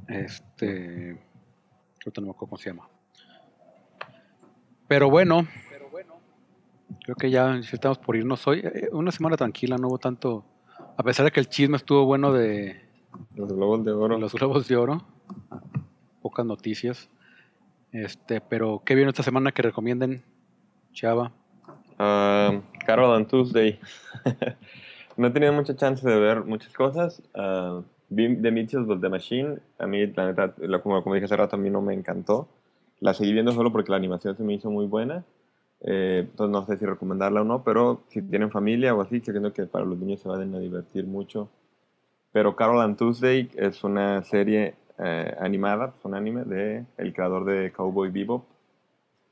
Este. 0.09 1.19
ahorita 2.05 2.21
no 2.21 2.27
me 2.29 2.31
acuerdo 2.33 2.51
cómo 2.51 2.57
se 2.57 2.71
llama. 2.71 2.89
Pero 4.89 5.09
bueno, 5.09 5.47
creo 7.05 7.17
que 7.17 7.31
ya 7.31 7.57
estamos 7.57 7.99
por 7.99 8.17
irnos 8.17 8.47
hoy. 8.47 8.61
Eh, 8.61 8.89
Una 8.93 9.11
semana 9.13 9.37
tranquila, 9.37 9.77
no 9.77 9.89
hubo 9.89 9.99
tanto. 9.99 10.45
A 10.97 11.03
pesar 11.03 11.25
de 11.25 11.31
que 11.33 11.41
el 11.41 11.49
chisme 11.49 11.77
estuvo 11.77 12.05
bueno 12.05 12.33
de, 12.33 12.81
Los 13.35 13.53
globos 13.53 13.85
de 13.85 13.93
oro. 13.93 14.19
los 14.19 14.33
globos 14.33 14.69
de 14.69 14.77
oro. 14.77 15.03
Pocas 16.23 16.45
noticias. 16.45 17.09
Este, 17.93 18.41
pero 18.41 18.83
¿qué 18.85 18.95
vieron 18.95 19.11
esta 19.11 19.23
semana 19.23 19.53
que 19.53 19.63
recomienden, 19.63 20.23
Chava? 20.93 21.33
Ah, 21.99 22.61
Carol 22.87 23.15
and 23.15 23.27
Tuesday. 23.27 23.79
no 25.17 25.27
he 25.27 25.31
tenido 25.31 25.53
mucha 25.53 25.75
chance 25.77 26.09
de 26.09 26.19
ver 26.19 26.45
muchas 26.45 26.73
cosas. 26.73 27.23
Ah, 27.35 27.81
vi 28.09 28.37
The 28.37 28.51
Mitchells 28.51 29.01
the 29.01 29.09
Machine. 29.09 29.59
A 29.79 29.87
mí, 29.87 30.07
la 30.07 30.27
neta, 30.27 30.55
como 30.83 31.15
dije 31.15 31.25
hace 31.27 31.37
rato, 31.37 31.57
a 31.57 31.59
mí 31.59 31.71
no 31.71 31.81
me 31.81 31.95
encantó. 31.95 32.49
La 33.01 33.15
seguí 33.15 33.33
viendo 33.33 33.53
solo 33.53 33.73
porque 33.73 33.91
la 33.91 33.97
animación 33.97 34.37
se 34.37 34.43
me 34.45 34.55
hizo 34.55 34.71
muy 34.71 34.87
buena. 34.87 35.25
Eh, 35.83 36.27
entonces 36.29 36.53
no 36.53 36.67
sé 36.67 36.77
si 36.77 36.85
recomendarla 36.85 37.43
o 37.43 37.45
no, 37.45 37.65
pero 37.65 38.03
si 38.09 38.23
tienen 38.23 38.51
familia 38.51 38.95
o 38.95 39.01
así, 39.01 39.21
creo 39.21 39.53
que 39.53 39.67
para 39.67 39.85
los 39.85 39.99
niños 39.99 40.21
se 40.21 40.29
van 40.29 40.55
a 40.55 40.59
divertir 40.59 41.07
mucho. 41.07 41.49
Pero 42.33 42.55
Carol 42.55 42.81
and 42.81 42.97
Tuesday 42.97 43.51
es 43.57 43.83
una 43.83 44.23
serie 44.23 44.75
eh, 44.99 45.35
animada, 45.41 45.93
pues 45.93 46.05
un 46.05 46.15
anime 46.15 46.45
de 46.45 46.85
el 46.97 47.13
creador 47.13 47.45
de 47.45 47.73
Cowboy 47.73 48.11
Bebop. 48.11 48.45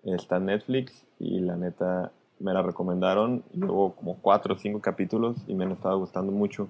Está 0.04 0.36
en 0.36 0.46
Netflix 0.46 1.04
y 1.18 1.40
la 1.40 1.56
neta 1.56 2.12
me 2.40 2.52
la 2.52 2.62
recomendaron. 2.62 3.44
Llevo 3.52 3.94
como 3.94 4.16
cuatro 4.16 4.54
o 4.54 4.56
cinco 4.58 4.80
capítulos 4.80 5.36
y 5.46 5.54
me 5.54 5.64
han 5.64 5.72
estado 5.72 5.98
gustando 5.98 6.32
mucho. 6.32 6.68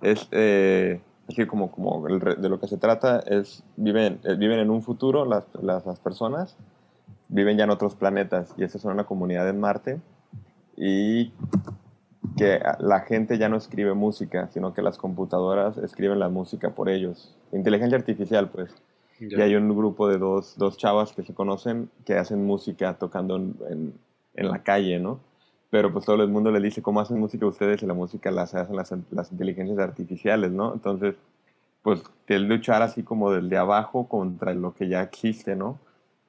Es, 0.00 0.28
eh, 0.32 1.00
Así 1.28 1.46
como, 1.46 1.70
como 1.70 2.06
el 2.08 2.18
de 2.18 2.48
lo 2.48 2.58
que 2.58 2.66
se 2.66 2.76
trata 2.76 3.20
es, 3.20 3.62
viven, 3.76 4.20
eh, 4.24 4.34
viven 4.34 4.58
en 4.58 4.70
un 4.70 4.82
futuro 4.82 5.24
las, 5.24 5.46
las, 5.62 5.86
las 5.86 6.00
personas, 6.00 6.56
viven 7.32 7.56
ya 7.58 7.64
en 7.64 7.70
otros 7.70 7.96
planetas 7.96 8.54
y 8.56 8.62
esta 8.64 8.78
es 8.78 8.84
una 8.84 9.04
comunidad 9.04 9.48
en 9.48 9.58
Marte 9.58 9.98
y 10.76 11.32
que 12.36 12.60
la 12.78 13.00
gente 13.00 13.36
ya 13.38 13.48
no 13.48 13.56
escribe 13.56 13.94
música, 13.94 14.48
sino 14.52 14.72
que 14.72 14.82
las 14.82 14.96
computadoras 14.96 15.76
escriben 15.78 16.18
la 16.18 16.28
música 16.28 16.70
por 16.70 16.88
ellos. 16.88 17.34
Inteligencia 17.52 17.98
artificial, 17.98 18.48
pues. 18.48 18.70
Y 19.38 19.40
hay 19.42 19.54
un 19.56 19.68
grupo 19.76 20.08
de 20.08 20.18
dos, 20.18 20.56
dos 20.56 20.76
chavas 20.76 21.12
que 21.12 21.22
se 21.22 21.34
conocen 21.34 21.90
que 22.04 22.14
hacen 22.16 22.44
música 22.44 22.94
tocando 22.94 23.36
en, 23.36 23.54
en- 23.68 23.94
en 24.34 24.48
la 24.50 24.62
calle, 24.62 24.98
¿no? 24.98 25.20
Pero 25.70 25.92
pues 25.92 26.04
todo 26.06 26.22
el 26.22 26.28
mundo 26.30 26.50
les 26.50 26.62
dice 26.62 26.80
cómo 26.82 27.00
hacen 27.00 27.18
música 27.18 27.46
ustedes 27.46 27.82
y 27.82 27.86
la 27.86 27.94
música 27.94 28.30
las 28.30 28.54
hacen 28.54 28.76
las, 28.76 28.92
las 29.10 29.30
inteligencias 29.32 29.78
artificiales, 29.78 30.50
¿no? 30.50 30.72
Entonces, 30.72 31.14
pues 31.82 32.02
es 32.26 32.40
luchar 32.40 32.82
así 32.82 33.02
como 33.02 33.30
desde 33.32 33.56
abajo 33.58 34.08
contra 34.08 34.54
lo 34.54 34.74
que 34.74 34.88
ya 34.88 35.02
existe, 35.02 35.54
¿no? 35.56 35.78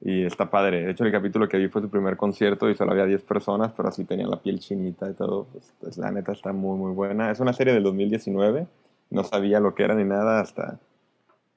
Y 0.05 0.25
está 0.25 0.49
padre. 0.49 0.83
De 0.83 0.91
hecho, 0.91 1.05
el 1.05 1.11
capítulo 1.13 1.47
que 1.47 1.57
vi 1.57 1.69
fue 1.69 1.81
su 1.81 1.89
primer 1.89 2.17
concierto 2.17 2.69
y 2.69 2.75
solo 2.75 2.91
había 2.91 3.05
10 3.05 3.23
personas, 3.23 3.71
pero 3.71 3.87
así 3.87 4.03
tenían 4.03 4.29
la 4.29 4.41
piel 4.41 4.59
chinita 4.59 5.09
y 5.09 5.13
todo. 5.13 5.45
Pues, 5.51 5.73
pues, 5.79 5.97
la 5.97 6.11
neta 6.11 6.33
está 6.33 6.51
muy, 6.51 6.77
muy 6.77 6.91
buena. 6.91 7.31
Es 7.31 7.39
una 7.39 7.53
serie 7.53 7.73
del 7.73 7.83
2019. 7.83 8.67
No 9.11 9.23
sabía 9.23 9.61
lo 9.61 9.75
que 9.75 9.83
era 9.83 9.95
ni 9.95 10.03
nada 10.03 10.41
hasta, 10.41 10.79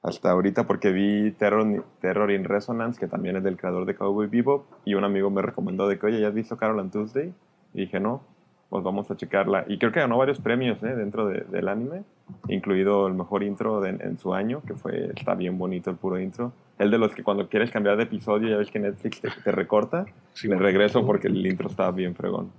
hasta 0.01 0.31
ahorita 0.31 0.65
porque 0.65 0.91
vi 0.91 1.31
Terror, 1.31 1.83
Terror 1.99 2.31
in 2.31 2.45
Resonance, 2.45 2.97
que 2.97 3.07
también 3.07 3.35
es 3.35 3.43
del 3.43 3.57
creador 3.57 3.85
de 3.85 3.95
Cowboy 3.95 4.27
Bebop, 4.27 4.65
y 4.85 4.93
un 4.93 5.03
amigo 5.03 5.29
me 5.29 5.41
recomendó 5.41 5.87
de 5.89 5.99
que, 5.99 6.05
oye, 6.05 6.21
¿ya 6.21 6.29
has 6.29 6.33
visto 6.33 6.55
Carol 6.55 6.79
and 6.79 6.91
Tuesday? 6.93 7.33
Y 7.73 7.81
dije, 7.81 7.99
no, 7.99 8.21
pues 8.69 8.81
vamos 8.81 9.11
a 9.11 9.17
checarla. 9.17 9.65
Y 9.67 9.77
creo 9.77 9.91
que 9.91 9.99
ganó 9.99 10.17
varios 10.17 10.39
premios 10.39 10.81
¿eh? 10.83 10.95
dentro 10.95 11.27
de- 11.27 11.41
del 11.41 11.67
anime, 11.67 12.03
incluido 12.47 13.07
el 13.07 13.13
mejor 13.13 13.43
intro 13.43 13.81
de- 13.81 13.89
en 13.89 14.17
su 14.17 14.33
año, 14.33 14.61
que 14.65 14.73
fue, 14.75 15.11
está 15.15 15.35
bien 15.35 15.57
bonito 15.57 15.89
el 15.89 15.97
puro 15.97 16.19
intro. 16.19 16.51
El 16.77 16.91
de 16.91 16.97
los 16.97 17.13
que 17.15 17.23
cuando 17.23 17.47
quieres 17.49 17.71
cambiar 17.71 17.97
de 17.97 18.03
episodio, 18.03 18.49
ya 18.49 18.57
ves 18.57 18.69
que 18.69 18.79
Netflix 18.79 19.21
te, 19.21 19.29
te 19.43 19.51
recorta, 19.51 20.05
Sí, 20.33 20.47
le 20.47 20.55
bueno. 20.55 20.67
regreso 20.67 21.05
porque 21.05 21.27
el 21.27 21.45
intro 21.45 21.67
está 21.69 21.89
bien 21.91 22.13
fregón. 22.15 22.51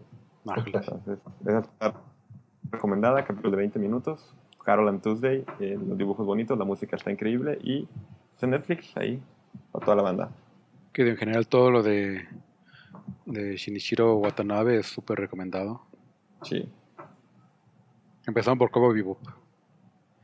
Entonces, 0.45 0.91
esa 1.47 1.59
está 1.61 1.95
recomendada, 2.71 3.25
capítulo 3.25 3.51
de 3.53 3.57
20 3.59 3.79
minutos. 3.79 4.35
Carol 4.65 4.89
and 4.89 5.01
Tuesday, 5.03 5.45
eh, 5.61 5.79
los 5.89 5.97
dibujos 5.97 6.27
bonitos, 6.27 6.59
la 6.59 6.65
música 6.65 6.97
está 6.97 7.11
increíble 7.11 7.59
y 7.63 7.89
es 8.37 8.43
en 8.43 8.51
Netflix 8.51 8.95
ahí 8.97 9.23
para 9.73 9.85
toda 9.85 9.97
la 9.97 10.03
banda. 10.03 10.31
Que 10.93 11.09
en 11.09 11.17
general 11.17 11.47
todo 11.49 11.71
lo 11.71 11.83
de, 11.83 12.27
de 13.25 13.57
Shinichiro 13.57 14.17
Watanabe 14.17 14.79
es 14.79 14.87
súper 14.87 15.19
recomendado. 15.21 15.81
Sí. 16.43 16.69
Empezando 18.27 18.59
por 18.59 18.71
Kobo 18.71 18.93
Bebop. 18.93 19.19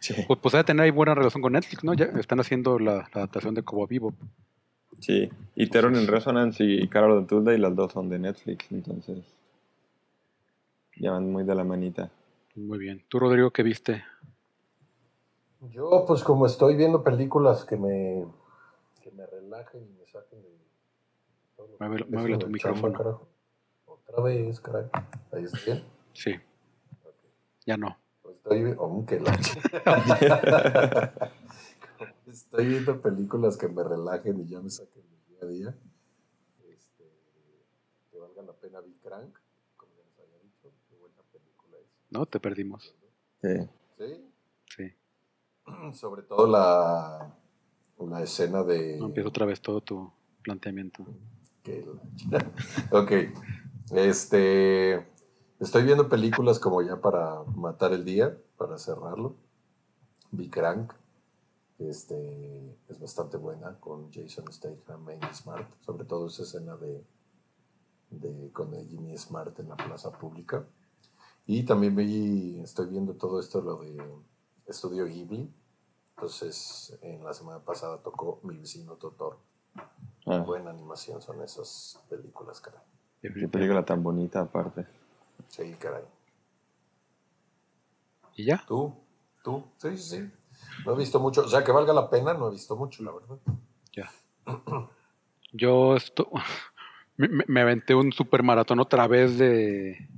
Sí. 0.04 0.14
Pues, 0.26 0.38
pues 0.38 0.52
debe 0.52 0.64
tener 0.64 0.84
ahí 0.84 0.90
buena 0.90 1.14
relación 1.14 1.40
con 1.40 1.54
Netflix, 1.54 1.82
¿no? 1.82 1.94
Ya 1.94 2.04
están 2.20 2.38
haciendo 2.38 2.78
la, 2.78 2.96
la 3.14 3.22
adaptación 3.22 3.54
de 3.54 3.62
Kobo 3.62 3.86
Bebop. 3.86 4.14
Sí. 5.00 5.30
Y 5.54 5.70
Terror 5.70 5.96
in 5.96 6.06
Resonance 6.06 6.62
y 6.62 6.86
Carol 6.88 7.16
and 7.16 7.26
Tuesday, 7.26 7.56
las 7.56 7.74
dos 7.74 7.92
son 7.92 8.10
de 8.10 8.18
Netflix, 8.18 8.70
entonces 8.70 9.24
ya 10.96 11.12
van 11.12 11.32
muy 11.32 11.44
de 11.44 11.54
la 11.54 11.64
manita. 11.64 12.10
Muy 12.54 12.78
bien. 12.78 13.02
¿Tú, 13.08 13.18
Rodrigo, 13.18 13.50
qué 13.50 13.62
viste? 13.62 14.04
Yo, 15.70 16.04
pues 16.06 16.22
como 16.22 16.44
estoy 16.44 16.76
viendo 16.76 17.02
películas 17.02 17.64
que 17.64 17.78
me, 17.78 18.26
que 19.02 19.10
me 19.10 19.24
relajen 19.24 19.84
y 19.84 19.98
me 19.98 20.06
saquen 20.06 20.42
de... 20.42 21.66
muévelo 21.80 22.04
haciendo 22.18 22.46
tu 22.46 22.52
de 22.52 22.58
chamba, 22.58 22.76
micrófono. 22.76 22.92
carajo. 22.92 23.28
Otra 23.86 24.22
vez, 24.22 24.60
caray. 24.60 24.84
Ahí 25.32 25.44
está 25.44 25.58
bien. 25.64 25.82
Sí, 26.12 26.34
ya 27.64 27.78
no. 27.78 28.03
Estoy... 28.44 28.74
oh, 28.78 29.04
que 29.06 29.20
la- 29.20 29.32
estoy 32.26 32.66
viendo 32.66 33.00
películas 33.00 33.56
que 33.56 33.68
me 33.68 33.82
relajen 33.82 34.40
y 34.40 34.46
ya 34.48 34.60
me 34.60 34.68
saquen 34.70 35.02
del 35.02 35.26
día 35.28 35.38
a 35.42 35.46
día. 35.46 35.74
Este, 36.68 37.04
que 38.10 38.18
valgan 38.18 38.46
la 38.46 38.52
pena. 38.52 38.80
Vi 38.80 38.92
Crank, 39.02 39.34
como 39.76 39.92
ya 39.96 40.02
les 40.04 40.18
había 40.18 40.38
dicho. 40.42 40.68
Qué 40.88 40.96
buena 40.96 41.22
película 41.32 41.78
es. 41.78 41.86
No, 42.10 42.26
te 42.26 42.38
perdimos. 42.40 42.94
Sí. 43.40 43.48
Sí, 43.98 44.30
Sí. 44.76 44.92
sobre 45.94 46.22
todo 46.22 46.46
la, 46.46 47.34
la 47.98 48.22
escena 48.22 48.62
de... 48.62 48.98
No 48.98 49.06
empiezo 49.06 49.28
otra 49.30 49.46
vez 49.46 49.60
todo 49.62 49.80
tu 49.80 50.12
planteamiento. 50.42 51.06
que 51.62 51.86
la- 52.30 52.52
ok. 52.98 53.10
Este. 53.92 55.06
Estoy 55.64 55.84
viendo 55.84 56.10
películas 56.10 56.58
como 56.58 56.82
ya 56.82 57.00
para 57.00 57.42
matar 57.56 57.94
el 57.94 58.04
día, 58.04 58.36
para 58.58 58.76
cerrarlo. 58.76 59.34
Vi 60.30 60.50
Crank. 60.50 60.92
Este. 61.78 62.76
Es 62.86 63.00
bastante 63.00 63.38
buena 63.38 63.80
con 63.80 64.12
Jason 64.12 64.44
Statham, 64.52 65.08
Amy 65.08 65.32
Smart. 65.32 65.66
Sobre 65.80 66.04
todo 66.04 66.26
esa 66.26 66.42
escena 66.42 66.76
de. 66.76 67.02
de 68.10 68.52
con 68.52 68.74
Jimmy 68.86 69.16
Smart 69.16 69.58
en 69.58 69.70
la 69.70 69.76
plaza 69.76 70.12
pública. 70.12 70.66
Y 71.46 71.62
también 71.64 71.96
vi. 71.96 72.60
Estoy 72.60 72.88
viendo 72.88 73.14
todo 73.14 73.40
esto, 73.40 73.62
lo 73.62 73.76
de 73.78 73.96
Estudio 74.66 75.06
Ghibli. 75.06 75.50
Entonces, 76.14 76.98
en 77.00 77.24
la 77.24 77.32
semana 77.32 77.64
pasada 77.64 78.02
tocó 78.02 78.38
Mi 78.42 78.58
vecino 78.58 78.96
Totoro. 78.96 79.40
Ah, 80.26 80.40
Buena 80.40 80.70
animación 80.70 81.22
son 81.22 81.40
esas 81.42 81.98
películas, 82.10 82.60
caray. 82.60 82.82
qué 83.22 83.48
película 83.48 83.82
tan 83.82 84.02
bonita 84.02 84.42
aparte. 84.42 85.03
Sí, 85.54 85.72
caray. 85.78 86.02
¿Y 88.34 88.46
ya? 88.46 88.64
¿Tú? 88.66 88.92
¿Tú? 89.44 89.64
Sí, 89.76 89.96
sí, 89.96 90.16
sí. 90.16 90.30
No 90.84 90.94
he 90.94 90.98
visto 90.98 91.20
mucho. 91.20 91.42
O 91.42 91.48
sea, 91.48 91.62
que 91.62 91.70
valga 91.70 91.92
la 91.92 92.10
pena, 92.10 92.34
no 92.34 92.48
he 92.48 92.50
visto 92.50 92.74
mucho, 92.74 93.04
la 93.04 93.12
verdad. 93.12 93.38
Ya. 93.92 94.10
Yo 95.52 95.94
esto, 95.94 96.28
me, 97.16 97.60
aventé 97.60 97.94
un 97.94 98.10
super 98.12 98.42
maratón 98.42 98.80
otra 98.80 99.06
vez 99.06 99.38
de 99.38 100.08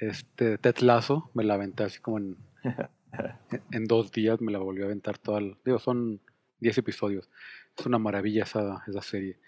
este 0.00 0.58
Ted 0.58 0.78
Lasso. 0.78 1.30
Me 1.32 1.44
la 1.44 1.54
aventé 1.54 1.84
así 1.84 2.00
como 2.00 2.18
en, 2.18 2.36
en 3.70 3.84
dos 3.84 4.10
días. 4.10 4.40
Me 4.40 4.50
la 4.50 4.58
volví 4.58 4.82
a 4.82 4.86
aventar 4.86 5.16
toda. 5.16 5.38
el- 5.38 5.58
digo, 5.64 5.78
son 5.78 6.20
10 6.58 6.76
episodios. 6.76 7.30
Es 7.78 7.86
una 7.86 8.00
maravilla 8.00 8.42
esa, 8.42 8.82
esa 8.88 9.00
serie. 9.00 9.38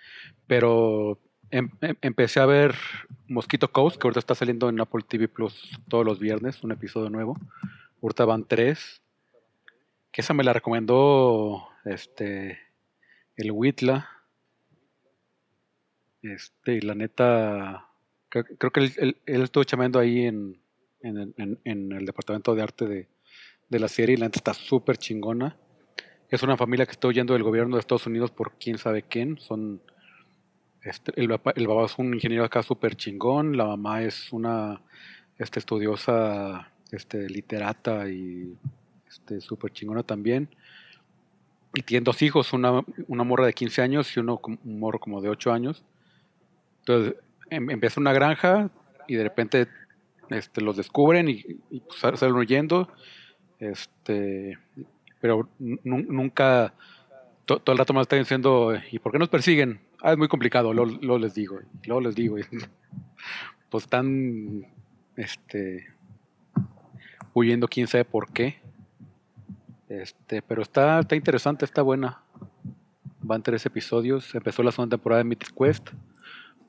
Pero 0.47 1.19
em- 1.53 1.71
em- 1.81 1.97
empecé 2.03 2.41
a 2.41 2.47
ver 2.47 2.75
Mosquito 3.29 3.71
Coast, 3.71 3.97
que 3.97 4.07
ahorita 4.07 4.19
está 4.21 4.35
saliendo 4.35 4.69
en 4.69 4.81
Apple 4.81 5.05
TV 5.07 5.29
Plus 5.29 5.71
todos 5.89 6.05
los 6.05 6.19
viernes, 6.19 6.63
un 6.65 6.73
episodio 6.73 7.11
nuevo. 7.11 7.37
Ahorita 8.03 8.25
van 8.25 8.45
tres. 8.47 9.01
Que 10.11 10.21
esa 10.21 10.35
me 10.35 10.45
la 10.45 10.53
recomendó 10.53 11.69
este 11.85 12.59
el 13.37 13.51
Whitla. 13.53 14.09
Este, 16.23 16.75
y 16.77 16.81
la 16.81 16.95
neta, 16.95 17.89
creo, 18.29 18.71
que 18.71 18.81
él, 18.81 19.17
él- 19.27 19.43
estuvo 19.43 19.65
chamando 19.65 19.99
ahí 19.99 20.27
en, 20.27 20.61
en, 21.01 21.17
el- 21.19 21.35
en- 21.37 21.61
en 21.65 21.93
el 21.93 22.07
departamento 22.07 22.55
de 22.55 22.63
arte 22.63 22.87
de, 22.87 23.09
de 23.69 23.79
la 23.79 23.89
serie. 23.89 24.15
y 24.15 24.19
La 24.19 24.27
neta 24.27 24.39
está 24.39 24.55
súper 24.55 24.97
chingona. 24.99 25.57
Es 26.29 26.43
una 26.43 26.57
familia 26.57 26.87
que 26.87 26.93
está 26.93 27.09
huyendo 27.09 27.35
del 27.35 27.43
gobierno 27.43 27.77
de 27.77 27.81
Estados 27.81 28.07
Unidos 28.07 28.31
por 28.31 28.53
quién 28.59 28.79
sabe 28.79 29.03
quién. 29.03 29.39
Son, 29.39 29.83
este, 30.83 31.13
el, 31.21 31.29
papá, 31.29 31.53
el 31.57 31.67
papá 31.67 31.85
es 31.85 31.99
un 31.99 32.15
ingeniero 32.15 32.45
acá 32.45 32.63
súper 32.63 32.97
chingón. 32.97 33.57
La 33.57 33.67
mamá 33.67 34.03
es 34.03 34.33
una 34.33 34.81
este, 35.39 35.59
estudiosa, 35.61 36.71
este, 36.91 37.29
literata 37.29 38.09
y 38.09 38.57
este, 39.09 39.41
súper 39.41 39.73
chingona 39.73 40.03
también. 40.03 40.49
Y 41.75 41.83
tienen 41.83 42.05
dos 42.05 42.21
hijos, 42.21 42.53
una, 42.53 42.83
una 43.09 43.25
morra 43.25 43.47
de 43.47 43.55
15 43.55 43.81
años 43.81 44.15
y 44.17 44.21
uno, 44.21 44.41
un 44.45 44.79
morro 44.79 44.99
como 45.01 45.23
de 45.23 45.31
8 45.31 45.53
años. 45.53 45.83
Entonces, 46.81 47.15
em- 47.51 47.71
empieza 47.71 48.01
una 48.01 48.13
granja 48.13 48.71
y 49.07 49.15
de 49.17 49.23
repente 49.23 49.69
este, 50.31 50.61
los 50.61 50.77
descubren 50.77 51.29
y, 51.29 51.45
y, 51.71 51.81
pues, 51.81 51.99
sal- 52.01 52.19
salen 52.19 52.37
huyendo. 52.37 52.89
Este, 53.59 54.59
pero 55.21 55.49
nu- 55.59 56.05
nunca, 56.09 56.75
to- 57.47 57.61
todo 57.61 57.73
el 57.75 57.79
rato 57.79 57.95
me 57.95 58.03
están 58.03 58.21
diciendo, 58.21 58.75
¿y 58.91 58.99
por 58.99 59.13
qué 59.13 59.19
nos 59.19 59.29
persiguen? 59.31 59.81
Ah, 60.05 60.13
es 60.13 60.19
muy 60.19 60.27
complicado, 60.27 60.75
luego 60.75 61.17
les 61.19 61.33
digo, 61.33 61.61
luego 61.87 62.01
les 62.01 62.17
digo. 62.17 62.37
pues 63.71 63.85
están 63.85 64.67
este, 65.17 65.87
huyendo, 67.33 67.69
quién 67.69 67.87
sabe 67.87 68.05
por 68.05 68.33
qué. 68.33 68.61
Este, 69.89 70.43
pero 70.43 70.63
está, 70.63 70.99
está 71.01 71.15
interesante, 71.15 71.65
está 71.65 71.83
buena. 71.83 72.21
Van 73.21 73.43
tres 73.45 73.65
episodios. 73.65 74.35
Empezó 74.35 74.65
la 74.65 74.73
segunda 74.73 74.97
temporada 74.97 75.23
de 75.23 75.29
Mythic 75.29 75.55
Quest. 75.57 75.91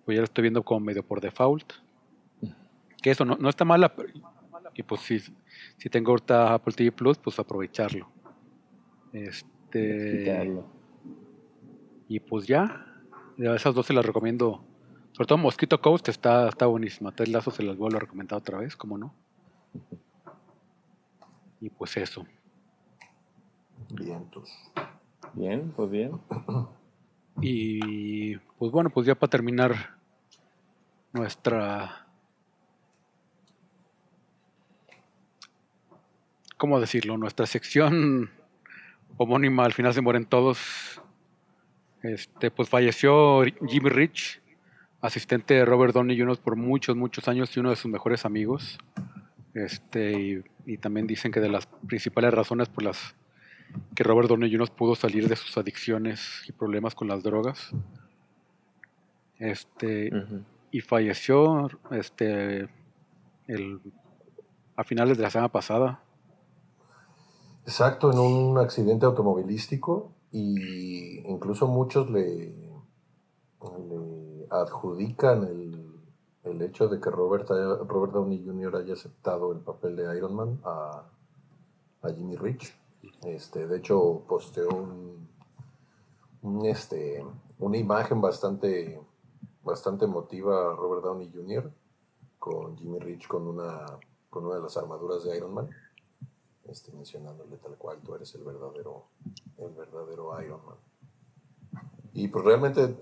Pues 0.05 0.15
ya 0.15 0.21
la 0.21 0.25
estoy 0.25 0.43
viendo 0.43 0.61
como 0.61 0.81
medio 0.81 1.01
por 1.03 1.19
default. 1.19 1.73
Que 3.01 3.09
eso 3.11 3.25
no, 3.25 3.35
no 3.37 3.49
está 3.49 3.65
mala. 3.65 3.95
pero- 3.95 4.13
Y 4.75 4.83
pues 4.83 5.01
si, 5.01 5.19
si 5.77 5.89
tengo 5.89 6.11
ahorita 6.11 6.53
Apple 6.53 6.73
TV 6.73 6.91
Plus, 6.91 7.17
pues 7.17 7.39
aprovecharlo. 7.39 8.07
Este. 9.11 10.61
Y 12.07 12.19
pues 12.19 12.45
ya. 12.45 12.92
Ya 13.37 13.55
esas 13.55 13.75
dos 13.75 13.85
se 13.85 13.93
las 13.93 14.05
recomiendo. 14.05 14.63
Sobre 15.11 15.27
todo 15.27 15.37
Mosquito 15.37 15.79
Coast, 15.81 16.09
está, 16.09 16.49
está 16.49 16.65
buenísima. 16.65 17.11
Ted 17.11 17.27
Lasso 17.27 17.51
se 17.51 17.63
las 17.63 17.77
vuelvo 17.77 17.97
a 17.97 18.01
recomendar 18.01 18.39
otra 18.39 18.57
vez, 18.57 18.75
¿cómo 18.75 18.97
no? 18.97 19.13
Y 21.61 21.69
pues 21.69 21.95
eso. 21.97 22.25
Vientos. 23.89 24.49
Bien, 25.33 25.71
pues 25.75 25.89
bien. 25.89 26.19
Y 27.41 28.35
pues 28.37 28.71
bueno, 28.71 28.89
pues 28.89 29.05
ya 29.05 29.15
para 29.15 29.29
terminar 29.29 29.97
nuestra... 31.11 32.07
¿Cómo 36.57 36.79
decirlo? 36.79 37.17
Nuestra 37.17 37.45
sección 37.45 38.31
homónima 39.17 39.65
al 39.65 39.73
final 39.73 39.93
se 39.93 40.01
mueren 40.01 40.25
todos. 40.25 41.01
Este, 42.03 42.51
pues 42.51 42.69
falleció 42.69 43.43
Jimmy 43.67 43.89
Rich, 43.89 44.41
asistente 45.01 45.53
de 45.55 45.65
Robert 45.65 45.93
Downey 45.93 46.19
Jr. 46.19 46.37
por 46.37 46.55
muchos, 46.57 46.95
muchos 46.95 47.27
años 47.27 47.55
y 47.55 47.59
uno 47.59 47.69
de 47.69 47.77
sus 47.77 47.89
mejores 47.89 48.25
amigos. 48.25 48.77
Este, 49.53 50.11
y, 50.11 50.43
y 50.65 50.77
también 50.77 51.07
dicen 51.07 51.31
que 51.31 51.39
de 51.39 51.49
las 51.49 51.65
principales 51.87 52.33
razones 52.33 52.69
por 52.69 52.83
las 52.83 53.15
que 53.95 54.03
Robert 54.03 54.29
Downey 54.29 54.51
Jr. 54.51 54.69
pudo 54.71 54.95
salir 54.95 55.27
de 55.27 55.35
sus 55.35 55.57
adicciones 55.57 56.43
y 56.47 56.51
problemas 56.51 56.93
con 56.93 57.07
las 57.07 57.23
drogas. 57.23 57.71
Este, 59.39 60.11
y 60.71 60.81
falleció 60.81 61.69
este, 61.91 62.69
el, 63.47 63.79
a 64.75 64.83
finales 64.83 65.17
de 65.17 65.23
la 65.23 65.29
semana 65.29 65.49
pasada. 65.49 66.01
Exacto, 67.65 68.11
en 68.11 68.19
un 68.19 68.57
accidente 68.57 69.05
automovilístico 69.05 70.11
y 70.33 71.19
incluso 71.29 71.67
muchos 71.67 72.09
le, 72.09 72.51
adjudican 74.49 75.43
el, 75.43 76.01
el 76.43 76.61
hecho 76.63 76.87
de 76.87 76.99
que 76.99 77.09
Robert, 77.11 77.47
Robert 77.87 78.13
Downey 78.13 78.43
Jr. 78.43 78.77
haya 78.77 78.93
aceptado 78.93 79.51
el 79.51 79.59
papel 79.59 79.95
de 79.95 80.17
Iron 80.17 80.35
Man 80.35 80.59
a, 80.63 81.03
a 82.01 82.09
Jimmy 82.09 82.35
Rich. 82.35 82.75
Este, 83.21 83.67
de 83.67 83.77
hecho, 83.77 84.23
posteó 84.27 84.69
un, 84.69 85.29
un, 86.41 86.65
este, 86.65 87.23
una 87.59 87.77
imagen 87.77 88.19
bastante, 88.19 88.99
bastante 89.63 90.05
emotiva 90.05 90.71
a 90.71 90.75
Robert 90.75 91.03
Downey 91.03 91.31
Jr. 91.31 91.71
con 92.39 92.75
Jimmy 92.75 92.99
Rich 92.99 93.27
con 93.27 93.47
una, 93.47 93.85
con 94.31 94.45
una 94.45 94.55
de 94.55 94.61
las 94.61 94.75
armaduras 94.77 95.23
de 95.23 95.37
Iron 95.37 95.53
Man 95.53 95.69
este, 96.67 96.91
mencionándole 96.91 97.57
tal 97.57 97.77
cual, 97.77 97.99
tú 98.03 98.15
eres 98.15 98.33
el 98.35 98.43
verdadero, 98.43 99.05
el 99.57 99.71
verdadero 99.71 100.41
Iron 100.41 100.65
Man. 100.65 100.77
Y 102.13 102.27
pues 102.27 102.45
realmente, 102.45 102.95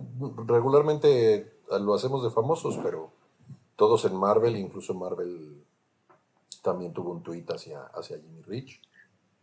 regularmente 0.48 1.60
lo 1.70 1.94
hacemos 1.94 2.24
de 2.24 2.30
famosos, 2.30 2.78
pero 2.82 3.12
todos 3.76 4.06
en 4.06 4.16
Marvel, 4.16 4.56
incluso 4.56 4.94
Marvel 4.94 5.64
también 6.62 6.94
tuvo 6.94 7.12
un 7.12 7.24
tweet 7.24 7.46
hacia, 7.50 7.84
hacia 7.88 8.20
Jimmy 8.20 8.42
Rich, 8.44 8.82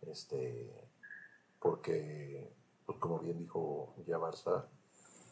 este, 0.02 0.88
porque, 1.60 2.50
pues 2.86 2.98
como 2.98 3.18
bien 3.18 3.38
dijo 3.38 3.92
ya 4.06 4.18
Barça, 4.18 4.64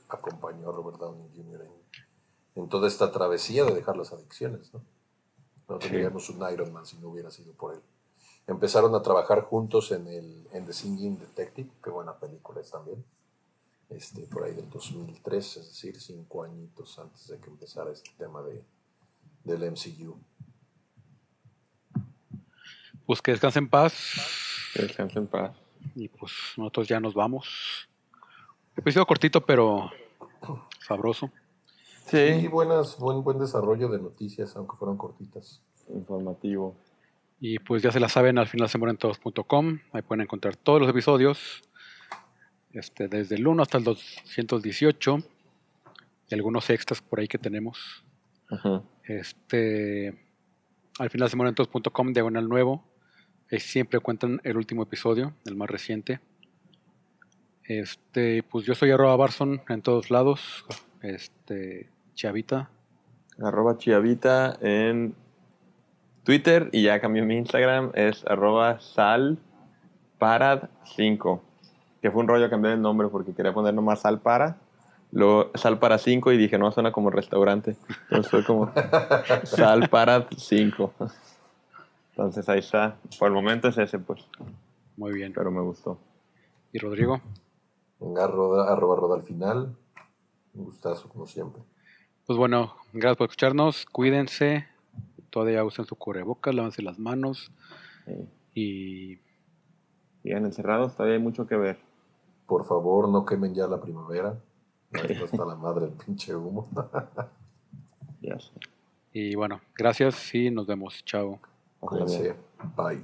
acompañó 0.09 0.68
a 0.68 0.72
Robert 0.72 0.99
Downey 0.99 1.28
Jr. 1.34 1.62
en, 1.62 2.62
en 2.62 2.68
toda 2.68 2.89
esta 2.89 3.11
travesía 3.12 3.64
de 3.64 3.74
dejar 3.74 3.97
las 3.97 4.12
adicciones, 4.12 4.72
¿no? 4.74 4.80
No 5.68 5.80
Sí. 5.80 5.89
tendríamos 5.89 6.28
un 6.30 6.53
Iron 6.53 6.72
Man 6.72 6.87
si 6.87 6.97
no 6.99 7.09
hubiera 7.09 7.30
sido 7.30 7.53
por 7.55 7.74
él. 7.74 7.80
Empezaron 8.47 8.95
a 8.95 9.03
trabajar 9.03 9.43
juntos 9.43 9.91
en, 9.91 10.07
el, 10.07 10.47
en 10.53 10.67
The 10.67 10.73
Singing 10.73 11.19
Detective, 11.19 11.69
qué 11.83 11.91
buena 11.91 12.17
película 12.19 12.61
es 12.61 12.71
también. 12.71 13.05
Este, 13.89 14.23
por 14.23 14.45
ahí 14.45 14.55
del 14.55 14.69
2003, 14.71 15.57
es 15.59 15.69
decir, 15.69 16.01
cinco 16.01 16.43
añitos 16.45 16.99
antes 16.99 17.29
de 17.29 17.39
que 17.39 17.51
empezara 17.51 17.91
este 17.91 18.11
tema 18.19 18.43
de, 18.43 18.65
del 19.45 19.71
MCU. 19.71 20.17
Pues 23.05 23.23
que 23.23 23.31
descansen 23.33 23.65
en 23.65 23.71
paz. 23.71 23.95
Que 24.75 24.83
descanse 24.83 25.19
en 25.19 25.27
paz. 25.29 25.57
Y 25.95 26.09
pues 26.09 26.33
nosotros 26.57 26.89
ya 26.89 26.99
nos 26.99 27.15
vamos. 27.15 27.89
Episodio 28.77 29.07
cortito, 29.07 29.45
pero 29.45 29.91
sabroso. 30.87 31.31
Y 32.07 32.11
Sí, 32.11 32.49
buenas, 32.49 32.99
buen, 32.99 33.23
buen 33.25 33.39
desarrollo 33.39 33.89
de 33.89 33.99
noticias, 33.99 34.55
aunque 34.57 34.77
fueron 34.77 34.97
cortitas. 34.97 35.63
informativo. 35.89 36.77
Y 37.39 37.59
pues 37.59 37.82
ya 37.82 37.93
se 37.93 38.01
la 38.01 38.09
saben, 38.09 38.39
al 38.39 38.47
final 38.47 38.68
se 38.68 38.78
mueren 38.78 38.97
todos.com. 38.97 39.78
Ahí 39.93 40.03
pueden 40.03 40.22
encontrar 40.22 40.57
todos 40.57 40.80
los 40.80 40.91
episodios. 40.91 41.62
Este, 42.72 43.09
desde 43.09 43.37
el 43.37 43.47
1 43.47 43.62
hasta 43.62 43.78
el 43.78 43.84
218. 43.84 45.18
Y 46.28 46.34
algunos 46.34 46.70
extras 46.70 47.03
por 47.03 47.20
ahí 47.20 47.28
que 47.28 47.39
tenemos. 47.39 48.05
Este, 49.05 50.18
al 50.99 51.11
final 51.11 51.28
se 51.28 51.37
mueren 51.37 51.55
todos.com, 51.55 52.12
diagonal 52.12 52.49
nuevo. 52.49 52.84
Ahí 53.51 53.61
siempre 53.61 54.01
cuentan 54.01 54.41
el 54.43 54.57
último 54.57 54.82
episodio, 54.82 55.34
el 55.45 55.57
más 55.57 55.70
reciente. 55.70 56.20
Este, 57.64 58.43
pues 58.45 58.64
yo 58.64 58.74
soy 58.74 58.91
arroba 58.91 59.16
Barson 59.16 59.62
en 59.68 59.82
todos 59.82 60.11
lados. 60.11 60.64
Este, 61.03 61.91
Chavita. 62.14 62.70
Arroba 63.39 63.76
Chiavita 63.76 64.59
en 64.61 65.14
Twitter 66.27 66.68
y 66.72 66.83
ya 66.83 67.01
cambié 67.01 67.22
mi 67.22 67.37
Instagram, 67.37 67.93
es 67.95 68.27
arroba 68.27 68.81
salparad5. 68.81 71.41
Que 72.03 72.11
fue 72.11 72.20
un 72.20 72.27
rollo 72.27 72.51
cambiar 72.51 72.74
el 72.74 72.83
nombre 72.83 73.07
porque 73.07 73.33
quería 73.33 73.55
poner 73.55 73.72
nomás 73.72 74.01
sal 74.01 74.18
para. 74.18 74.57
Luego 75.12 75.53
sal 75.55 75.79
para 75.79 75.99
5 75.99 76.33
y 76.33 76.37
dije, 76.37 76.59
no, 76.59 76.72
suena 76.72 76.91
como 76.91 77.11
restaurante. 77.11 77.77
Entonces 78.11 78.29
fue 78.29 78.45
como 78.45 78.72
sal 79.45 79.89
para 79.89 80.27
5. 80.37 80.93
Entonces 82.11 82.49
ahí 82.49 82.59
está. 82.59 82.97
Por 83.20 83.29
el 83.29 83.35
momento 83.35 83.68
es 83.68 83.79
ese, 83.79 84.01
pues. 84.01 84.27
Muy 84.97 85.12
bien. 85.12 85.33
Pero 85.33 85.53
me 85.53 85.61
gustó. 85.61 86.01
Y 86.72 86.81
Rodrigo. 86.81 87.20
Venga, 88.01 88.27
roda, 88.27 88.72
arroba 88.72 88.97
roda 88.97 89.14
al 89.14 89.22
final. 89.22 89.77
Un 90.55 90.64
gustazo, 90.64 91.09
como 91.09 91.29
siempre. 91.29 91.62
Pues 92.27 92.37
bueno, 92.37 92.74
gracias 92.93 93.16
por 93.16 93.27
escucharnos. 93.27 93.87
Cuídense. 93.87 94.66
Todavía 95.37 95.62
usen 95.64 95.84
su 95.84 95.97
cubrebocas, 95.97 96.55
lávense 96.55 96.80
las 96.80 96.99
manos. 96.99 97.53
Sí. 98.07 98.26
Y 98.55 99.18
Sigan 100.22 100.47
encerrados, 100.47 100.97
todavía 100.97 101.16
hay 101.18 101.22
mucho 101.22 101.47
que 101.47 101.57
ver. 101.57 101.78
Por 102.47 102.64
favor, 102.64 103.07
no 103.11 103.26
quemen 103.26 103.55
ya 103.55 103.66
la 103.66 103.78
primavera. 103.78 104.41
Hasta 105.22 105.45
la 105.45 105.55
madre 105.55 105.89
el 105.89 105.93
pinche 105.93 106.34
humo. 106.34 106.66
Ya 108.22 108.41
sé. 108.41 108.51
Y 109.12 109.34
bueno, 109.34 109.61
gracias 109.76 110.34
y 110.34 110.51
nos 110.51 110.66
vemos. 110.66 111.05
Chao. 111.05 111.39
Cuídense. 111.80 112.34
Bye. 112.74 113.03